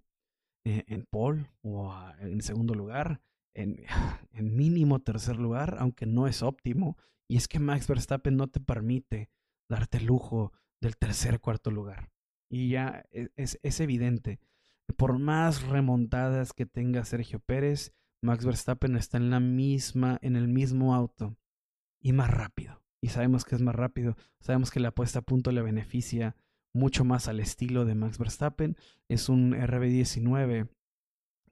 eh, 0.66 0.84
en 0.88 1.06
pole 1.06 1.46
o 1.62 1.96
en 2.18 2.42
segundo 2.42 2.74
lugar, 2.74 3.22
en, 3.54 3.86
mínimo 4.34 4.98
tercer 4.98 5.36
lugar, 5.36 5.76
aunque 5.78 6.08
no 6.08 6.26
es 6.26 6.42
óptimo. 6.42 6.98
Y 7.28 7.38
es 7.38 7.48
que 7.48 7.60
Max 7.60 7.88
Verstappen 7.88 8.36
no 8.36 8.48
te 8.48 8.60
permite 8.60 9.30
darte 9.70 10.00
lujo 10.00 10.54
del 10.82 10.98
tercer 10.98 11.40
cuarto 11.40 11.70
lugar. 11.70 12.10
Y 12.50 12.70
ya 12.70 13.06
e, 13.12 13.30
es, 13.36 13.60
es, 13.62 13.80
evidente. 13.80 14.40
Por 14.98 15.20
más 15.20 15.62
remontadas 15.62 16.52
que 16.52 16.66
tenga 16.66 17.06
Sergio 17.06 17.40
Pérez, 17.40 17.94
Max 18.24 18.44
Verstappen 18.44 18.96
está 18.96 19.18
en 19.18 19.30
la 19.30 19.40
misma, 19.40 20.18
en 20.24 20.36
el 20.36 20.48
mismo 20.48 20.96
auto 20.96 21.38
y 22.02 22.12
más 22.12 22.32
rápido. 22.32 22.82
Y 23.04 23.10
sabemos 23.10 23.46
que 23.46 23.54
es 23.54 23.62
más 23.62 23.76
rápido. 23.76 24.18
Sabemos 24.40 24.72
que 24.72 24.80
la 24.80 24.96
puesta 24.96 25.20
a 25.20 25.22
punto 25.22 25.52
le 25.52 25.62
beneficia 25.62 26.36
mucho 26.74 27.04
más 27.04 27.28
al 27.28 27.40
estilo 27.40 27.86
de 27.86 27.96
Max 27.96 28.18
Verstappen. 28.18 28.78
Es 29.08 29.30
un 29.30 29.54
RB19 29.54 30.70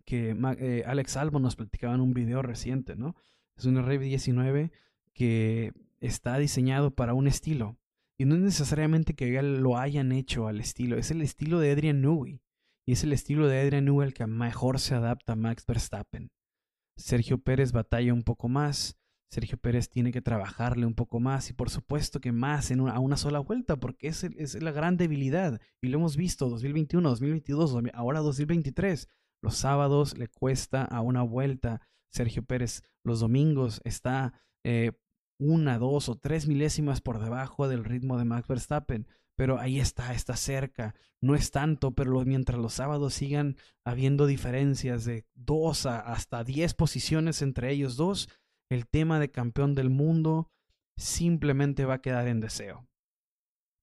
que 0.05 0.37
eh, 0.59 0.83
Alex 0.85 1.17
Albo 1.17 1.39
nos 1.39 1.55
platicaba 1.55 1.95
en 1.95 2.01
un 2.01 2.13
video 2.13 2.41
reciente, 2.41 2.95
¿no? 2.95 3.15
Es 3.55 3.65
un 3.65 3.75
RB19 3.75 4.71
que 5.13 5.73
está 5.99 6.37
diseñado 6.37 6.91
para 6.91 7.13
un 7.13 7.27
estilo. 7.27 7.77
Y 8.17 8.25
no 8.25 8.35
es 8.35 8.41
necesariamente 8.41 9.13
que 9.13 9.41
lo 9.41 9.77
hayan 9.77 10.11
hecho 10.11 10.47
al 10.47 10.59
estilo, 10.59 10.97
es 10.97 11.11
el 11.11 11.21
estilo 11.21 11.59
de 11.59 11.71
Adrian 11.71 12.01
Newey. 12.01 12.41
Y 12.85 12.93
es 12.93 13.03
el 13.03 13.13
estilo 13.13 13.47
de 13.47 13.59
Adrian 13.59 13.85
Newey 13.85 14.07
el 14.07 14.13
que 14.13 14.25
mejor 14.27 14.79
se 14.79 14.95
adapta 14.95 15.33
a 15.33 15.35
Max 15.35 15.65
Verstappen. 15.67 16.31
Sergio 16.95 17.37
Pérez 17.37 17.73
batalla 17.73 18.13
un 18.13 18.23
poco 18.23 18.47
más, 18.47 18.97
Sergio 19.29 19.57
Pérez 19.57 19.89
tiene 19.89 20.11
que 20.11 20.21
trabajarle 20.21 20.85
un 20.85 20.93
poco 20.93 21.19
más 21.19 21.49
y 21.49 21.53
por 21.53 21.69
supuesto 21.69 22.21
que 22.21 22.31
más 22.31 22.71
en 22.71 22.87
a 22.87 22.99
una 22.99 23.17
sola 23.17 23.39
vuelta 23.39 23.75
porque 23.75 24.07
es, 24.07 24.23
es 24.23 24.61
la 24.61 24.71
gran 24.71 24.95
debilidad 24.95 25.59
y 25.81 25.89
lo 25.89 25.97
hemos 25.97 26.15
visto 26.15 26.49
2021, 26.49 27.09
2022, 27.09 27.75
ahora 27.93 28.21
2023. 28.21 29.09
Los 29.41 29.55
sábados 29.55 30.17
le 30.17 30.27
cuesta 30.27 30.83
a 30.83 31.01
una 31.01 31.21
vuelta 31.23 31.81
Sergio 32.09 32.43
Pérez. 32.43 32.83
Los 33.03 33.19
domingos 33.19 33.81
está 33.83 34.33
eh, 34.63 34.93
una, 35.39 35.77
dos 35.77 36.09
o 36.09 36.15
tres 36.15 36.47
milésimas 36.47 37.01
por 37.01 37.19
debajo 37.19 37.67
del 37.67 37.83
ritmo 37.83 38.17
de 38.17 38.25
Max 38.25 38.47
Verstappen. 38.47 39.07
Pero 39.35 39.59
ahí 39.59 39.79
está, 39.79 40.13
está 40.13 40.35
cerca. 40.35 40.95
No 41.21 41.35
es 41.35 41.51
tanto, 41.51 41.91
pero 41.91 42.25
mientras 42.25 42.59
los 42.59 42.73
sábados 42.73 43.13
sigan 43.13 43.55
habiendo 43.85 44.25
diferencias 44.25 45.05
de 45.05 45.25
dos 45.35 45.85
a 45.85 45.99
hasta 45.99 46.43
diez 46.43 46.73
posiciones 46.73 47.43
entre 47.43 47.71
ellos 47.71 47.97
dos, 47.97 48.29
el 48.69 48.87
tema 48.87 49.19
de 49.19 49.31
campeón 49.31 49.75
del 49.75 49.89
mundo 49.89 50.51
simplemente 50.97 51.85
va 51.85 51.95
a 51.95 52.01
quedar 52.01 52.27
en 52.27 52.39
deseo. 52.39 52.87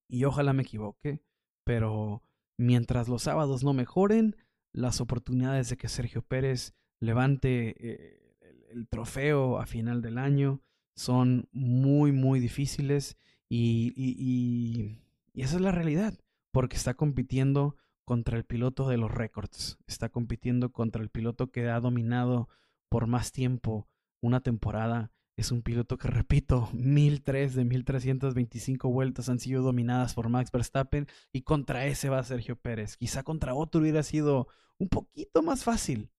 Y 0.09 0.25
ojalá 0.25 0.53
me 0.53 0.63
equivoque, 0.63 1.23
pero 1.65 2.23
mientras 2.59 3.09
los 3.09 3.23
sábados 3.23 3.65
no 3.65 3.73
mejoren, 3.73 4.37
las 4.73 5.01
oportunidades 5.01 5.71
de 5.71 5.77
que 5.77 5.89
Sergio 5.89 6.23
Pérez 6.23 6.75
levante 7.01 7.75
eh, 7.79 8.37
el, 8.71 8.89
trofeo 8.89 9.59
a 9.59 9.67
final 9.67 10.03
del 10.03 10.19
año 10.19 10.61
son 10.97 11.49
muy, 11.53 12.13
muy 12.13 12.41
difíciles 12.41 13.17
y, 13.49 13.93
y, 13.97 14.99
esa 15.41 15.57
es 15.57 15.63
la 15.63 15.73
realidad, 15.73 16.19
porque 16.53 16.77
está 16.77 16.95
compitiendo 16.95 17.77
contra 18.05 18.37
el 18.37 18.45
piloto 18.45 18.89
de 18.89 18.97
los 18.97 19.11
récords, 19.11 19.79
está 19.87 20.09
compitiendo 20.09 20.73
contra 20.73 21.03
el 21.03 21.09
piloto 21.09 21.51
que 21.51 21.69
ha 21.69 21.81
dominado 21.81 22.49
por 22.89 23.07
más 23.07 23.33
tiempo 23.33 23.89
una 24.27 24.41
temporada. 24.41 25.11
Es 25.37 25.51
un 25.51 25.63
piloto 25.63 25.99
que, 25.99 26.09
repito, 26.09 26.69
1003 26.75 27.55
de 27.55 27.65
1325 27.65 28.89
vueltas 28.91 29.29
han 29.29 29.39
sido 29.39 29.63
dominadas 29.63 30.15
por 30.15 30.29
Max 30.29 30.51
Verstappen 30.51 31.07
y 31.33 31.43
contra 31.43 31.87
ese 31.87 32.09
va 32.09 32.23
Sergio 32.23 32.57
Pérez. 32.57 32.97
Quizá 32.97 33.23
contra 33.23 33.55
otro 33.55 33.81
hubiera 33.81 34.03
sido 34.03 34.49
un 34.79 34.89
poquito 34.89 35.43
más 35.43 35.65
fácil. 35.65 36.11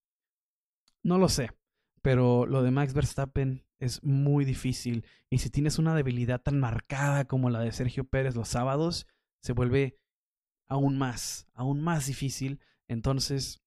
No 1.02 1.18
lo 1.18 1.28
sé, 1.28 1.50
pero 2.02 2.46
lo 2.46 2.62
de 2.62 2.70
Max 2.70 2.94
Verstappen 2.94 3.64
es 3.78 4.02
muy 4.02 4.44
difícil 4.44 5.04
y 5.30 5.38
si 5.38 5.50
tienes 5.50 5.78
una 5.78 5.94
debilidad 5.94 6.40
tan 6.40 6.58
marcada 6.58 7.26
como 7.26 7.50
la 7.50 7.60
de 7.60 7.72
Sergio 7.72 8.04
Pérez 8.04 8.34
los 8.34 8.48
sábados, 8.48 9.06
se 9.42 9.52
vuelve 9.52 9.98
aún 10.66 10.98
más, 10.98 11.46
aún 11.52 11.80
más 11.80 12.06
difícil. 12.06 12.60
Entonces, 12.88 13.62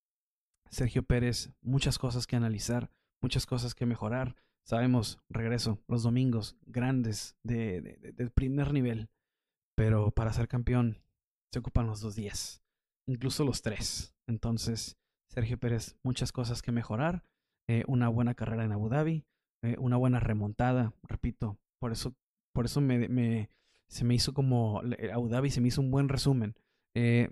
Sergio 0.69 1.03
Pérez, 1.03 1.51
muchas 1.61 1.97
cosas 1.97 2.27
que 2.27 2.35
analizar, 2.35 2.91
muchas 3.21 3.45
cosas 3.45 3.75
que 3.75 3.85
mejorar. 3.85 4.35
Sabemos, 4.65 5.19
regreso, 5.29 5.79
los 5.87 6.03
domingos 6.03 6.57
grandes 6.65 7.35
de, 7.43 8.31
primer 8.33 8.73
nivel, 8.73 9.09
pero 9.75 10.11
para 10.11 10.33
ser 10.33 10.47
campeón 10.47 11.01
se 11.51 11.59
ocupan 11.59 11.87
los 11.87 12.01
dos 12.01 12.15
días, 12.15 12.61
incluso 13.07 13.43
los 13.43 13.61
tres. 13.61 14.13
Entonces, 14.27 14.97
Sergio 15.29 15.57
Pérez, 15.57 15.97
muchas 16.03 16.31
cosas 16.31 16.61
que 16.61 16.71
mejorar, 16.71 17.23
eh, 17.67 17.83
una 17.87 18.09
buena 18.09 18.35
carrera 18.35 18.63
en 18.63 18.71
Abu 18.71 18.89
Dhabi, 18.89 19.25
eh, 19.63 19.75
una 19.79 19.97
buena 19.97 20.19
remontada, 20.19 20.93
repito, 21.03 21.57
por 21.79 21.91
eso, 21.91 22.13
por 22.53 22.65
eso 22.65 22.81
me, 22.81 23.09
me, 23.09 23.49
se 23.87 24.05
me 24.05 24.13
hizo 24.13 24.33
como 24.33 24.81
Abu 25.13 25.29
Dhabi 25.29 25.49
se 25.49 25.61
me 25.61 25.69
hizo 25.69 25.81
un 25.81 25.91
buen 25.91 26.09
resumen. 26.09 26.55
Eh, 26.95 27.31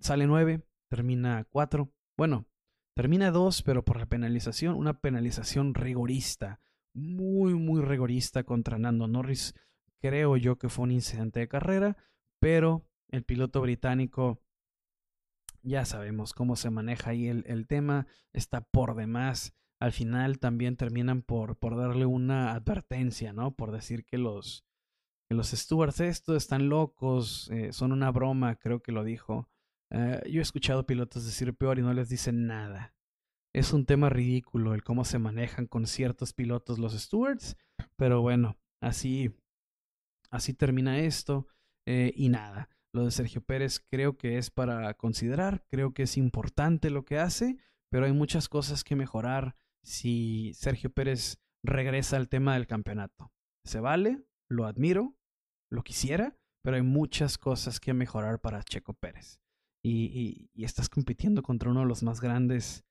sale 0.00 0.26
9, 0.26 0.62
termina 0.90 1.44
4. 1.50 1.90
Bueno, 2.16 2.46
termina 2.98 3.30
2, 3.30 3.62
pero 3.62 3.84
por 3.84 4.00
la 4.00 4.06
penalización, 4.06 4.74
una 4.74 5.00
penalización 5.00 5.74
rigorista, 5.74 6.58
muy, 6.92 7.54
muy 7.54 7.80
rigorista 7.80 8.42
contra 8.42 8.76
Nando 8.76 9.06
Norris. 9.06 9.54
Creo 10.00 10.36
yo 10.36 10.58
que 10.58 10.68
fue 10.68 10.82
un 10.82 10.90
incidente 10.90 11.38
de 11.38 11.46
carrera, 11.46 11.96
pero 12.40 12.88
el 13.06 13.22
piloto 13.22 13.60
británico, 13.60 14.42
ya 15.62 15.84
sabemos 15.84 16.32
cómo 16.32 16.56
se 16.56 16.70
maneja 16.70 17.10
ahí 17.10 17.28
el, 17.28 17.44
el 17.46 17.68
tema, 17.68 18.08
está 18.32 18.62
por 18.62 18.96
demás. 18.96 19.54
Al 19.78 19.92
final 19.92 20.40
también 20.40 20.76
terminan 20.76 21.22
por, 21.22 21.56
por 21.56 21.76
darle 21.76 22.04
una 22.04 22.50
advertencia, 22.50 23.32
¿no? 23.32 23.54
Por 23.54 23.70
decir 23.70 24.06
que 24.06 24.18
los, 24.18 24.64
que 25.28 25.36
los 25.36 25.50
stewards 25.50 26.00
están 26.00 26.68
locos, 26.68 27.48
eh, 27.52 27.72
son 27.72 27.92
una 27.92 28.10
broma, 28.10 28.56
creo 28.56 28.82
que 28.82 28.90
lo 28.90 29.04
dijo. 29.04 29.48
Eh, 29.90 30.22
yo 30.30 30.40
he 30.40 30.42
escuchado 30.42 30.86
pilotos 30.86 31.24
decir 31.24 31.54
peor 31.54 31.78
y 31.78 31.82
no 31.82 31.92
les 31.92 32.08
dicen 32.08 32.46
nada. 32.46 32.94
Es 33.54 33.72
un 33.72 33.86
tema 33.86 34.10
ridículo 34.10 34.74
el 34.74 34.84
cómo 34.84 35.04
se 35.04 35.18
manejan 35.18 35.66
con 35.66 35.86
ciertos 35.86 36.32
pilotos 36.32 36.78
los 36.78 36.92
stewards, 36.92 37.56
pero 37.96 38.20
bueno, 38.20 38.58
así, 38.82 39.34
así 40.30 40.52
termina 40.52 40.98
esto 41.00 41.46
eh, 41.86 42.12
y 42.14 42.28
nada. 42.28 42.68
Lo 42.94 43.04
de 43.04 43.10
Sergio 43.10 43.42
Pérez 43.42 43.80
creo 43.90 44.16
que 44.16 44.38
es 44.38 44.50
para 44.50 44.92
considerar, 44.94 45.64
creo 45.68 45.92
que 45.92 46.04
es 46.04 46.16
importante 46.16 46.90
lo 46.90 47.04
que 47.04 47.18
hace, 47.18 47.58
pero 47.90 48.06
hay 48.06 48.12
muchas 48.12 48.48
cosas 48.48 48.84
que 48.84 48.96
mejorar 48.96 49.56
si 49.82 50.52
Sergio 50.54 50.90
Pérez 50.90 51.38
regresa 51.64 52.16
al 52.16 52.28
tema 52.28 52.54
del 52.54 52.66
campeonato. 52.66 53.32
¿Se 53.64 53.80
vale? 53.80 54.24
Lo 54.50 54.66
admiro, 54.66 55.16
lo 55.70 55.82
quisiera, 55.82 56.36
pero 56.62 56.76
hay 56.76 56.82
muchas 56.82 57.38
cosas 57.38 57.80
que 57.80 57.94
mejorar 57.94 58.40
para 58.40 58.62
Checo 58.62 58.94
Pérez. 58.94 59.40
Y, 59.82 60.50
estás 60.56 60.88
compitiendo 60.88 61.42
contra 61.42 61.70
uno 61.70 61.80
de 61.80 61.86
los 61.86 62.02
más 62.02 62.20
grandes 62.20 62.84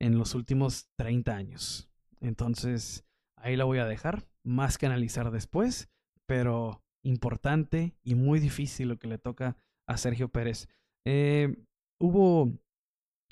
en 0.00 0.16
los 0.16 0.34
últimos 0.34 0.88
30 0.96 1.34
años. 1.34 1.90
Entonces, 2.20 3.04
ahí 3.36 3.56
la 3.56 3.64
voy 3.64 3.78
a 3.78 3.86
dejar, 3.86 4.26
más 4.44 4.78
que 4.78 4.86
analizar 4.86 5.30
después, 5.30 5.88
pero 6.26 6.82
importante 7.04 7.96
y 8.02 8.14
muy 8.14 8.40
difícil 8.40 8.88
lo 8.88 8.98
que 8.98 9.08
le 9.08 9.18
toca 9.18 9.56
a 9.86 9.96
Sergio 9.96 10.28
Pérez. 10.28 10.68
Eh, 11.06 11.56
hubo 12.00 12.52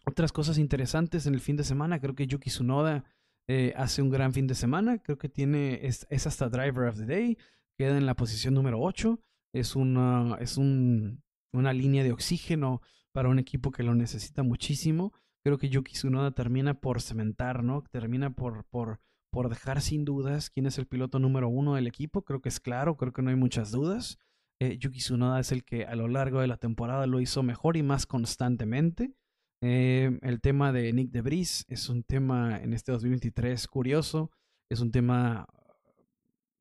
otras 0.05 0.33
cosas 0.33 0.59
interesantes 0.59 1.27
en 1.27 1.35
el 1.35 1.41
fin 1.41 1.57
de 1.57 1.65
semana. 1.65 2.01
Creo 2.01 2.15
que 2.15 2.27
Yuki 2.27 2.51
Tsunoda 2.51 3.05
eh, 3.49 3.73
hace 3.77 4.03
un 4.03 4.11
gran 4.11 4.33
fin 4.33 4.47
de 4.47 4.55
semana. 4.55 4.99
Creo 4.99 5.19
que 5.19 5.29
tiene, 5.29 5.87
es, 5.87 6.07
es, 6.11 6.27
hasta 6.27 6.49
Driver 6.49 6.89
of 6.89 6.99
the 6.99 7.07
Day 7.07 7.39
queda 7.79 7.97
en 7.97 8.07
la 8.07 8.15
posición 8.15 8.55
número 8.55 8.81
8. 8.81 9.21
Es 9.55 9.77
una, 9.77 10.37
es 10.41 10.57
un, 10.57 11.23
una 11.57 11.73
línea 11.73 12.05
de 12.05 12.13
oxígeno 12.13 12.81
para 13.13 13.29
un 13.29 13.39
equipo 13.39 13.71
que 13.71 13.83
lo 13.83 13.95
necesita 13.95 14.43
muchísimo. 14.43 15.13
Creo 15.43 15.59
que 15.59 15.69
Yuki 15.69 15.93
Tsunoda 15.93 16.33
termina 16.33 16.75
por 16.75 17.01
cementar, 17.01 17.63
¿no? 17.63 17.83
Termina 17.91 18.31
por, 18.31 18.65
por, 18.65 19.01
por 19.31 19.49
dejar 19.49 19.81
sin 19.81 20.05
dudas 20.05 20.51
quién 20.51 20.67
es 20.67 20.79
el 20.79 20.87
piloto 20.87 21.19
número 21.19 21.49
uno 21.49 21.75
del 21.75 21.87
equipo. 21.87 22.23
Creo 22.23 22.41
que 22.41 22.49
es 22.49 22.61
claro, 22.61 22.97
creo 22.97 23.13
que 23.13 23.23
no 23.23 23.31
hay 23.31 23.37
muchas 23.37 23.71
dudas. 23.71 24.19
Eh, 24.59 24.79
Yuki 24.79 24.99
Tsunoda 24.99 25.41
es 25.41 25.53
el 25.53 25.65
que 25.65 25.85
a 25.85 25.95
lo 25.95 26.09
largo 26.09 26.41
de 26.41 26.47
la 26.47 26.57
temporada 26.57 27.07
lo 27.07 27.21
hizo 27.21 27.43
mejor 27.43 27.77
y 27.77 27.83
más 27.83 28.07
constantemente. 28.07 29.15
Eh, 29.63 30.19
el 30.23 30.41
tema 30.41 30.73
de 30.73 30.93
Nick 30.93 31.11
DeBris 31.11 31.65
es 31.69 31.89
un 31.89 32.03
tema 32.03 32.59
en 32.59 32.73
este 32.73 32.93
2023 32.93 33.67
curioso. 33.69 34.31
Es 34.69 34.81
un 34.81 34.91
tema 34.91 35.47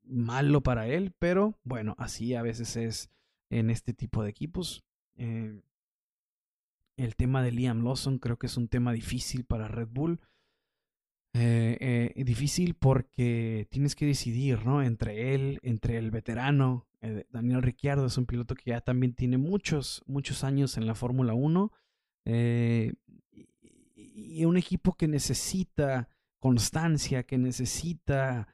malo 0.04 0.62
para 0.62 0.86
él, 0.88 1.12
pero 1.18 1.58
bueno, 1.64 1.94
así 1.98 2.34
a 2.34 2.42
veces 2.42 2.76
es 2.76 3.10
en 3.50 3.70
este 3.70 3.92
tipo 3.92 4.22
de 4.22 4.30
equipos. 4.30 4.84
Eh, 5.16 5.60
el 6.96 7.16
tema 7.16 7.42
de 7.42 7.52
Liam 7.52 7.84
Lawson 7.84 8.18
creo 8.18 8.38
que 8.38 8.46
es 8.46 8.56
un 8.56 8.68
tema 8.68 8.92
difícil 8.92 9.44
para 9.44 9.68
Red 9.68 9.88
Bull. 9.90 10.20
Eh, 11.34 12.12
eh, 12.14 12.24
difícil 12.24 12.74
porque 12.74 13.68
tienes 13.70 13.94
que 13.94 14.06
decidir, 14.06 14.64
¿no? 14.64 14.82
Entre 14.82 15.34
él, 15.34 15.58
entre 15.62 15.98
el 15.98 16.10
veterano, 16.10 16.86
Daniel 17.30 17.62
Ricciardo 17.62 18.06
es 18.06 18.18
un 18.18 18.26
piloto 18.26 18.56
que 18.56 18.70
ya 18.70 18.80
también 18.80 19.14
tiene 19.14 19.38
muchos, 19.38 20.02
muchos 20.06 20.42
años 20.42 20.76
en 20.76 20.86
la 20.88 20.96
Fórmula 20.96 21.34
1 21.34 21.70
y 23.94 24.44
un 24.44 24.56
equipo 24.56 24.94
que 24.94 25.06
necesita 25.06 26.08
constancia, 26.40 27.22
que 27.22 27.38
necesita 27.38 28.48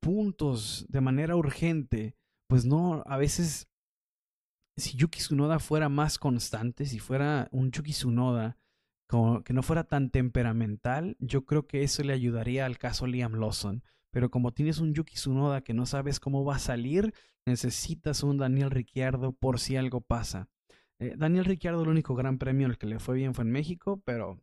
puntos 0.00 0.84
de 0.90 1.00
manera 1.00 1.36
urgente, 1.36 2.16
pues 2.48 2.66
no, 2.66 3.02
a 3.06 3.16
veces, 3.16 3.68
si 4.76 4.96
Yuki 4.96 5.18
Tsunoda 5.18 5.58
fuera 5.58 5.88
más 5.88 6.18
constante, 6.18 6.86
si 6.86 6.98
fuera 6.98 7.48
un 7.52 7.70
Yuki 7.70 7.92
Tsunoda 7.92 8.56
que 9.44 9.52
no 9.52 9.62
fuera 9.62 9.84
tan 9.84 10.10
temperamental, 10.10 11.16
yo 11.20 11.44
creo 11.44 11.66
que 11.66 11.84
eso 11.84 12.02
le 12.02 12.12
ayudaría 12.12 12.66
al 12.66 12.78
caso 12.78 13.06
Liam 13.06 13.34
Lawson. 13.34 13.84
Pero 14.10 14.30
como 14.30 14.52
tienes 14.52 14.78
un 14.80 14.94
Yuki 14.94 15.14
Tsunoda 15.14 15.62
que 15.62 15.74
no 15.74 15.86
sabes 15.86 16.18
cómo 16.20 16.44
va 16.44 16.56
a 16.56 16.60
salir, 16.60 17.14
necesitas 17.46 18.22
un 18.22 18.38
Daniel 18.38 18.70
Ricciardo 18.70 19.32
por 19.32 19.60
si 19.60 19.76
algo 19.76 20.00
pasa. 20.00 20.48
Eh, 20.98 21.14
Daniel 21.16 21.44
Ricciardo, 21.44 21.82
el 21.82 21.88
único 21.88 22.14
gran 22.14 22.38
premio 22.38 22.66
el 22.66 22.78
que 22.78 22.86
le 22.86 22.98
fue 22.98 23.16
bien 23.16 23.34
fue 23.34 23.44
en 23.44 23.52
México, 23.52 24.00
pero 24.04 24.40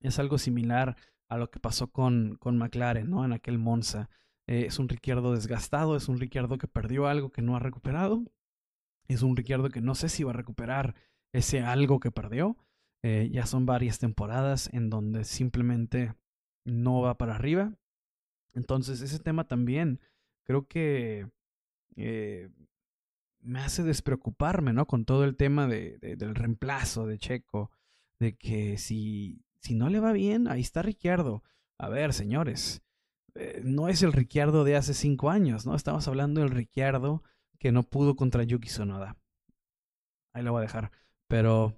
es 0.00 0.18
algo 0.18 0.38
similar 0.38 0.96
a 1.28 1.38
lo 1.38 1.50
que 1.50 1.60
pasó 1.60 1.90
con, 1.90 2.36
con 2.36 2.58
McLaren, 2.58 3.08
¿no? 3.08 3.24
En 3.24 3.32
aquel 3.32 3.58
Monza. 3.58 4.10
Eh, 4.46 4.66
es 4.66 4.78
un 4.78 4.88
Ricciardo 4.88 5.32
desgastado, 5.32 5.96
es 5.96 6.08
un 6.08 6.18
Ricciardo 6.18 6.58
que 6.58 6.68
perdió 6.68 7.06
algo 7.06 7.30
que 7.30 7.42
no 7.42 7.56
ha 7.56 7.60
recuperado. 7.60 8.24
Es 9.08 9.22
un 9.22 9.36
Ricciardo 9.36 9.68
que 9.70 9.80
no 9.80 9.94
sé 9.94 10.08
si 10.08 10.24
va 10.24 10.30
a 10.30 10.34
recuperar 10.34 10.94
ese 11.32 11.60
algo 11.60 12.00
que 12.00 12.10
perdió. 12.10 12.56
Eh, 13.02 13.30
ya 13.32 13.46
son 13.46 13.66
varias 13.66 13.98
temporadas 13.98 14.70
en 14.72 14.90
donde 14.90 15.24
simplemente 15.24 16.14
no 16.64 17.00
va 17.00 17.18
para 17.18 17.34
arriba. 17.34 17.74
Entonces 18.54 19.00
ese 19.00 19.18
tema 19.18 19.48
también 19.48 20.00
creo 20.44 20.66
que 20.66 21.28
eh, 21.96 22.50
me 23.40 23.60
hace 23.60 23.82
despreocuparme, 23.82 24.72
¿no? 24.72 24.86
Con 24.86 25.04
todo 25.04 25.24
el 25.24 25.36
tema 25.36 25.66
de, 25.66 25.98
del 25.98 26.34
reemplazo 26.34 27.06
de 27.06 27.18
Checo, 27.18 27.70
de 28.20 28.34
que 28.36 28.78
si 28.78 29.42
si 29.62 29.74
no 29.76 29.88
le 29.88 30.00
va 30.00 30.12
bien, 30.12 30.48
ahí 30.48 30.60
está 30.60 30.82
Ricciardo. 30.82 31.44
A 31.78 31.88
ver, 31.88 32.12
señores, 32.12 32.82
eh, 33.34 33.60
no 33.64 33.88
es 33.88 34.02
el 34.02 34.12
Ricciardo 34.12 34.64
de 34.64 34.76
hace 34.76 34.92
cinco 34.92 35.30
años, 35.30 35.66
¿no? 35.66 35.76
Estamos 35.76 36.06
hablando 36.08 36.40
del 36.40 36.50
Ricciardo 36.50 37.22
que 37.62 37.70
no 37.70 37.84
pudo 37.84 38.16
contra 38.16 38.42
Yuki 38.42 38.68
Sonoda. 38.68 39.16
Ahí 40.32 40.42
lo 40.42 40.50
voy 40.50 40.58
a 40.58 40.62
dejar. 40.62 40.90
Pero 41.28 41.76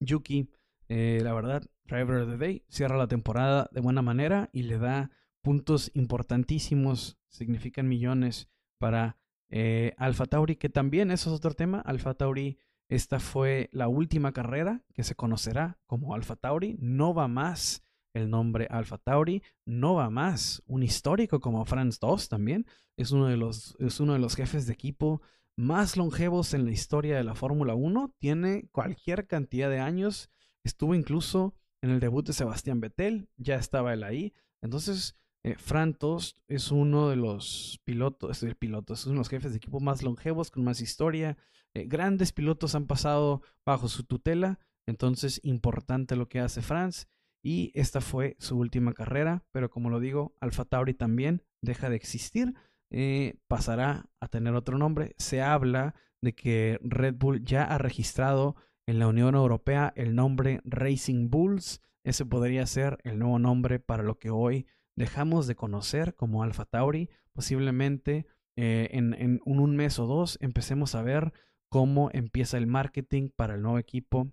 Yuki, 0.00 0.50
eh, 0.88 1.20
la 1.22 1.32
verdad, 1.32 1.62
Driver 1.84 2.16
of 2.16 2.28
the 2.28 2.36
Day 2.36 2.62
cierra 2.68 2.98
la 2.98 3.08
temporada 3.08 3.70
de 3.72 3.80
buena 3.80 4.02
manera 4.02 4.50
y 4.52 4.64
le 4.64 4.76
da 4.76 5.10
puntos 5.40 5.90
importantísimos, 5.94 7.16
significan 7.30 7.88
millones 7.88 8.50
para 8.76 9.16
eh, 9.48 9.94
Tauri, 10.28 10.56
que 10.56 10.68
también 10.68 11.10
eso 11.10 11.30
es 11.30 11.36
otro 11.36 11.54
tema. 11.54 11.80
Alfa 11.80 12.12
Tauri, 12.12 12.58
esta 12.90 13.18
fue 13.18 13.70
la 13.72 13.88
última 13.88 14.32
carrera 14.32 14.84
que 14.92 15.04
se 15.04 15.14
conocerá 15.14 15.78
como 15.86 16.14
Alfa 16.14 16.36
Tauri. 16.36 16.76
No 16.80 17.14
va 17.14 17.28
más 17.28 17.82
el 18.16 18.30
nombre 18.30 18.66
Alfa 18.70 18.98
Tauri, 18.98 19.42
no 19.66 19.94
va 19.94 20.08
más 20.10 20.62
un 20.66 20.82
histórico 20.82 21.40
como 21.40 21.64
Franz 21.66 22.00
Doss 22.00 22.28
también. 22.28 22.66
Es 22.96 23.10
uno 23.12 23.26
de 23.26 23.36
los, 23.36 23.76
es 23.78 24.00
uno 24.00 24.14
de 24.14 24.18
los 24.18 24.34
jefes 24.34 24.66
de 24.66 24.72
equipo 24.72 25.20
más 25.56 25.96
longevos 25.96 26.54
en 26.54 26.64
la 26.64 26.72
historia 26.72 27.16
de 27.16 27.24
la 27.24 27.34
Fórmula 27.34 27.74
1. 27.74 28.14
Tiene 28.18 28.68
cualquier 28.72 29.26
cantidad 29.26 29.68
de 29.68 29.80
años. 29.80 30.30
Estuvo 30.64 30.94
incluso 30.94 31.54
en 31.82 31.90
el 31.90 32.00
debut 32.00 32.26
de 32.26 32.32
Sebastián 32.32 32.80
Vettel, 32.80 33.28
ya 33.36 33.56
estaba 33.56 33.92
él 33.92 34.02
ahí. 34.02 34.32
Entonces, 34.62 35.14
eh, 35.44 35.54
Fran 35.58 35.94
Tost 35.94 36.38
es 36.48 36.70
uno 36.70 37.10
de 37.10 37.16
los 37.16 37.80
pilotos, 37.84 38.42
el 38.42 38.56
piloto, 38.56 38.94
es 38.94 39.04
uno 39.04 39.12
de 39.12 39.18
los 39.18 39.28
jefes 39.28 39.52
de 39.52 39.58
equipo 39.58 39.78
más 39.78 40.02
longevos, 40.02 40.50
con 40.50 40.64
más 40.64 40.80
historia. 40.80 41.36
Eh, 41.74 41.84
grandes 41.86 42.32
pilotos 42.32 42.74
han 42.74 42.86
pasado 42.86 43.42
bajo 43.64 43.88
su 43.88 44.04
tutela, 44.04 44.58
entonces 44.86 45.38
importante 45.44 46.16
lo 46.16 46.28
que 46.28 46.40
hace 46.40 46.62
Franz. 46.62 47.06
Y 47.46 47.70
esta 47.74 48.00
fue 48.00 48.34
su 48.40 48.58
última 48.58 48.92
carrera, 48.92 49.44
pero 49.52 49.70
como 49.70 49.88
lo 49.88 50.00
digo, 50.00 50.34
Alfa 50.40 50.64
Tauri 50.64 50.94
también 50.94 51.44
deja 51.62 51.88
de 51.88 51.94
existir, 51.94 52.54
eh, 52.90 53.38
pasará 53.46 54.10
a 54.18 54.26
tener 54.26 54.56
otro 54.56 54.78
nombre. 54.78 55.14
Se 55.18 55.42
habla 55.42 55.94
de 56.20 56.34
que 56.34 56.80
Red 56.82 57.14
Bull 57.14 57.44
ya 57.44 57.62
ha 57.62 57.78
registrado 57.78 58.56
en 58.84 58.98
la 58.98 59.06
Unión 59.06 59.36
Europea 59.36 59.92
el 59.94 60.16
nombre 60.16 60.60
Racing 60.64 61.30
Bulls. 61.30 61.82
Ese 62.02 62.26
podría 62.26 62.66
ser 62.66 62.98
el 63.04 63.20
nuevo 63.20 63.38
nombre 63.38 63.78
para 63.78 64.02
lo 64.02 64.18
que 64.18 64.30
hoy 64.30 64.66
dejamos 64.96 65.46
de 65.46 65.54
conocer 65.54 66.16
como 66.16 66.42
Alpha 66.42 66.64
Tauri, 66.64 67.10
posiblemente 67.32 68.26
eh, 68.56 68.88
en, 68.90 69.40
un 69.44 69.76
mes 69.76 70.00
o 70.00 70.06
dos 70.06 70.36
empecemos 70.40 70.96
a 70.96 71.02
ver 71.02 71.32
cómo 71.68 72.10
empieza 72.12 72.58
el 72.58 72.66
marketing 72.66 73.28
para 73.28 73.54
el 73.54 73.62
nuevo 73.62 73.78
equipo 73.78 74.32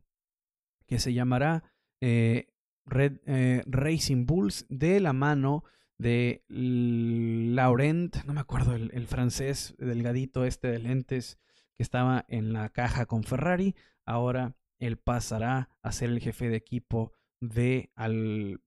que 0.87 0.97
se 0.97 1.13
llamará 1.13 1.63
eh, 2.01 2.47
Red, 2.85 3.19
eh, 3.25 3.63
Racing 3.65 4.25
Bulls 4.25 4.65
de 4.69 4.99
la 4.99 5.13
mano 5.13 5.63
de 5.97 6.43
Laurent, 6.49 8.23
no 8.25 8.33
me 8.33 8.41
acuerdo 8.41 8.75
el, 8.75 9.07
francés 9.07 9.75
delgadito 9.77 10.43
este 10.43 10.67
de 10.67 10.79
lentes 10.79 11.37
que 11.75 11.83
estaba 11.83 12.25
en 12.27 12.51
la 12.51 12.69
caja 12.69 13.05
con 13.05 13.23
Ferrari, 13.23 13.75
ahora 14.05 14.55
él 14.79 14.97
pasará 14.97 15.69
a 15.81 15.91
ser 15.91 16.09
el 16.09 16.19
jefe 16.19 16.49
de 16.49 16.57
equipo 16.57 17.13
de 17.39 17.91
al 17.95 18.61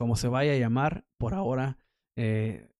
como 0.00 0.16
se 0.16 0.28
vaya 0.28 0.52
a 0.52 0.56
llamar, 0.56 1.04
por 1.18 1.34
ahora, 1.34 1.76
eh, 2.16 2.70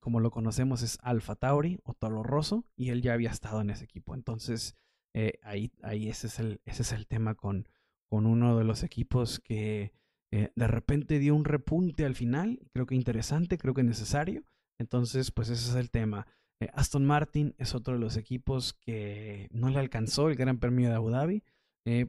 como 0.00 0.18
lo 0.18 0.32
conocemos, 0.32 0.82
es 0.82 0.98
Alfa 1.00 1.36
Tauri 1.36 1.78
o 1.84 1.94
Toro 1.94 2.24
Rosso, 2.24 2.66
y 2.74 2.90
él 2.90 3.02
ya 3.02 3.12
había 3.12 3.30
estado 3.30 3.60
en 3.60 3.70
ese 3.70 3.84
equipo. 3.84 4.16
Entonces, 4.16 4.74
eh, 5.14 5.38
ahí, 5.44 5.70
ahí 5.84 6.08
ese, 6.08 6.26
es 6.26 6.40
el, 6.40 6.60
ese 6.64 6.82
es 6.82 6.90
el 6.90 7.06
tema 7.06 7.36
con, 7.36 7.68
con 8.08 8.26
uno 8.26 8.58
de 8.58 8.64
los 8.64 8.82
equipos 8.82 9.38
que 9.38 9.92
eh, 10.32 10.50
de 10.54 10.66
repente 10.66 11.18
dio 11.18 11.34
un 11.34 11.44
repunte 11.44 12.04
al 12.04 12.14
final, 12.14 12.60
creo 12.72 12.86
que 12.86 12.94
interesante, 12.94 13.58
creo 13.58 13.74
que 13.74 13.82
necesario. 13.82 14.44
Entonces, 14.78 15.30
pues 15.30 15.48
ese 15.48 15.70
es 15.70 15.76
el 15.76 15.90
tema. 15.90 16.26
Aston 16.72 17.04
Martin 17.04 17.54
es 17.58 17.74
otro 17.74 17.94
de 17.94 18.00
los 18.00 18.16
equipos 18.16 18.74
que 18.74 19.48
no 19.52 19.68
le 19.68 19.78
alcanzó 19.78 20.28
el 20.28 20.36
Gran 20.36 20.58
Premio 20.58 20.88
de 20.88 20.94
Abu 20.94 21.10
Dhabi. 21.10 21.42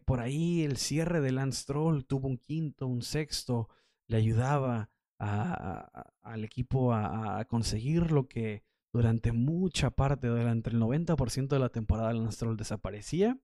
por 0.06 0.22
ahí 0.22 0.64
el 0.64 0.78
cierre 0.78 1.22
de 1.22 1.32
Lance 1.32 1.62
Stroll 1.62 2.06
tuvo 2.06 2.28
un 2.28 2.38
quinto, 2.38 2.88
un 2.88 3.02
sexto 3.02 3.70
le 4.08 4.18
ayudaba 4.18 4.90
al 5.20 6.44
equipo 6.44 6.94
a, 6.94 7.44
conseguir 7.46 8.12
lo 8.12 8.28
que 8.28 8.64
durante 8.94 9.32
mucha 9.32 9.92
parte, 9.92 10.28
durante 10.28 10.70
el 10.70 10.80
90% 10.80 11.48
de 11.48 11.60
la 11.60 11.70
temporada, 11.70 12.12
el 12.12 12.32
Stroll 12.32 12.58
desaparecía. 12.58 13.38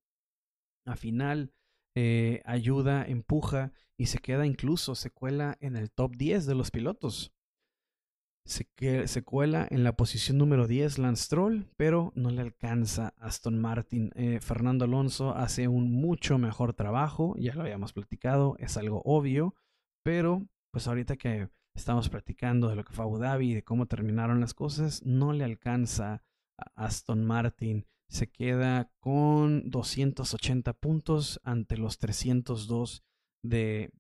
A 0.86 0.96
final 0.96 1.54
eh, 1.96 2.42
ayuda, 2.46 3.06
empuja 3.06 3.72
y 3.98 4.08
se 4.08 4.20
queda 4.20 4.46
incluso, 4.46 4.96
se 4.96 5.12
cuela 5.12 5.58
en 5.60 5.76
el 5.76 5.92
top 5.92 6.16
10 6.16 6.46
de 6.46 6.56
los 6.56 6.72
pilotos. 6.72 7.34
Se, 8.46 8.68
se 9.08 9.24
cuela 9.24 9.66
en 9.70 9.86
la 9.86 9.96
posición 9.96 10.38
número 10.38 10.68
10 10.68 10.98
Lance 10.98 11.24
Stroll, 11.24 11.70
pero 11.78 12.12
no 12.16 12.30
le 12.30 12.42
alcanza 12.42 13.14
Aston 13.18 13.60
Martin. 13.60 14.12
Eh, 14.16 14.40
Fernando 14.42 14.84
Alonso 14.84 15.34
hace 15.34 15.70
un 15.70 15.92
mucho 15.92 16.38
mejor 16.38 16.74
trabajo, 16.74 17.36
ya 17.38 17.56
lo 17.56 17.62
habíamos 17.62 17.94
platicado, 17.94 18.58
es 18.60 18.76
algo 18.76 19.02
obvio, 19.06 19.56
pero 20.04 20.46
pues 20.72 20.88
ahorita 20.88 21.16
que 21.16 21.50
estamos 21.76 22.10
platicando 22.10 22.68
de 22.68 22.76
lo 22.76 22.84
que 22.84 22.94
fue 22.94 23.06
Abu 23.06 23.18
Dhabi 23.18 23.52
y 23.52 23.54
de 23.56 23.64
cómo 23.64 23.86
terminaron 23.86 24.42
las 24.42 24.54
cosas, 24.54 25.04
no 25.06 25.32
le 25.32 25.44
alcanza 25.44 26.22
a 26.58 26.86
Aston 26.86 27.24
Martin. 27.24 27.86
Se 28.10 28.28
queda 28.28 28.92
con 29.00 29.70
280 29.70 30.74
puntos 30.74 31.40
ante 31.44 31.78
los 31.78 31.98
302 31.98 33.04
de, 33.44 33.92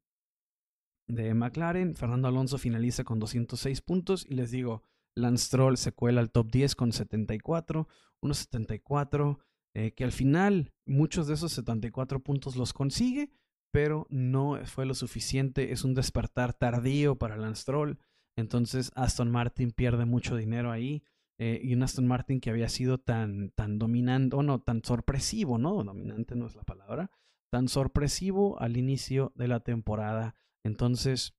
de 1.07 1.33
McLaren. 1.33 1.95
Fernando 1.95 2.27
Alonso 2.27 2.57
finaliza 2.57 3.03
con 3.03 3.19
206 3.19 3.81
puntos 3.81 4.25
y 4.29 4.35
les 4.35 4.51
digo, 4.51 4.83
Lance 5.15 5.45
Stroll 5.45 5.77
se 5.77 5.91
cuela 5.91 6.21
al 6.21 6.31
top 6.31 6.51
10 6.51 6.75
con 6.75 6.91
74, 6.91 7.87
unos 8.21 8.37
74 8.37 9.39
eh, 9.75 9.93
que 9.93 10.03
al 10.03 10.11
final 10.11 10.71
muchos 10.85 11.27
de 11.27 11.33
esos 11.33 11.51
74 11.53 12.19
puntos 12.21 12.55
los 12.55 12.73
consigue, 12.73 13.31
pero 13.71 14.05
no 14.09 14.59
fue 14.65 14.85
lo 14.85 14.93
suficiente. 14.93 15.71
Es 15.71 15.83
un 15.83 15.95
despertar 15.95 16.53
tardío 16.53 17.17
para 17.17 17.37
Lance 17.37 17.63
Stroll. 17.63 17.97
Entonces 18.37 18.91
Aston 18.95 19.31
Martin 19.31 19.71
pierde 19.71 20.05
mucho 20.05 20.35
dinero 20.35 20.71
ahí. 20.71 21.03
Eh, 21.39 21.59
y 21.63 21.73
un 21.73 21.83
Aston 21.83 22.07
Martin 22.07 22.39
que 22.39 22.49
había 22.49 22.69
sido 22.69 22.99
tan, 22.99 23.49
tan 23.51 23.79
dominante, 23.79 24.35
o 24.35 24.43
no, 24.43 24.61
tan 24.61 24.83
sorpresivo, 24.83 25.57
¿no? 25.57 25.83
Dominante 25.83 26.35
no 26.35 26.47
es 26.47 26.55
la 26.55 26.63
palabra. 26.63 27.11
Tan 27.49 27.67
sorpresivo 27.67 28.59
al 28.59 28.77
inicio 28.77 29.31
de 29.35 29.47
la 29.47 29.59
temporada. 29.59 30.35
Entonces, 30.63 31.35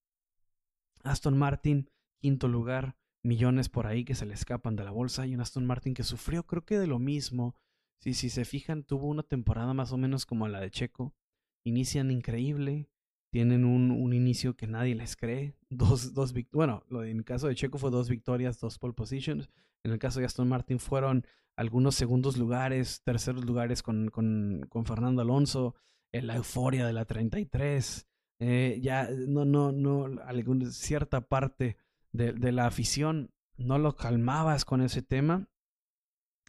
Aston 1.02 1.38
Martin, 1.38 1.90
quinto 2.20 2.48
lugar, 2.48 2.96
millones 3.22 3.68
por 3.68 3.86
ahí 3.86 4.04
que 4.04 4.14
se 4.14 4.26
le 4.26 4.34
escapan 4.34 4.76
de 4.76 4.84
la 4.84 4.90
bolsa. 4.90 5.26
Y 5.26 5.34
un 5.34 5.40
Aston 5.40 5.66
Martin 5.66 5.94
que 5.94 6.02
sufrió, 6.02 6.46
creo 6.46 6.64
que 6.64 6.78
de 6.78 6.86
lo 6.86 6.98
mismo. 6.98 7.54
Si, 8.00 8.14
si 8.14 8.30
se 8.30 8.44
fijan, 8.44 8.84
tuvo 8.84 9.06
una 9.06 9.22
temporada 9.22 9.74
más 9.74 9.92
o 9.92 9.96
menos 9.96 10.26
como 10.26 10.48
la 10.48 10.60
de 10.60 10.70
Checo 10.70 11.14
inician 11.64 12.10
increíble, 12.10 12.88
tienen 13.34 13.64
un, 13.64 13.90
un 13.90 14.12
inicio 14.12 14.54
que 14.54 14.68
nadie 14.68 14.94
les 14.94 15.16
cree, 15.16 15.56
dos, 15.68 16.14
dos 16.14 16.32
bueno, 16.52 16.84
en 16.88 17.18
el 17.18 17.24
caso 17.24 17.48
de 17.48 17.56
Checo 17.56 17.78
fue 17.78 17.90
dos 17.90 18.08
victorias, 18.08 18.60
dos 18.60 18.78
pole 18.78 18.94
positions, 18.94 19.50
en 19.82 19.90
el 19.90 19.98
caso 19.98 20.20
de 20.20 20.26
Aston 20.26 20.48
Martin 20.48 20.78
fueron 20.78 21.26
algunos 21.56 21.96
segundos 21.96 22.36
lugares, 22.36 23.02
terceros 23.02 23.44
lugares 23.44 23.82
con, 23.82 24.08
con, 24.08 24.64
con 24.68 24.86
Fernando 24.86 25.20
Alonso, 25.20 25.74
en 26.12 26.28
la 26.28 26.36
euforia 26.36 26.86
de 26.86 26.92
la 26.92 27.06
33, 27.06 28.06
eh, 28.38 28.78
ya 28.80 29.08
no, 29.10 29.44
no, 29.44 29.72
no, 29.72 30.04
alguna, 30.22 30.70
cierta 30.70 31.22
parte 31.22 31.76
de, 32.12 32.34
de 32.34 32.52
la 32.52 32.68
afición 32.68 33.32
no 33.56 33.78
lo 33.78 33.96
calmabas 33.96 34.64
con 34.64 34.80
ese 34.80 35.02
tema 35.02 35.48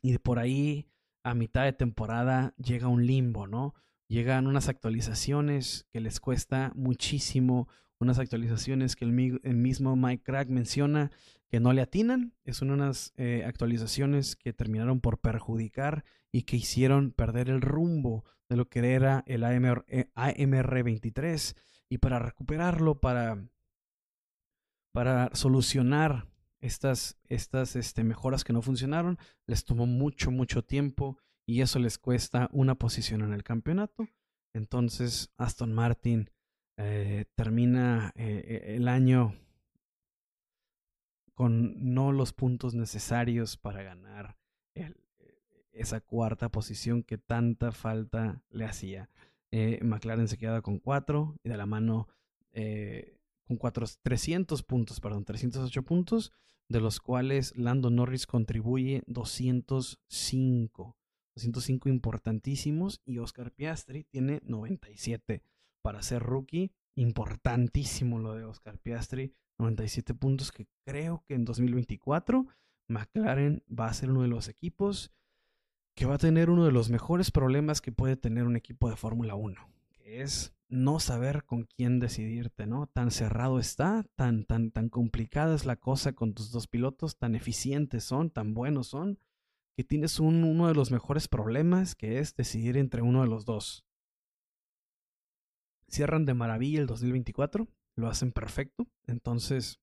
y 0.04 0.16
por 0.20 0.38
ahí 0.38 0.88
a 1.24 1.34
mitad 1.34 1.64
de 1.64 1.74
temporada 1.74 2.54
llega 2.58 2.88
un 2.90 3.08
limbo, 3.08 3.48
¿no? 3.48 3.74
Llegan 4.08 4.48
unas 4.48 4.70
actualizaciones 4.70 5.86
que 5.92 6.00
les 6.00 6.20
cuesta 6.20 6.72
muchísimo, 6.76 7.68
unas 8.00 8.20
actualizaciones 8.20 8.96
que 8.96 9.06
el, 9.06 9.12
mismo 9.12 9.96
Mike 9.96 10.24
Crack 10.24 10.50
menciona 10.50 11.12
que 11.48 11.60
no 11.60 11.74
le 11.74 11.82
atinan, 11.82 12.34
es 12.44 12.62
unas 12.62 13.14
eh, 13.18 13.44
actualizaciones 13.46 14.36
que 14.36 14.54
terminaron 14.54 15.00
por 15.00 15.20
perjudicar 15.20 16.04
y 16.32 16.44
que 16.44 16.58
hicieron 16.58 17.12
perder 17.12 17.50
el 17.50 17.62
rumbo 17.62 18.26
de 18.50 18.58
lo 18.58 18.68
que 18.68 18.94
era 18.94 19.24
el 19.26 19.44
AMR, 19.44 19.86
AMR 20.16 20.84
23 20.84 21.56
y 21.90 21.98
para 22.00 22.20
recuperarlo, 22.20 23.00
para, 23.00 23.48
para 24.92 25.30
solucionar 25.34 26.28
estas, 26.60 27.18
estas 27.30 27.76
este, 27.76 28.04
mejoras 28.04 28.44
que 28.44 28.54
no 28.54 28.62
funcionaron, 28.62 29.18
les 29.46 29.66
tomó 29.66 29.86
mucho, 29.86 30.32
mucho 30.32 30.64
tiempo 30.64 31.18
y 31.46 31.62
eso 31.62 31.80
les 31.80 31.98
cuesta 31.98 32.50
una 32.52 32.76
posición 32.76 33.22
en 33.22 33.34
el 33.34 33.44
campeonato. 33.44 34.08
Entonces 34.54 35.32
Aston 35.38 35.74
Martin 35.74 36.30
eh, 36.78 37.26
termina 37.36 38.12
eh, 38.16 38.44
eh, 38.48 38.76
el 38.76 38.88
año 38.88 39.36
con 41.34 41.94
no 41.94 42.12
los 42.12 42.34
puntos 42.34 42.74
necesarios 42.74 43.58
para 43.58 43.84
ganar 43.84 44.38
esa 45.74 46.00
cuarta 46.00 46.48
posición 46.50 47.04
que 47.04 47.18
tanta 47.18 47.74
falta 47.74 48.42
le 48.50 48.64
hacía. 48.64 49.10
McLaren 49.82 50.30
se 50.30 50.38
queda 50.38 50.62
con 50.62 50.80
cuatro 50.80 51.38
y 51.44 51.50
de 51.50 51.58
la 51.58 51.66
mano 51.66 52.08
con 53.46 53.58
cuatro, 53.58 53.86
300 54.02 54.64
puntos, 54.64 55.02
perdón, 55.02 55.26
308 55.26 55.84
puntos, 55.84 56.32
de 56.70 56.80
los 56.80 57.02
cuales 57.02 57.54
Lando 57.58 57.90
Norris 57.90 58.26
contribuye 58.26 59.04
205. 59.08 60.96
205 61.36 61.90
importantísimos 61.90 63.02
y 63.06 63.20
Oscar 63.20 63.52
Piastri 63.52 64.06
tiene 64.06 64.42
97 64.46 65.44
para 65.82 66.02
ser 66.02 66.24
rookie. 66.24 66.72
Importantísimo 66.96 68.20
lo 68.20 68.34
de 68.34 68.46
Oscar 68.46 68.78
Piastri. 68.80 69.34
97 69.58 70.14
puntos 70.14 70.52
que 70.52 70.68
creo 70.86 71.24
que 71.28 71.34
en 71.34 71.46
2024 71.46 72.48
McLaren 72.88 73.64
va 73.68 73.88
a 73.88 73.94
ser 73.94 74.10
uno 74.12 74.22
de 74.22 74.28
los 74.28 74.48
equipos 74.48 75.12
que 75.94 76.06
va 76.06 76.16
a 76.16 76.20
tener 76.20 76.50
uno 76.50 76.66
de 76.66 76.72
los 76.72 76.90
mejores 76.90 77.32
problemas 77.32 77.82
que 77.82 77.92
puede 77.92 78.18
tener 78.18 78.44
un 78.44 78.58
equipo 78.58 78.90
de 78.90 78.98
Fórmula 78.98 79.36
1, 79.36 79.56
que 79.92 80.22
es 80.22 80.54
no 80.68 81.00
saber 81.00 81.46
con 81.46 81.64
quién 81.64 82.00
decidirte, 82.00 82.66
¿no? 82.66 82.88
Tan 82.88 83.12
cerrado 83.12 83.60
está, 83.60 84.06
tan, 84.16 84.44
tan, 84.44 84.72
tan 84.72 84.90
complicada 84.90 85.56
es 85.56 85.66
la 85.66 85.78
cosa 85.78 86.14
con 86.14 86.34
tus 86.34 86.52
dos 86.52 86.68
pilotos, 86.68 87.18
tan 87.18 87.34
eficientes 87.34 88.04
son, 88.04 88.30
tan 88.30 88.54
buenos 88.54 88.88
son, 88.88 89.20
que 89.76 89.84
tienes 89.84 90.20
uno 90.20 90.68
de 90.68 90.74
los 90.74 90.92
mejores 90.92 91.28
problemas, 91.28 91.96
que 91.96 92.20
es 92.20 92.36
decidir 92.36 92.78
entre 92.78 93.02
uno 93.02 93.22
de 93.22 93.28
los 93.28 93.46
dos. 93.46 93.86
Cierran 95.90 96.26
de 96.26 96.34
maravilla 96.34 96.80
el 96.80 96.88
2024, 96.88 97.68
lo 97.96 98.08
hacen 98.08 98.32
perfecto, 98.32 98.88
entonces 99.06 99.80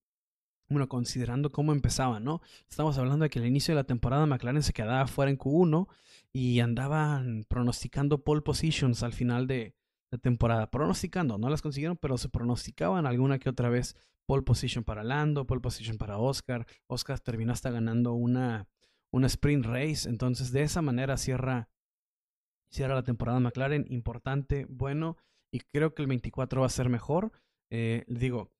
bueno, 0.73 0.89
considerando 0.89 1.51
cómo 1.51 1.73
empezaba, 1.73 2.19
¿no? 2.19 2.41
Estamos 2.69 2.99
hablando 2.99 3.25
de 3.25 3.31
que 3.31 3.39
al 3.39 3.47
inicio 3.47 3.73
de 3.73 3.81
la 3.81 3.87
temporada 3.87 4.27
McLaren 4.27 4.63
se 4.63 4.73
quedaba 4.73 5.07
fuera 5.07 5.31
en 5.31 5.39
Q1 5.39 5.87
y 6.33 6.61
andaban 6.61 7.45
pronosticando 7.47 8.25
pole 8.25 8.43
positions 8.43 9.03
al 9.03 9.13
final 9.13 9.47
de 9.47 9.75
la 10.11 10.19
temporada. 10.19 10.71
Pronosticando, 10.71 11.39
no 11.39 11.51
las 11.51 11.63
consiguieron, 11.63 11.97
pero 11.97 12.17
se 12.19 12.29
pronosticaban 12.29 13.07
alguna 13.07 13.39
que 13.39 13.51
otra 13.51 13.69
vez 13.69 13.97
pole 14.27 14.43
position 14.43 14.85
para 14.85 15.05
Lando, 15.05 15.47
pole 15.47 15.61
position 15.61 15.99
para 15.99 16.19
Oscar. 16.19 16.67
Oscar 16.87 17.21
terminó 17.21 17.53
hasta 17.53 17.71
ganando 17.71 18.15
una, 18.15 18.67
una 19.13 19.27
sprint 19.27 19.67
race, 19.67 20.09
entonces 20.09 20.53
de 20.53 20.63
esa 20.63 20.83
manera 20.83 21.17
cierra, 21.17 21.69
cierra 22.71 22.95
la 22.95 23.05
temporada 23.05 23.41
McLaren, 23.41 23.87
importante, 23.89 24.67
bueno, 24.69 25.17
y 25.53 25.61
creo 25.61 25.95
que 25.95 26.03
el 26.03 26.09
24 26.09 26.63
va 26.63 26.67
a 26.67 26.71
ser 26.71 26.89
mejor. 26.89 27.31
Eh, 27.71 28.05
digo, 28.09 28.51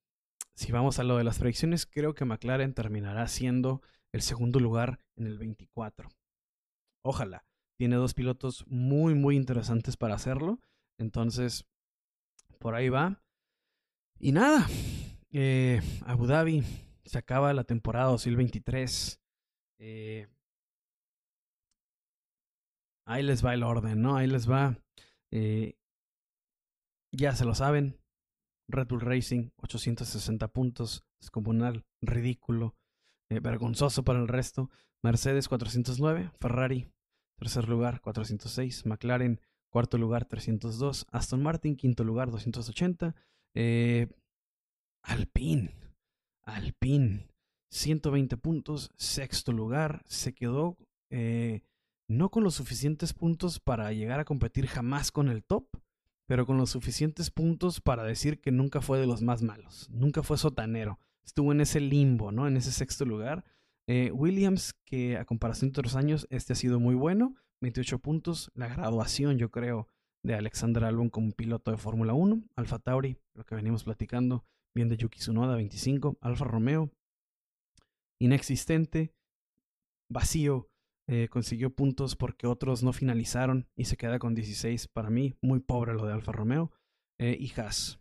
si 0.55 0.71
vamos 0.71 0.99
a 0.99 1.03
lo 1.03 1.17
de 1.17 1.23
las 1.23 1.39
predicciones, 1.39 1.85
creo 1.87 2.13
que 2.13 2.25
McLaren 2.25 2.73
terminará 2.73 3.27
siendo 3.27 3.81
el 4.11 4.21
segundo 4.21 4.59
lugar 4.59 4.99
en 5.15 5.25
el 5.25 5.37
24. 5.39 6.09
Ojalá. 7.03 7.43
Tiene 7.77 7.95
dos 7.95 8.13
pilotos 8.13 8.65
muy, 8.67 9.15
muy 9.15 9.35
interesantes 9.35 9.97
para 9.97 10.13
hacerlo. 10.13 10.59
Entonces, 10.99 11.65
por 12.59 12.75
ahí 12.75 12.89
va. 12.89 13.21
Y 14.19 14.31
nada, 14.31 14.67
eh, 15.31 15.81
Abu 16.05 16.27
Dhabi 16.27 16.63
se 17.03 17.17
acaba 17.17 17.51
la 17.53 17.63
temporada 17.63 18.11
2023. 18.11 19.19
Eh, 19.79 20.27
ahí 23.05 23.23
les 23.23 23.45
va 23.45 23.53
el 23.53 23.63
orden, 23.63 24.01
¿no? 24.01 24.15
Ahí 24.15 24.27
les 24.27 24.49
va. 24.49 24.77
Eh, 25.31 25.75
ya 27.11 27.35
se 27.35 27.45
lo 27.45 27.55
saben. 27.55 27.99
Red 28.69 28.87
Bull 28.87 29.01
Racing, 29.01 29.49
860 29.57 30.47
puntos, 30.47 31.03
descomunal, 31.19 31.85
ridículo, 32.01 32.75
eh, 33.29 33.39
vergonzoso 33.39 34.03
para 34.03 34.19
el 34.19 34.27
resto. 34.27 34.69
Mercedes, 35.03 35.49
409, 35.49 36.31
Ferrari, 36.39 36.87
tercer 37.37 37.67
lugar, 37.67 37.99
406, 38.01 38.85
McLaren, 38.85 39.41
cuarto 39.69 39.97
lugar, 39.97 40.25
302, 40.25 41.07
Aston 41.11 41.43
Martin, 41.43 41.75
quinto 41.75 42.03
lugar, 42.03 42.31
280, 42.31 43.15
eh, 43.55 44.07
Alpine, 45.03 45.75
Alpine, 46.45 47.27
120 47.71 48.37
puntos, 48.37 48.91
sexto 48.95 49.51
lugar, 49.51 50.03
se 50.05 50.33
quedó 50.33 50.77
eh, 51.09 51.63
no 52.13 52.29
con 52.29 52.43
los 52.43 52.55
suficientes 52.55 53.13
puntos 53.13 53.59
para 53.59 53.91
llegar 53.91 54.19
a 54.19 54.25
competir 54.25 54.67
jamás 54.67 55.11
con 55.11 55.29
el 55.29 55.43
top, 55.43 55.65
pero 56.25 56.45
con 56.45 56.57
los 56.57 56.69
suficientes 56.69 57.31
puntos 57.31 57.81
para 57.81 58.03
decir 58.03 58.39
que 58.39 58.51
nunca 58.51 58.81
fue 58.81 58.99
de 58.99 59.07
los 59.07 59.21
más 59.21 59.41
malos, 59.41 59.89
nunca 59.91 60.23
fue 60.23 60.37
sotanero, 60.37 60.99
estuvo 61.25 61.51
en 61.51 61.61
ese 61.61 61.79
limbo, 61.79 62.31
¿no? 62.31 62.47
En 62.47 62.57
ese 62.57 62.71
sexto 62.71 63.05
lugar. 63.05 63.43
Eh, 63.87 64.11
Williams, 64.11 64.73
que 64.85 65.17
a 65.17 65.25
comparación 65.25 65.71
de 65.71 65.79
otros 65.79 65.95
años, 65.95 66.27
este 66.29 66.53
ha 66.53 66.55
sido 66.55 66.79
muy 66.79 66.95
bueno, 66.95 67.35
28 67.61 67.99
puntos, 67.99 68.51
la 68.55 68.67
graduación, 68.67 69.37
yo 69.37 69.51
creo, 69.51 69.89
de 70.23 70.35
Alexander 70.35 70.85
Albon 70.85 71.09
como 71.09 71.31
piloto 71.31 71.71
de 71.71 71.77
Fórmula 71.77 72.13
1, 72.13 72.43
Alfa 72.55 72.79
Tauri, 72.79 73.17
lo 73.33 73.45
que 73.45 73.55
venimos 73.55 73.83
platicando, 73.83 74.45
bien 74.73 74.87
de 74.87 74.97
Yuki 74.97 75.19
Tsunoda, 75.19 75.55
25, 75.55 76.17
Alfa 76.21 76.45
Romeo, 76.45 76.91
inexistente, 78.19 79.13
vacío, 80.09 80.69
eh, 81.07 81.27
consiguió 81.29 81.69
puntos 81.69 82.15
porque 82.15 82.47
otros 82.47 82.81
no 82.81 82.93
finalizaron 82.93 83.67
y 83.75 83.85
se 83.85 83.97
queda 83.97 84.19
con 84.19 84.35
16. 84.35 84.87
Para 84.87 85.09
mí, 85.09 85.35
muy 85.41 85.59
pobre 85.59 85.93
lo 85.93 86.05
de 86.05 86.13
Alfa 86.13 86.31
Romeo. 86.31 86.71
Eh, 87.19 87.37
y 87.39 87.51
Haas. 87.59 87.99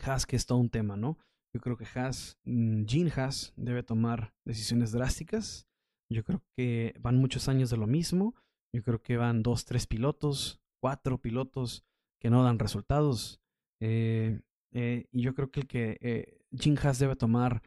Haas, 0.00 0.26
que 0.26 0.36
es 0.36 0.46
todo 0.46 0.58
un 0.58 0.68
tema, 0.68 0.96
¿no? 0.96 1.18
Yo 1.54 1.60
creo 1.60 1.76
que 1.76 1.86
Haas, 1.94 2.38
mm, 2.44 2.84
Gene 2.84 3.12
Haas, 3.16 3.52
debe 3.56 3.82
tomar 3.82 4.34
decisiones 4.44 4.92
drásticas. 4.92 5.66
Yo 6.10 6.24
creo 6.24 6.42
que 6.56 6.94
van 7.00 7.16
muchos 7.16 7.48
años 7.48 7.70
de 7.70 7.78
lo 7.78 7.86
mismo. 7.86 8.34
Yo 8.74 8.82
creo 8.82 9.02
que 9.02 9.16
van 9.16 9.42
dos, 9.42 9.64
tres 9.64 9.86
pilotos, 9.86 10.60
cuatro 10.80 11.18
pilotos 11.18 11.84
que 12.20 12.30
no 12.30 12.42
dan 12.42 12.58
resultados. 12.58 13.40
Eh, 13.80 14.40
y 14.70 15.22
yo 15.22 15.34
creo 15.34 15.50
que 15.50 15.60
el 15.60 15.66
que 15.66 16.42
Gene 16.52 16.78
Haas 16.82 16.98
debe 16.98 17.16
tomar, 17.16 17.62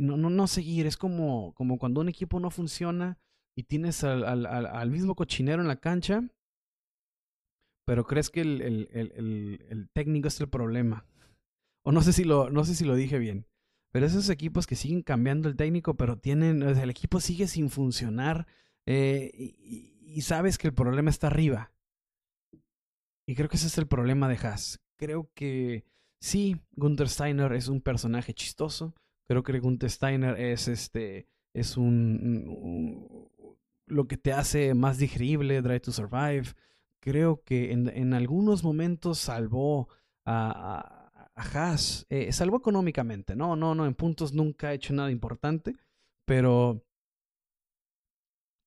no, 0.00 0.16
no, 0.16 0.30
no 0.30 0.46
seguir, 0.46 0.86
es 0.86 0.96
como, 0.96 1.52
como 1.54 1.78
cuando 1.78 2.00
un 2.00 2.08
equipo 2.08 2.40
no 2.40 2.50
funciona 2.50 3.18
y 3.56 3.64
tienes 3.64 4.04
al, 4.04 4.24
al, 4.24 4.46
al, 4.46 4.90
mismo 4.90 5.14
cochinero 5.14 5.62
en 5.62 5.68
la 5.68 5.80
cancha, 5.80 6.22
pero 7.84 8.06
crees 8.06 8.30
que 8.30 8.40
el, 8.40 8.62
el, 8.62 9.66
el, 9.68 9.88
técnico 9.92 10.28
es 10.28 10.40
el 10.40 10.48
problema. 10.48 11.06
O 11.82 11.92
no 11.92 12.02
sé, 12.02 12.12
si 12.12 12.24
lo, 12.24 12.50
no 12.50 12.64
sé 12.64 12.74
si 12.74 12.84
lo 12.84 12.94
dije 12.94 13.18
bien. 13.18 13.46
Pero 13.90 14.06
esos 14.06 14.28
equipos 14.28 14.66
que 14.66 14.76
siguen 14.76 15.02
cambiando 15.02 15.48
el 15.48 15.56
técnico, 15.56 15.94
pero 15.96 16.18
tienen, 16.18 16.62
el 16.62 16.90
equipo 16.90 17.20
sigue 17.20 17.48
sin 17.48 17.70
funcionar 17.70 18.46
eh, 18.86 19.30
y, 19.34 20.20
sabes 20.22 20.58
que 20.58 20.68
el 20.68 20.74
problema 20.74 21.10
está 21.10 21.28
arriba. 21.28 21.72
Y 23.26 23.34
creo 23.34 23.48
que 23.48 23.56
ese 23.56 23.68
es 23.68 23.78
el 23.78 23.86
problema 23.86 24.28
de 24.28 24.36
Haas. 24.36 24.80
Creo 24.96 25.30
que 25.34 25.84
sí, 26.20 26.60
Gunther 26.72 27.08
Steiner 27.08 27.52
es 27.52 27.68
un 27.68 27.80
personaje 27.80 28.34
chistoso. 28.34 28.94
Creo 29.28 29.42
que 29.42 29.58
Gunther 29.58 29.90
Steiner 29.90 30.38
es 30.38 30.68
este 30.68 31.28
es 31.54 31.76
un, 31.76 33.29
lo 33.90 34.06
que 34.06 34.16
te 34.16 34.32
hace 34.32 34.74
más 34.74 34.98
digerible 34.98 35.60
Drive 35.62 35.80
to 35.80 35.92
Survive. 35.92 36.54
Creo 37.00 37.42
que 37.44 37.72
en, 37.72 37.88
en 37.88 38.14
algunos 38.14 38.62
momentos 38.62 39.18
salvó 39.18 39.88
a, 40.24 41.10
a, 41.34 41.42
Haas, 41.42 42.06
eh, 42.10 42.32
salvó 42.32 42.58
económicamente, 42.58 43.34
no, 43.34 43.56
no, 43.56 43.74
no, 43.74 43.86
en 43.86 43.94
puntos 43.94 44.34
nunca 44.34 44.68
ha 44.68 44.74
hecho 44.74 44.92
nada 44.92 45.10
importante, 45.10 45.74
pero 46.26 46.84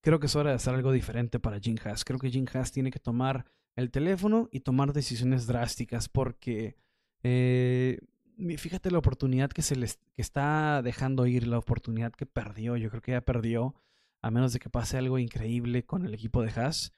creo 0.02 0.18
que 0.18 0.26
es 0.26 0.34
hora 0.34 0.50
de 0.50 0.56
hacer 0.56 0.74
algo 0.74 0.90
diferente 0.90 1.38
para 1.38 1.60
Jim 1.60 1.76
Haas. 1.84 2.04
Creo 2.04 2.18
que 2.18 2.30
Jim 2.30 2.46
Haas 2.52 2.72
tiene 2.72 2.90
que 2.90 2.98
tomar 2.98 3.46
el 3.76 3.90
teléfono 3.90 4.48
y 4.50 4.60
tomar 4.60 4.92
decisiones 4.92 5.46
drásticas 5.46 6.08
porque 6.08 6.76
eh, 7.22 7.98
fíjate 8.58 8.90
la 8.90 8.98
oportunidad 8.98 9.50
que 9.50 9.62
se 9.62 9.76
les 9.76 9.96
que 10.14 10.22
está 10.22 10.82
dejando 10.82 11.26
ir, 11.26 11.46
la 11.46 11.58
oportunidad 11.58 12.12
que 12.12 12.26
perdió. 12.26 12.76
Yo 12.76 12.90
creo 12.90 13.02
que 13.02 13.12
ya 13.12 13.20
perdió 13.20 13.74
a 14.24 14.30
menos 14.30 14.54
de 14.54 14.58
que 14.58 14.70
pase 14.70 14.96
algo 14.96 15.18
increíble 15.18 15.84
con 15.84 16.06
el 16.06 16.14
equipo 16.14 16.40
de 16.40 16.50
Haas. 16.50 16.94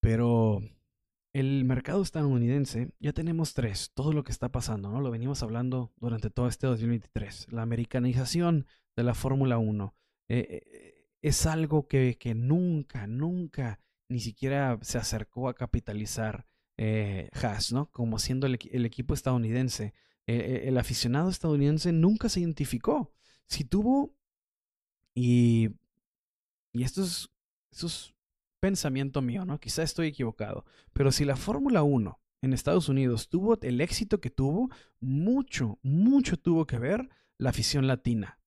Pero 0.00 0.60
el 1.32 1.64
mercado 1.64 2.02
estadounidense, 2.02 2.90
ya 2.98 3.12
tenemos 3.12 3.54
tres, 3.54 3.92
todo 3.94 4.12
lo 4.12 4.24
que 4.24 4.32
está 4.32 4.50
pasando, 4.50 4.90
¿no? 4.90 5.00
Lo 5.00 5.12
venimos 5.12 5.44
hablando 5.44 5.92
durante 6.00 6.28
todo 6.28 6.48
este 6.48 6.66
2023. 6.66 7.52
La 7.52 7.62
americanización 7.62 8.66
de 8.96 9.04
la 9.04 9.14
Fórmula 9.14 9.58
1 9.58 9.94
eh, 10.28 10.46
eh, 10.50 11.06
es 11.22 11.46
algo 11.46 11.86
que, 11.86 12.18
que, 12.18 12.34
nunca, 12.34 13.06
nunca 13.06 13.78
ni 14.08 14.18
siquiera 14.18 14.80
se 14.82 14.98
acercó 14.98 15.48
a 15.48 15.54
capitalizar 15.54 16.44
eh, 16.76 17.28
Haas, 17.40 17.72
¿no? 17.72 17.88
Como 17.92 18.18
siendo 18.18 18.48
el, 18.48 18.58
el 18.72 18.84
equipo 18.84 19.14
estadounidense. 19.14 19.94
el 20.26 20.76
aficionado 20.76 21.30
estadounidense 21.30 21.92
nunca 21.92 22.28
se 22.28 22.40
identificó. 22.40 23.12
Si 23.46 23.62
tuvo, 23.64 24.16
y 25.14 25.70
y 26.72 26.82
esto 26.82 27.02
es, 27.02 27.28
pensamiento 28.60 29.22
mío, 29.22 29.46
¿no? 29.46 29.58
Quizá 29.58 29.82
estoy 29.82 30.08
equivocado, 30.08 30.66
pero 30.92 31.12
si 31.12 31.24
la 31.24 31.36
Fórmula 31.36 31.82
1 31.82 32.20
en 32.42 32.52
Estados 32.52 32.88
Unidos 32.88 33.28
tuvo 33.28 33.58
el 33.62 33.80
éxito 33.80 34.20
que 34.20 34.30
tuvo, 34.30 34.68
mucho, 35.00 35.78
mucho 35.82 36.36
tuvo 36.36 36.66
que 36.66 36.78
ver 36.78 37.08
la 37.38 37.50
afición 37.50 37.86
latina. 37.86 38.38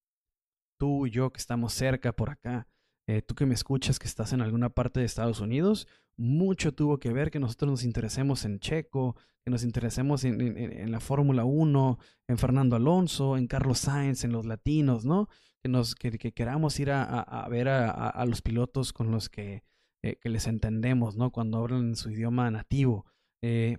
Tú 0.80 1.08
y 1.08 1.12
yo 1.12 1.32
que 1.32 1.40
estamos 1.40 1.74
cerca 1.74 2.16
por 2.16 2.30
acá, 2.30 2.68
eh, 3.08 3.22
tú 3.22 3.34
que 3.34 3.46
me 3.46 3.56
escuchas 3.56 3.98
que 3.98 4.08
estás 4.08 4.34
en 4.34 4.42
alguna 4.42 4.70
parte 4.70 5.00
de 5.00 5.08
Estados 5.08 5.40
Unidos, 5.40 5.88
mucho 6.16 6.74
tuvo 6.74 7.00
que 7.00 7.12
ver 7.12 7.32
que 7.32 7.40
nosotros 7.40 7.72
nos 7.72 7.84
interesemos 7.84 8.46
en 8.46 8.60
Checo, 8.60 9.16
que 9.44 9.50
nos 9.50 9.64
interesemos 9.64 10.24
en, 10.24 10.40
en 10.58 10.92
la 10.92 11.00
Fórmula 11.00 11.44
1, 11.44 11.98
en 12.28 12.38
Fernando 12.38 12.76
Alonso, 12.76 13.36
en 13.36 13.48
Carlos 13.48 13.80
Sainz, 13.80 14.24
en 14.24 14.32
los 14.32 14.46
latinos, 14.46 15.06
¿no? 15.06 15.28
Que, 15.64 15.70
nos, 15.70 15.96
que, 15.96 16.12
queramos 16.34 16.78
ir 16.80 16.92
a, 16.92 17.48
ver 17.50 17.70
a, 17.70 18.26
los 18.26 18.42
pilotos 18.42 18.92
con 18.92 19.12
los 19.12 19.30
que, 19.30 19.64
eh, 20.04 20.18
que, 20.18 20.30
les 20.30 20.48
entendemos, 20.48 21.16
¿no? 21.16 21.32
Cuando 21.32 21.60
hablan 21.60 21.88
en 21.88 21.96
su 21.96 22.12
idioma 22.12 22.52
nativo. 22.52 23.06
Eh, 23.42 23.78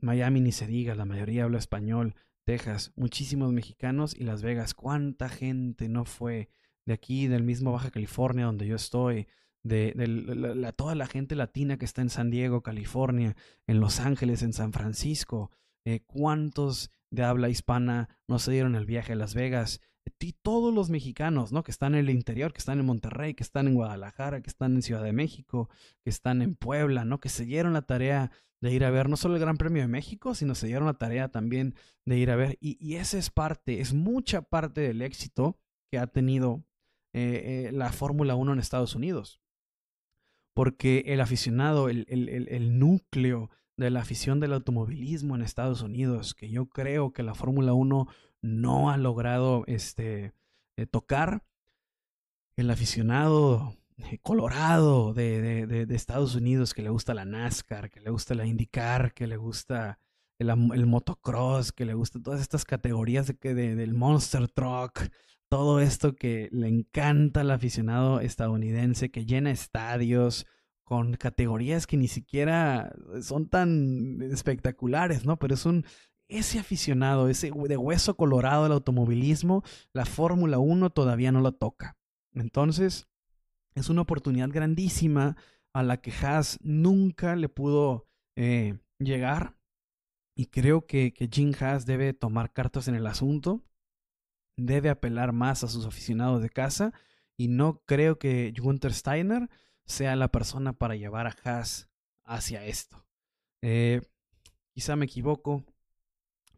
Miami 0.00 0.40
ni 0.40 0.52
se 0.52 0.66
diga, 0.66 0.94
la 0.94 1.04
mayoría 1.04 1.44
habla 1.44 1.58
español. 1.58 2.14
Texas, 2.46 2.92
muchísimos 2.96 3.52
mexicanos 3.52 4.14
y 4.16 4.24
Las 4.24 4.42
Vegas, 4.42 4.72
cuánta 4.72 5.28
gente 5.28 5.88
no 5.90 6.06
fue 6.06 6.48
de 6.86 6.94
aquí, 6.94 7.26
del 7.26 7.42
mismo 7.42 7.72
Baja 7.72 7.90
California 7.90 8.46
donde 8.46 8.66
yo 8.66 8.76
estoy, 8.76 9.26
de, 9.62 10.72
toda 10.76 10.94
la 10.94 11.06
gente 11.06 11.34
latina 11.34 11.76
que 11.76 11.84
está 11.84 12.00
en 12.00 12.08
San 12.08 12.30
Diego, 12.30 12.62
California, 12.62 13.36
en 13.66 13.80
Los 13.80 14.00
Ángeles, 14.00 14.42
en 14.42 14.52
San 14.52 14.72
Francisco, 14.72 15.50
eh, 15.84 16.00
cuántos 16.06 16.90
de 17.10 17.24
habla 17.24 17.48
hispana 17.48 18.08
no 18.26 18.38
se 18.38 18.52
dieron 18.52 18.74
el 18.74 18.86
viaje 18.86 19.12
a 19.12 19.16
Las 19.16 19.34
Vegas, 19.34 19.80
y 20.20 20.32
todos 20.32 20.72
los 20.74 20.90
mexicanos, 20.90 21.52
¿no? 21.52 21.62
Que 21.62 21.70
están 21.70 21.94
en 21.94 22.00
el 22.00 22.10
interior, 22.10 22.52
que 22.52 22.58
están 22.58 22.78
en 22.78 22.86
Monterrey, 22.86 23.34
que 23.34 23.42
están 23.42 23.68
en 23.68 23.74
Guadalajara, 23.74 24.40
que 24.40 24.50
están 24.50 24.74
en 24.74 24.82
Ciudad 24.82 25.02
de 25.02 25.12
México, 25.12 25.68
que 26.02 26.10
están 26.10 26.42
en 26.42 26.54
Puebla, 26.54 27.04
¿no? 27.04 27.20
Que 27.20 27.28
se 27.28 27.44
dieron 27.44 27.72
la 27.72 27.82
tarea 27.82 28.30
de 28.60 28.72
ir 28.72 28.84
a 28.84 28.90
ver 28.90 29.08
no 29.08 29.16
solo 29.16 29.34
el 29.34 29.40
Gran 29.40 29.56
Premio 29.56 29.82
de 29.82 29.88
México, 29.88 30.34
sino 30.34 30.54
se 30.54 30.66
dieron 30.66 30.86
la 30.86 30.94
tarea 30.94 31.28
también 31.28 31.74
de 32.04 32.18
ir 32.18 32.30
a 32.30 32.36
ver. 32.36 32.56
Y, 32.60 32.94
esa 32.96 33.18
es 33.18 33.30
parte, 33.30 33.80
es 33.80 33.94
mucha 33.94 34.42
parte 34.42 34.80
del 34.80 35.02
éxito 35.02 35.58
que 35.90 35.98
ha 35.98 36.06
tenido 36.06 36.64
eh, 37.12 37.68
eh, 37.68 37.72
la 37.72 37.92
Fórmula 37.92 38.34
1 38.34 38.54
en 38.54 38.58
Estados 38.58 38.94
Unidos. 38.94 39.40
Porque 40.54 41.04
el 41.06 41.20
aficionado, 41.20 41.88
el, 41.88 42.06
el, 42.08 42.48
el, 42.48 42.78
núcleo 42.78 43.50
de 43.76 43.90
la 43.90 44.00
afición 44.00 44.40
del 44.40 44.54
automovilismo 44.54 45.34
en 45.34 45.42
Estados 45.42 45.82
Unidos, 45.82 46.34
que 46.34 46.48
yo 46.48 46.66
creo 46.66 47.12
que 47.12 47.22
la 47.22 47.34
Fórmula 47.34 47.74
1 47.74 48.08
no 48.42 48.90
ha 48.90 48.96
logrado 48.96 49.64
este, 49.66 50.32
eh, 50.76 50.86
tocar, 50.86 51.42
el 52.56 52.70
aficionado 52.70 53.76
colorado 54.22 55.14
de, 55.14 55.66
de, 55.66 55.86
de, 55.86 55.94
Estados 55.94 56.34
Unidos 56.34 56.74
que 56.74 56.82
le 56.82 56.90
gusta 56.90 57.14
la 57.14 57.24
NASCAR, 57.24 57.90
que 57.90 58.00
le 58.00 58.10
gusta 58.10 58.34
la 58.34 58.46
IndyCar, 58.46 59.14
que 59.14 59.26
le 59.26 59.36
gusta 59.36 59.98
el, 60.38 60.50
el 60.50 60.86
motocross, 60.86 61.72
que 61.72 61.86
le 61.86 61.94
gusta 61.94 62.20
todas 62.20 62.40
estas 62.40 62.64
categorías 62.64 63.26
de, 63.26 63.54
del 63.54 63.94
Monster 63.94 64.48
Truck, 64.48 65.08
todo 65.48 65.80
esto 65.80 66.14
que 66.14 66.48
le 66.52 66.68
encanta 66.68 67.40
al 67.40 67.50
aficionado 67.50 68.20
estadounidense, 68.20 69.10
que 69.10 69.24
llena 69.24 69.50
estadios 69.50 70.46
con 70.84 71.14
categorías 71.14 71.86
que 71.86 71.96
ni 71.96 72.06
siquiera 72.06 72.94
son 73.20 73.48
tan 73.48 74.22
espectaculares, 74.22 75.24
¿no? 75.24 75.38
Pero 75.38 75.54
es 75.54 75.66
un, 75.66 75.84
ese 76.28 76.58
aficionado, 76.58 77.28
ese 77.28 77.50
de 77.50 77.76
hueso 77.76 78.16
colorado 78.16 78.64
del 78.64 78.72
automovilismo, 78.72 79.62
la 79.92 80.04
Fórmula 80.04 80.58
1 80.58 80.90
todavía 80.90 81.32
no 81.32 81.40
lo 81.40 81.52
toca. 81.52 81.96
Entonces, 82.34 83.08
es 83.74 83.88
una 83.88 84.02
oportunidad 84.02 84.48
grandísima 84.50 85.36
a 85.72 85.82
la 85.82 86.00
que 86.00 86.12
Haas 86.12 86.58
nunca 86.62 87.36
le 87.36 87.48
pudo 87.48 88.08
eh, 88.36 88.78
llegar. 88.98 89.56
Y 90.34 90.46
creo 90.46 90.86
que, 90.86 91.14
que 91.14 91.28
Jim 91.32 91.52
Haas 91.58 91.86
debe 91.86 92.12
tomar 92.12 92.52
cartas 92.52 92.88
en 92.88 92.94
el 92.94 93.06
asunto 93.06 93.66
debe 94.56 94.88
apelar 94.88 95.32
más 95.32 95.62
a 95.64 95.68
sus 95.68 95.86
aficionados 95.86 96.42
de 96.42 96.50
casa 96.50 96.92
y 97.36 97.48
no 97.48 97.82
creo 97.84 98.18
que 98.18 98.52
Gunther 98.56 98.94
Steiner 98.94 99.48
sea 99.84 100.16
la 100.16 100.28
persona 100.28 100.72
para 100.72 100.96
llevar 100.96 101.26
a 101.26 101.36
Haas 101.44 101.88
hacia 102.24 102.64
esto. 102.64 103.04
Eh, 103.62 104.00
quizá 104.72 104.96
me 104.96 105.04
equivoco, 105.04 105.64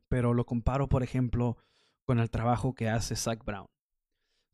pero 0.09 0.35
lo 0.35 0.47
comparo, 0.47 0.89
por 0.89 1.03
ejemplo, 1.03 1.57
con 2.05 2.19
el 2.19 2.31
trabajo 2.31 2.75
que 2.75 2.89
hace 2.89 3.17
Zach 3.17 3.45
Brown. 3.45 3.67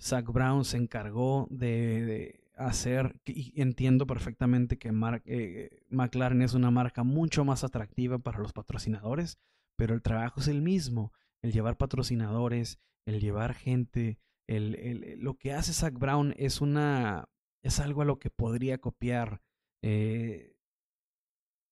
Zach 0.01 0.27
Brown 0.27 0.65
se 0.65 0.77
encargó 0.77 1.47
de, 1.51 2.45
hacer, 2.57 3.21
y 3.25 3.61
entiendo 3.61 4.07
perfectamente 4.07 4.79
que 4.79 4.93
eh, 5.25 5.83
McLaren 5.89 6.43
es 6.43 6.55
una 6.55 6.71
marca 6.71 7.03
mucho 7.03 7.45
más 7.45 7.65
atractiva 7.65 8.19
para 8.19 8.39
los 8.39 8.53
patrocinadores, 8.53 9.39
pero 9.77 9.95
el 9.95 10.03
trabajo 10.03 10.41
es 10.41 10.49
el 10.49 10.63
mismo, 10.63 11.13
el 11.43 11.53
llevar 11.53 11.77
patrocinadores, 11.77 12.79
el 13.07 13.21
llevar 13.21 13.55
gente, 13.55 14.19
el, 14.47 14.75
el, 14.77 15.21
lo 15.21 15.35
que 15.35 15.53
hace 15.53 15.73
Zach 15.73 15.95
Brown 15.95 16.35
es 16.37 16.61
una, 16.61 17.29
es 17.63 17.81
algo 17.81 18.03
a 18.03 18.05
lo 18.05 18.19
que 18.19 18.31
podría 18.31 18.79
copiar 18.79 19.41
eh, 19.83 20.57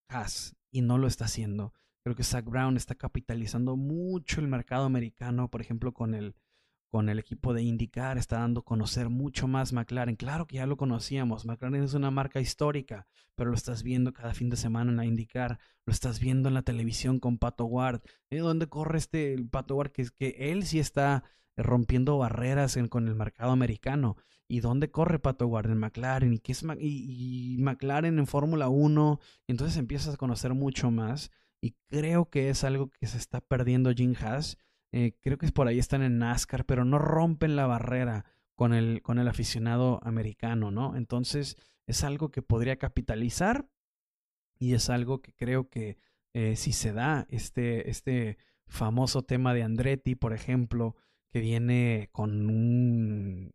Haas 0.09 0.57
y 0.71 0.83
no 0.83 0.99
lo 0.99 1.07
está 1.07 1.27
haciendo. 1.27 1.73
Creo 2.05 2.17
que 2.17 2.25
Zach 2.25 2.45
Brown 2.45 2.77
está 2.77 2.95
capitalizando 2.95 3.77
mucho 3.77 4.41
el 4.41 4.49
mercado 4.49 4.85
americano, 4.85 5.49
por 5.49 5.61
ejemplo, 5.61 5.93
con 5.93 6.15
el, 6.15 6.35
con 6.91 7.09
el 7.09 7.19
equipo 7.19 7.55
de 7.55 7.63
IndyCar, 7.63 8.19
está 8.19 8.41
dando 8.41 8.61
a 8.61 8.65
conocer 8.65 9.09
mucho 9.09 9.49
más 9.49 9.73
McLaren. 9.73 10.17
Claro 10.17 10.47
que 10.47 10.57
ya 10.57 10.67
lo 10.67 10.77
conocíamos, 10.77 11.47
McLaren 11.47 11.83
es 11.83 11.95
una 11.95 12.11
marca 12.11 12.41
histórica, 12.41 13.07
pero 13.35 13.51
lo 13.51 13.57
estás 13.57 13.83
viendo 13.83 14.13
cada 14.13 14.35
fin 14.35 14.51
de 14.51 14.57
semana 14.57 14.91
en 14.91 14.97
la 14.97 15.07
IndyCar, 15.07 15.59
lo 15.87 15.93
estás 15.93 16.21
viendo 16.21 16.49
en 16.49 16.55
la 16.55 16.63
televisión 16.63 17.21
con 17.21 17.39
Pato 17.39 17.65
Ward. 17.67 18.03
¿Eh? 18.31 18.39
¿Dónde 18.39 18.69
corre 18.69 18.99
este 18.99 19.33
el 19.33 19.49
Pato 19.49 19.77
Ward? 19.77 19.93
Que, 19.93 20.07
que 20.17 20.37
él 20.51 20.65
sí 20.65 20.81
está 20.81 21.25
rompiendo 21.57 22.19
barreras 22.19 22.79
con 22.89 23.09
el 23.09 23.15
mercado 23.15 23.53
americano. 23.53 24.17
¿Y 24.49 24.61
dónde 24.61 24.91
corre 24.91 25.19
Pato 25.19 25.47
Ward? 25.47 25.71
En 25.71 25.79
McLaren. 25.79 26.33
¿Y, 26.35 26.39
qué 26.39 26.53
es 26.53 26.63
y, 26.79 27.57
McLaren 27.59 28.19
en 28.19 28.27
Fórmula 28.27 28.69
1? 28.69 29.21
Entonces 29.47 29.77
empiezas 29.79 30.15
a 30.15 30.19
conocer 30.19 30.53
mucho 30.55 30.91
más. 30.91 31.31
Y 31.63 31.77
creo 31.89 32.29
que 32.29 32.51
es 32.51 32.65
algo 32.65 32.91
que 32.91 33.07
se 33.07 33.17
está 33.17 33.41
perdiendo 33.41 33.93
Jim 33.93 34.15
Haas 34.21 34.59
eh, 34.93 35.17
creo 35.23 35.39
que 35.39 35.51
por 35.51 35.67
ahí 35.67 35.79
están 35.79 36.03
en 36.03 36.19
NASCAR, 36.19 36.67
pero 36.67 36.85
no 36.85 36.99
rompen 36.99 37.57
la 37.57 37.67
barrera 37.67 38.27
con 38.55 38.75
el, 38.75 39.01
con 39.03 39.19
el 39.19 39.27
aficionado 39.27 40.01
americano, 40.03 40.71
¿no? 40.71 40.97
Entonces 40.97 41.57
es 41.87 42.05
algo 42.05 42.31
que 42.31 42.43
podría 42.43 42.77
capitalizar 42.77 43.67
y 44.59 44.75
es 44.75 44.91
algo 44.91 45.23
que 45.23 45.33
creo 45.33 45.71
que 45.71 45.97
eh, 46.35 46.57
si 46.57 46.73
se 46.73 46.93
da 46.93 47.27
este, 47.31 47.91
este 47.91 48.37
famoso 48.67 49.23
tema 49.23 49.55
de 49.55 49.63
Andretti, 49.63 50.15
por 50.15 50.35
ejemplo, 50.35 50.95
que 51.31 51.41
viene 51.41 52.11
con 52.13 52.51
un 52.51 53.53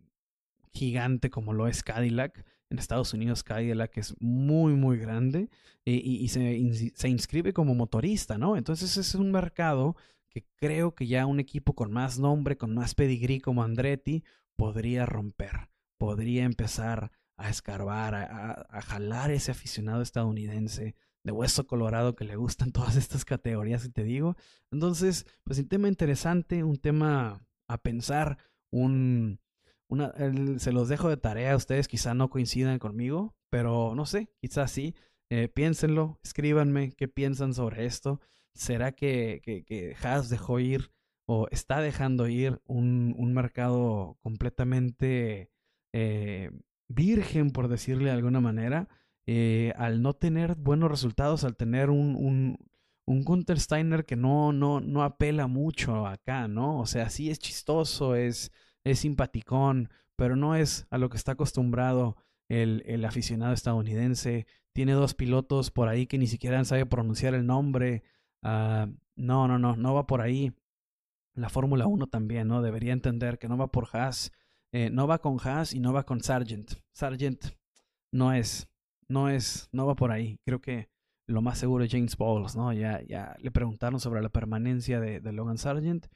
gigante 0.74 1.30
como 1.30 1.54
lo 1.54 1.68
es 1.68 1.84
Cadillac, 1.84 2.46
en 2.70 2.80
Estados 2.80 3.14
Unidos 3.14 3.44
Cadillac 3.44 3.98
es 3.98 4.16
muy 4.20 4.74
muy 4.74 4.98
grande 4.98 5.50
y, 5.86 5.94
y 5.94 6.28
se, 6.28 6.92
se, 6.96 7.10
inscribe 7.10 7.54
como 7.54 7.76
motorista, 7.76 8.38
¿no? 8.38 8.58
Entonces 8.58 8.98
es 8.98 9.16
un 9.16 9.32
mercado 9.32 9.96
que 10.30 10.46
creo 10.58 10.94
que 10.94 11.08
ya 11.08 11.26
un 11.26 11.40
equipo 11.40 11.74
con 11.74 11.92
más 11.92 12.20
nombre, 12.20 12.58
con 12.58 12.74
más 12.74 12.94
pedigrí 12.94 13.40
como 13.40 13.64
Andretti, 13.64 14.24
podría 14.56 15.06
romper, 15.06 15.70
podría 15.98 16.44
empezar 16.44 17.12
a 17.38 17.50
escarbar, 17.50 18.16
a, 18.16 18.82
jalar 18.82 19.32
ese 19.32 19.52
aficionado 19.52 20.02
estadounidense 20.02 20.96
de 21.24 21.32
hueso 21.32 21.68
colorado 21.68 22.16
que 22.16 22.26
le 22.26 22.36
gustan 22.36 22.72
todas 22.74 22.96
estas 22.96 23.24
categorías 23.24 23.86
y 23.86 23.90
te 23.90 24.04
digo. 24.04 24.36
Entonces, 24.72 25.26
pues 25.44 25.60
un 25.60 25.68
tema 25.68 25.88
interesante, 25.88 26.64
un 26.64 26.78
tema 26.78 27.46
a 27.68 27.78
pensar, 27.78 28.38
un... 28.72 29.40
Se 30.58 30.72
los 30.72 30.90
dejo 30.90 31.10
de 31.10 31.18
tarea, 31.18 31.56
ustedes 31.56 31.88
quizá 31.88 32.14
no 32.14 32.30
coincidan 32.30 32.80
conmigo, 32.80 33.36
pero 33.50 33.94
no 33.96 34.06
sé, 34.06 34.30
quizás 34.42 34.72
sí. 34.72 34.96
Eh, 35.30 35.50
piénsenlo, 35.50 36.20
escríbanme 36.24 36.92
qué 36.94 37.08
piensan 37.08 37.54
sobre 37.54 37.86
esto. 37.86 38.22
¿Será 38.54 38.92
que, 38.94 39.42
que, 39.44 39.96
Haas 40.02 40.30
dejó 40.30 40.60
ir 40.60 40.92
o 41.26 41.48
está 41.52 41.82
dejando 41.82 42.28
ir 42.28 42.62
un, 42.66 43.14
un 43.18 43.34
mercado 43.34 44.18
completamente 44.22 45.52
eh, 45.94 46.52
virgen, 46.88 47.52
por 47.52 47.68
decirle 47.68 48.06
de 48.06 48.12
alguna 48.12 48.40
manera, 48.40 48.88
eh, 49.26 49.74
al 49.76 50.02
no 50.02 50.14
tener 50.14 50.56
buenos 50.56 50.90
resultados, 50.90 51.44
al 51.44 51.58
tener 51.58 51.90
un, 51.90 52.16
un, 52.16 52.58
un 53.06 53.46
Steiner 53.58 54.06
que 54.06 54.16
no, 54.16 54.54
no, 54.54 54.80
no 54.80 55.04
apela 55.04 55.48
mucho 55.48 56.08
acá, 56.08 56.48
¿no? 56.48 56.80
O 56.80 56.86
sea, 56.86 57.10
sí 57.10 57.30
es 57.30 57.40
chistoso, 57.40 58.16
es, 58.16 58.52
es 58.92 59.00
simpaticón, 59.00 59.90
pero 60.16 60.36
no 60.36 60.56
es 60.56 60.88
a 60.90 60.98
lo 60.98 61.10
que 61.10 61.18
está 61.18 61.34
acostumbrado 61.34 62.18
el, 62.50 62.84
el 62.86 63.06
aficionado 63.06 63.54
estadounidense. 63.54 64.48
Tiene 64.74 64.94
dos 64.94 65.14
pilotos 65.14 65.72
por 65.72 65.90
ahí 65.90 66.08
que 66.08 66.18
ni 66.18 66.28
siquiera 66.28 66.64
sabe 66.66 66.86
pronunciar 66.86 67.34
el 67.34 67.46
nombre. 67.46 68.04
Ah, 68.44 68.88
no, 69.16 69.48
no, 69.48 69.60
no, 69.60 69.76
no 69.76 69.94
va 69.94 70.08
por 70.08 70.22
ahí. 70.22 70.54
La 71.36 71.50
Fórmula 71.50 71.88
1 71.88 72.08
también, 72.08 72.48
¿no? 72.48 72.62
Debería 72.62 72.94
entender 72.94 73.38
que 73.38 73.48
no 73.48 73.58
va 73.58 73.68
por 73.68 73.88
Haas, 73.94 74.32
eh, 74.72 74.90
no 74.90 75.08
va 75.08 75.20
con 75.20 75.38
Haas 75.44 75.74
y 75.74 75.80
no 75.80 75.94
va 75.94 76.04
con 76.04 76.22
Sargent. 76.22 76.74
Sargent 76.94 77.46
no 78.12 78.34
es, 78.34 78.68
no 79.08 79.30
es, 79.30 79.70
no 79.72 79.86
va 79.86 79.96
por 79.96 80.12
ahí. 80.12 80.40
Creo 80.46 80.62
que 80.62 80.90
lo 81.28 81.42
más 81.42 81.60
seguro 81.60 81.84
es 81.84 81.92
James 81.92 82.18
Bowles, 82.18 82.56
¿no? 82.56 82.74
Ya, 82.74 83.02
ya 83.04 83.36
le 83.40 83.52
preguntaron 83.52 84.00
sobre 84.00 84.22
la 84.22 84.30
permanencia 84.30 85.00
de, 85.00 85.20
de 85.20 85.32
Logan 85.32 85.58
Sargent 85.58 86.08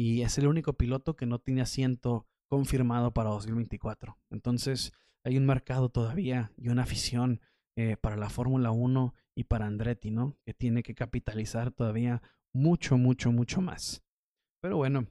y 0.00 0.22
es 0.22 0.38
el 0.38 0.46
único 0.46 0.72
piloto 0.72 1.14
que 1.14 1.26
no 1.26 1.40
tiene 1.40 1.60
asiento 1.60 2.26
confirmado 2.48 3.12
para 3.12 3.28
2024. 3.28 4.16
Entonces, 4.30 4.94
hay 5.24 5.36
un 5.36 5.44
mercado 5.44 5.90
todavía 5.90 6.52
y 6.56 6.70
una 6.70 6.84
afición 6.84 7.42
eh, 7.76 7.98
para 7.98 8.16
la 8.16 8.30
Fórmula 8.30 8.70
1 8.70 9.12
y 9.34 9.44
para 9.44 9.66
Andretti, 9.66 10.10
¿no? 10.10 10.38
Que 10.46 10.54
tiene 10.54 10.82
que 10.82 10.94
capitalizar 10.94 11.70
todavía 11.70 12.22
mucho, 12.54 12.96
mucho, 12.96 13.30
mucho 13.30 13.60
más. 13.60 14.02
Pero 14.62 14.78
bueno, 14.78 15.06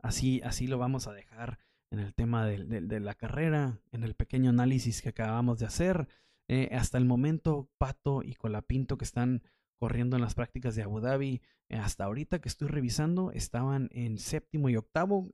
así, 0.00 0.40
así 0.42 0.66
lo 0.66 0.78
vamos 0.78 1.06
a 1.06 1.12
dejar 1.12 1.60
en 1.92 2.00
el 2.00 2.14
tema 2.14 2.46
de, 2.46 2.64
de, 2.80 2.98
la 2.98 3.14
carrera, 3.14 3.80
en 3.92 4.02
el 4.02 4.16
pequeño 4.16 4.50
análisis 4.50 5.02
que 5.02 5.10
acabamos 5.10 5.60
de 5.60 5.66
hacer. 5.66 6.08
Eh, 6.48 6.70
hasta 6.72 6.98
el 6.98 7.04
momento, 7.04 7.70
Pato 7.78 8.24
y 8.24 8.34
Colapinto, 8.34 8.98
que 8.98 9.04
están 9.04 9.44
corriendo 9.76 10.16
en 10.16 10.22
las 10.22 10.34
prácticas 10.34 10.74
de 10.74 10.82
Abu 10.82 11.00
Dhabi. 11.00 11.42
Eh, 11.68 11.76
hasta 11.76 12.04
ahorita 12.04 12.40
que 12.40 12.48
estoy 12.48 12.68
revisando, 12.68 13.32
estaban 13.32 13.88
en 13.92 14.18
séptimo 14.18 14.68
y 14.68 14.76
octavo 14.76 15.30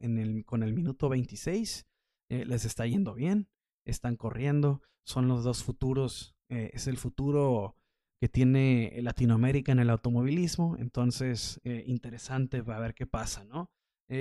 con 0.46 0.62
el 0.62 0.72
minuto 0.72 1.08
26. 1.08 1.86
Eh, 2.30 2.44
les 2.46 2.64
está 2.64 2.86
yendo 2.86 3.14
bien, 3.14 3.48
están 3.84 4.16
corriendo, 4.16 4.80
son 5.04 5.28
los 5.28 5.44
dos 5.44 5.62
futuros, 5.62 6.34
eh, 6.48 6.70
es 6.72 6.86
el 6.86 6.96
futuro 6.96 7.76
que 8.20 8.28
tiene 8.28 8.98
Latinoamérica 9.02 9.72
en 9.72 9.80
el 9.80 9.90
automovilismo, 9.90 10.76
entonces 10.78 11.60
interesante 11.64 12.60
va 12.60 12.76
a 12.76 12.80
ver 12.80 12.94
qué 12.94 13.04
pasa, 13.04 13.42
¿no? 13.44 13.72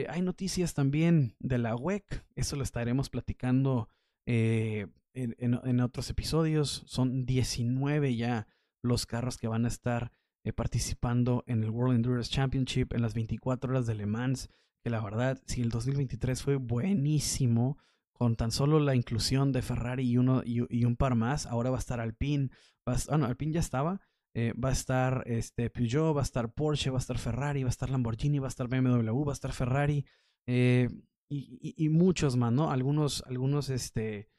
hay 0.09 0.21
noticias 0.23 0.73
también 0.73 1.35
de 1.37 1.59
la 1.59 1.75
WEC, 1.75 2.25
eso 2.33 2.55
lo 2.55 2.63
estaremos 2.63 3.11
platicando 3.11 3.89
en, 4.25 5.79
otros 5.81 6.09
episodios, 6.09 6.83
son 6.87 7.27
19 7.27 8.15
ya 8.15 8.47
los 8.81 9.05
carros 9.05 9.37
que 9.37 9.47
van 9.47 9.65
a 9.65 9.67
estar 9.67 10.11
eh, 10.43 10.53
participando 10.53 11.43
en 11.47 11.63
el 11.63 11.69
World 11.69 11.95
Endurance 11.95 12.31
Championship 12.31 12.93
en 12.93 13.01
las 13.01 13.13
24 13.13 13.71
horas 13.71 13.85
de 13.85 13.95
Le 13.95 14.05
Mans, 14.05 14.49
que 14.83 14.89
la 14.89 15.01
verdad, 15.01 15.41
si 15.45 15.61
el 15.61 15.69
2023 15.69 16.41
fue 16.41 16.55
buenísimo, 16.55 17.77
con 18.13 18.35
tan 18.35 18.51
solo 18.51 18.79
la 18.79 18.95
inclusión 18.95 19.51
de 19.51 19.61
Ferrari 19.61 20.07
y, 20.07 20.17
uno, 20.17 20.43
y, 20.45 20.85
un 20.85 20.95
par 20.95 21.15
más, 21.15 21.45
ahora 21.47 21.71
va 21.71 21.77
a 21.77 21.79
estar 21.79 21.99
Alpine, 21.99 22.49
va 22.87 22.95
ah, 23.09 23.17
no, 23.17 23.25
Alpine 23.25 23.53
ya 23.53 23.59
estaba, 23.59 24.01
eh, 24.33 24.53
va 24.53 24.69
a 24.69 24.73
estar 24.73 25.23
este, 25.25 25.69
Peugeot, 25.69 26.15
va 26.15 26.21
a 26.21 26.23
estar 26.23 26.53
Porsche, 26.53 26.89
va 26.89 26.97
a 26.97 26.99
estar 26.99 27.17
Ferrari, 27.17 27.63
va 27.63 27.69
a 27.69 27.71
estar 27.71 27.89
Lamborghini, 27.89 28.39
va 28.39 28.47
a 28.47 28.49
estar 28.49 28.67
BMW, 28.67 29.23
va 29.25 29.31
a 29.31 29.33
estar 29.33 29.51
Ferrari 29.53 30.05
eh, 30.47 30.89
y, 31.29 31.73
y, 31.77 31.89
muchos 31.89 32.35
más, 32.37 32.51
¿no? 32.51 32.71
Algunos, 32.71 33.23
algunos, 33.27 33.69
este, 33.69 34.29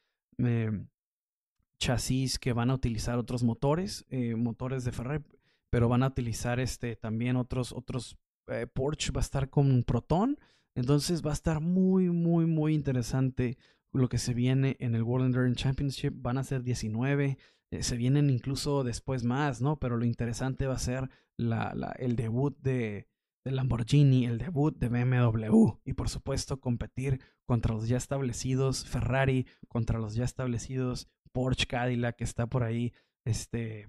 chasis 1.83 2.39
que 2.39 2.53
van 2.53 2.71
a 2.71 2.75
utilizar 2.75 3.19
otros 3.19 3.43
motores, 3.43 4.05
eh, 4.09 4.37
motores 4.37 4.85
de 4.85 4.93
Ferrari, 4.93 5.25
pero 5.69 5.89
van 5.89 6.05
a 6.05 6.09
utilizar 6.09 6.61
este, 6.61 6.95
también 6.95 7.35
otros, 7.35 7.73
otros, 7.73 8.17
eh, 8.47 8.69
Porsche 8.73 9.11
va 9.11 9.21
a 9.21 9.23
estar 9.29 9.51
con 9.51 9.83
Proton, 9.83 10.39
entonces 10.77 11.27
va 11.27 11.31
a 11.31 11.35
estar 11.35 11.61
muy, 11.61 12.09
muy, 12.11 12.47
muy 12.47 12.75
interesante 12.75 13.59
lo 13.93 14.09
que 14.09 14.19
se 14.19 14.33
viene 14.33 14.77
en 14.79 14.95
el 14.95 15.03
World 15.03 15.27
Endurance 15.27 15.61
Championship, 15.61 16.15
van 16.15 16.39
a 16.39 16.45
ser 16.45 16.63
19, 16.63 17.37
eh, 17.73 17.83
se 17.83 17.97
vienen 17.97 18.31
incluso 18.31 18.85
después 18.85 19.25
más, 19.25 19.61
¿no? 19.61 19.81
Pero 19.81 19.97
lo 19.97 20.05
interesante 20.05 20.69
va 20.69 20.75
a 20.75 20.79
ser 20.79 21.11
la, 21.37 21.75
el 21.99 22.15
debut 22.15 22.57
de, 22.61 23.09
de 23.45 23.51
Lamborghini, 23.51 24.27
el 24.27 24.39
debut 24.39 24.77
de 24.79 24.89
BMW 24.89 25.79
y 25.85 25.95
por 25.95 26.09
supuesto 26.09 26.61
competir 26.61 27.21
contra 27.45 27.75
los 27.75 27.89
ya 27.89 27.97
establecidos 27.97 28.85
Ferrari, 28.85 29.47
contra 29.69 29.99
los 29.99 30.15
ya 30.15 30.25
establecidos 30.25 31.09
Porsche 31.33 31.67
Cadillac 31.67 32.17
que 32.17 32.25
está 32.25 32.47
por 32.47 32.63
ahí 32.63 32.93
este, 33.25 33.89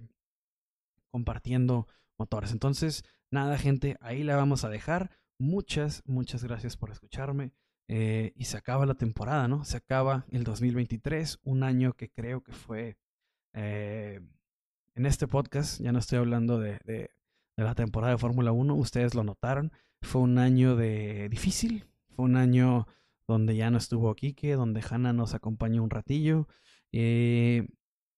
compartiendo 1.10 1.86
motores. 2.18 2.52
Entonces, 2.52 3.04
nada, 3.30 3.58
gente, 3.58 3.96
ahí 4.00 4.22
la 4.22 4.36
vamos 4.36 4.64
a 4.64 4.68
dejar. 4.68 5.10
Muchas, 5.38 6.02
muchas 6.06 6.44
gracias 6.44 6.76
por 6.76 6.90
escucharme. 6.90 7.52
Eh, 7.88 8.32
y 8.36 8.46
se 8.46 8.56
acaba 8.56 8.86
la 8.86 8.94
temporada, 8.94 9.46
¿no? 9.46 9.64
Se 9.64 9.76
acaba 9.76 10.24
el 10.30 10.42
2023, 10.42 11.40
un 11.44 11.62
año 11.62 11.92
que 11.92 12.10
creo 12.10 12.42
que 12.42 12.52
fue 12.52 12.96
eh, 13.52 14.20
en 14.94 15.06
este 15.06 15.28
podcast, 15.28 15.80
ya 15.80 15.92
no 15.92 15.98
estoy 15.98 16.18
hablando 16.18 16.58
de, 16.58 17.10
la 17.56 17.74
temporada 17.74 18.12
de 18.12 18.18
Fórmula 18.18 18.52
1, 18.52 18.74
ustedes 18.74 19.14
lo 19.14 19.22
notaron, 19.22 19.72
fue 20.02 20.22
un 20.22 20.38
año 20.38 20.76
de 20.76 21.28
difícil, 21.28 21.84
fue 22.10 22.24
un 22.24 22.36
año 22.36 22.86
donde 23.26 23.56
ya 23.56 23.70
no 23.70 23.78
estuvo 23.78 24.14
Kike, 24.14 24.54
donde 24.54 24.82
Hanna 24.88 25.12
nos 25.12 25.34
acompañó 25.34 25.82
un 25.82 25.90
ratillo, 25.90 26.48
eh, 26.96 27.66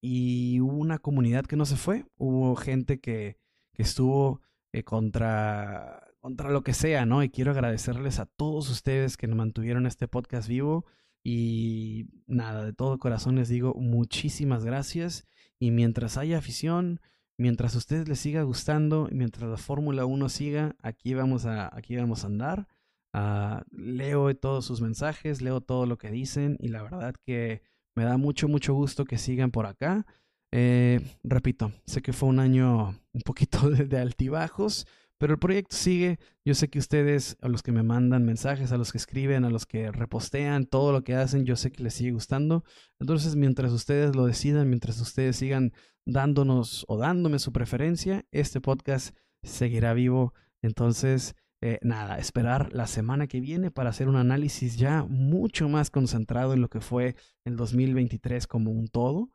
y 0.03 0.61
hubo 0.61 0.77
una 0.77 0.99
comunidad 0.99 1.47
que 1.47 1.57
no 1.57 1.65
se 1.65 1.77
fue, 1.77 2.05
hubo 2.19 2.55
gente 2.57 3.01
que, 3.01 3.39
que 3.73 3.83
estuvo 3.83 4.43
eh, 4.75 4.83
contra, 4.83 6.07
contra 6.21 6.51
lo 6.51 6.63
que 6.63 6.75
sea, 6.75 7.07
¿no? 7.07 7.23
Y 7.23 7.31
quiero 7.31 7.53
agradecerles 7.53 8.19
a 8.19 8.27
todos 8.27 8.69
ustedes 8.69 9.17
que 9.17 9.29
nos 9.29 9.39
mantuvieron 9.39 9.87
este 9.87 10.09
podcast 10.09 10.47
vivo. 10.47 10.85
Y 11.25 12.09
nada, 12.27 12.67
de 12.67 12.75
todo 12.75 12.99
corazón 12.99 13.37
les 13.37 13.49
digo 13.49 13.73
muchísimas 13.75 14.63
gracias. 14.63 15.27
Y 15.59 15.71
mientras 15.71 16.19
haya 16.19 16.37
afición, 16.37 17.01
mientras 17.39 17.75
a 17.77 17.79
ustedes 17.79 18.09
les 18.09 18.19
siga 18.21 18.43
gustando, 18.43 19.09
mientras 19.11 19.49
la 19.49 19.57
Fórmula 19.57 20.05
1 20.05 20.29
siga, 20.29 20.77
aquí 20.83 21.15
vamos 21.15 21.47
a, 21.47 21.75
aquí 21.75 21.97
vamos 21.97 22.25
a 22.25 22.27
andar. 22.27 22.69
Uh, 23.15 23.63
leo 23.71 24.37
todos 24.37 24.67
sus 24.67 24.83
mensajes, 24.83 25.41
leo 25.41 25.63
todo 25.63 25.87
lo 25.87 25.97
que 25.97 26.11
dicen 26.11 26.59
y 26.61 26.69
la 26.69 26.83
verdad 26.83 27.15
que 27.25 27.63
me 27.97 28.05
da 28.05 28.17
mucho, 28.17 28.47
mucho 28.47 28.75
gusto 28.75 29.05
que 29.05 29.19
sigan 29.19 29.51
por 29.51 29.67
acá. 29.67 30.07
Eh, 30.53 31.01
repito, 31.25 31.73
sé 31.87 32.03
que 32.03 32.13
fue 32.13 32.29
un 32.29 32.39
año 32.39 32.91
un 33.13 33.21
poquito 33.25 33.71
de, 33.71 33.99
altibajos, 33.99 34.87
pero 35.19 35.33
el 35.33 35.39
proyecto 35.39 35.75
sigue. 35.75 36.19
Yo 36.45 36.55
sé 36.55 36.69
que 36.69 36.79
ustedes, 36.79 37.37
a 37.41 37.49
los 37.49 37.63
que 37.63 37.73
me 37.73 37.83
mandan 37.83 38.25
mensajes, 38.25 38.71
a 38.71 38.77
los 38.77 38.93
que 38.93 38.99
escriben, 38.99 39.45
a 39.45 39.51
los 39.51 39.67
que 39.67 39.91
repostean, 39.91 40.67
todo 40.67 40.93
lo 40.93 41.03
que 41.03 41.15
hacen, 41.15 41.47
yo 41.47 41.57
sé 41.57 41.73
que 41.73 41.83
les 41.83 41.95
sigue 41.95 42.13
gustando. 42.13 42.65
Entonces, 43.01 43.35
mientras 43.35 43.73
ustedes 43.73 44.15
lo 44.15 44.27
decidan, 44.27 44.69
mientras 44.69 45.01
ustedes 45.01 45.37
sigan 45.37 45.73
dándonos 46.05 46.85
o 46.89 46.99
dándome 46.99 47.39
su 47.39 47.53
preferencia, 47.53 48.25
este 48.31 48.61
podcast 48.61 49.17
seguirá 49.43 49.95
vivo. 49.95 50.35
Entonces, 50.63 51.35
eh, 51.63 51.79
nada, 51.83 52.19
esperar 52.19 52.73
la 52.73 52.87
semana 52.87 53.27
que 53.27 53.41
viene 53.41 53.71
para 53.71 53.91
hacer 53.91 54.09
un 54.09 54.17
análisis 54.17 54.77
ya 54.77 55.05
mucho 55.05 55.69
más 55.69 55.91
concentrado 55.91 56.53
en 56.53 56.61
lo 56.61 56.69
que 56.69 56.81
fue 56.81 57.17
el 57.45 57.57
2023 57.57 58.47
como 58.47 58.71
un 58.71 58.89
todo. 58.89 59.31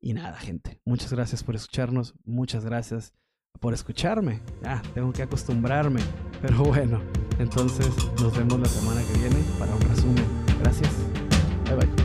Y 0.00 0.12
nada, 0.12 0.36
gente, 0.36 0.80
muchas 0.84 1.12
gracias 1.12 1.42
por 1.42 1.54
escucharnos, 1.54 2.14
muchas 2.24 2.64
gracias 2.64 3.14
por 3.60 3.72
escucharme. 3.72 4.40
Ya, 4.62 4.82
tengo 4.92 5.12
que 5.12 5.22
acostumbrarme, 5.22 6.00
pero 6.42 6.58
bueno, 6.64 7.00
entonces 7.38 7.88
nos 8.20 8.36
vemos 8.36 8.60
la 8.60 8.68
semana 8.68 9.00
que 9.02 9.18
viene 9.18 9.42
para 9.58 9.74
un 9.74 9.82
resumen. 9.82 10.26
Gracias. 10.60 10.90
Bye 11.64 11.76
bye. 11.76 12.03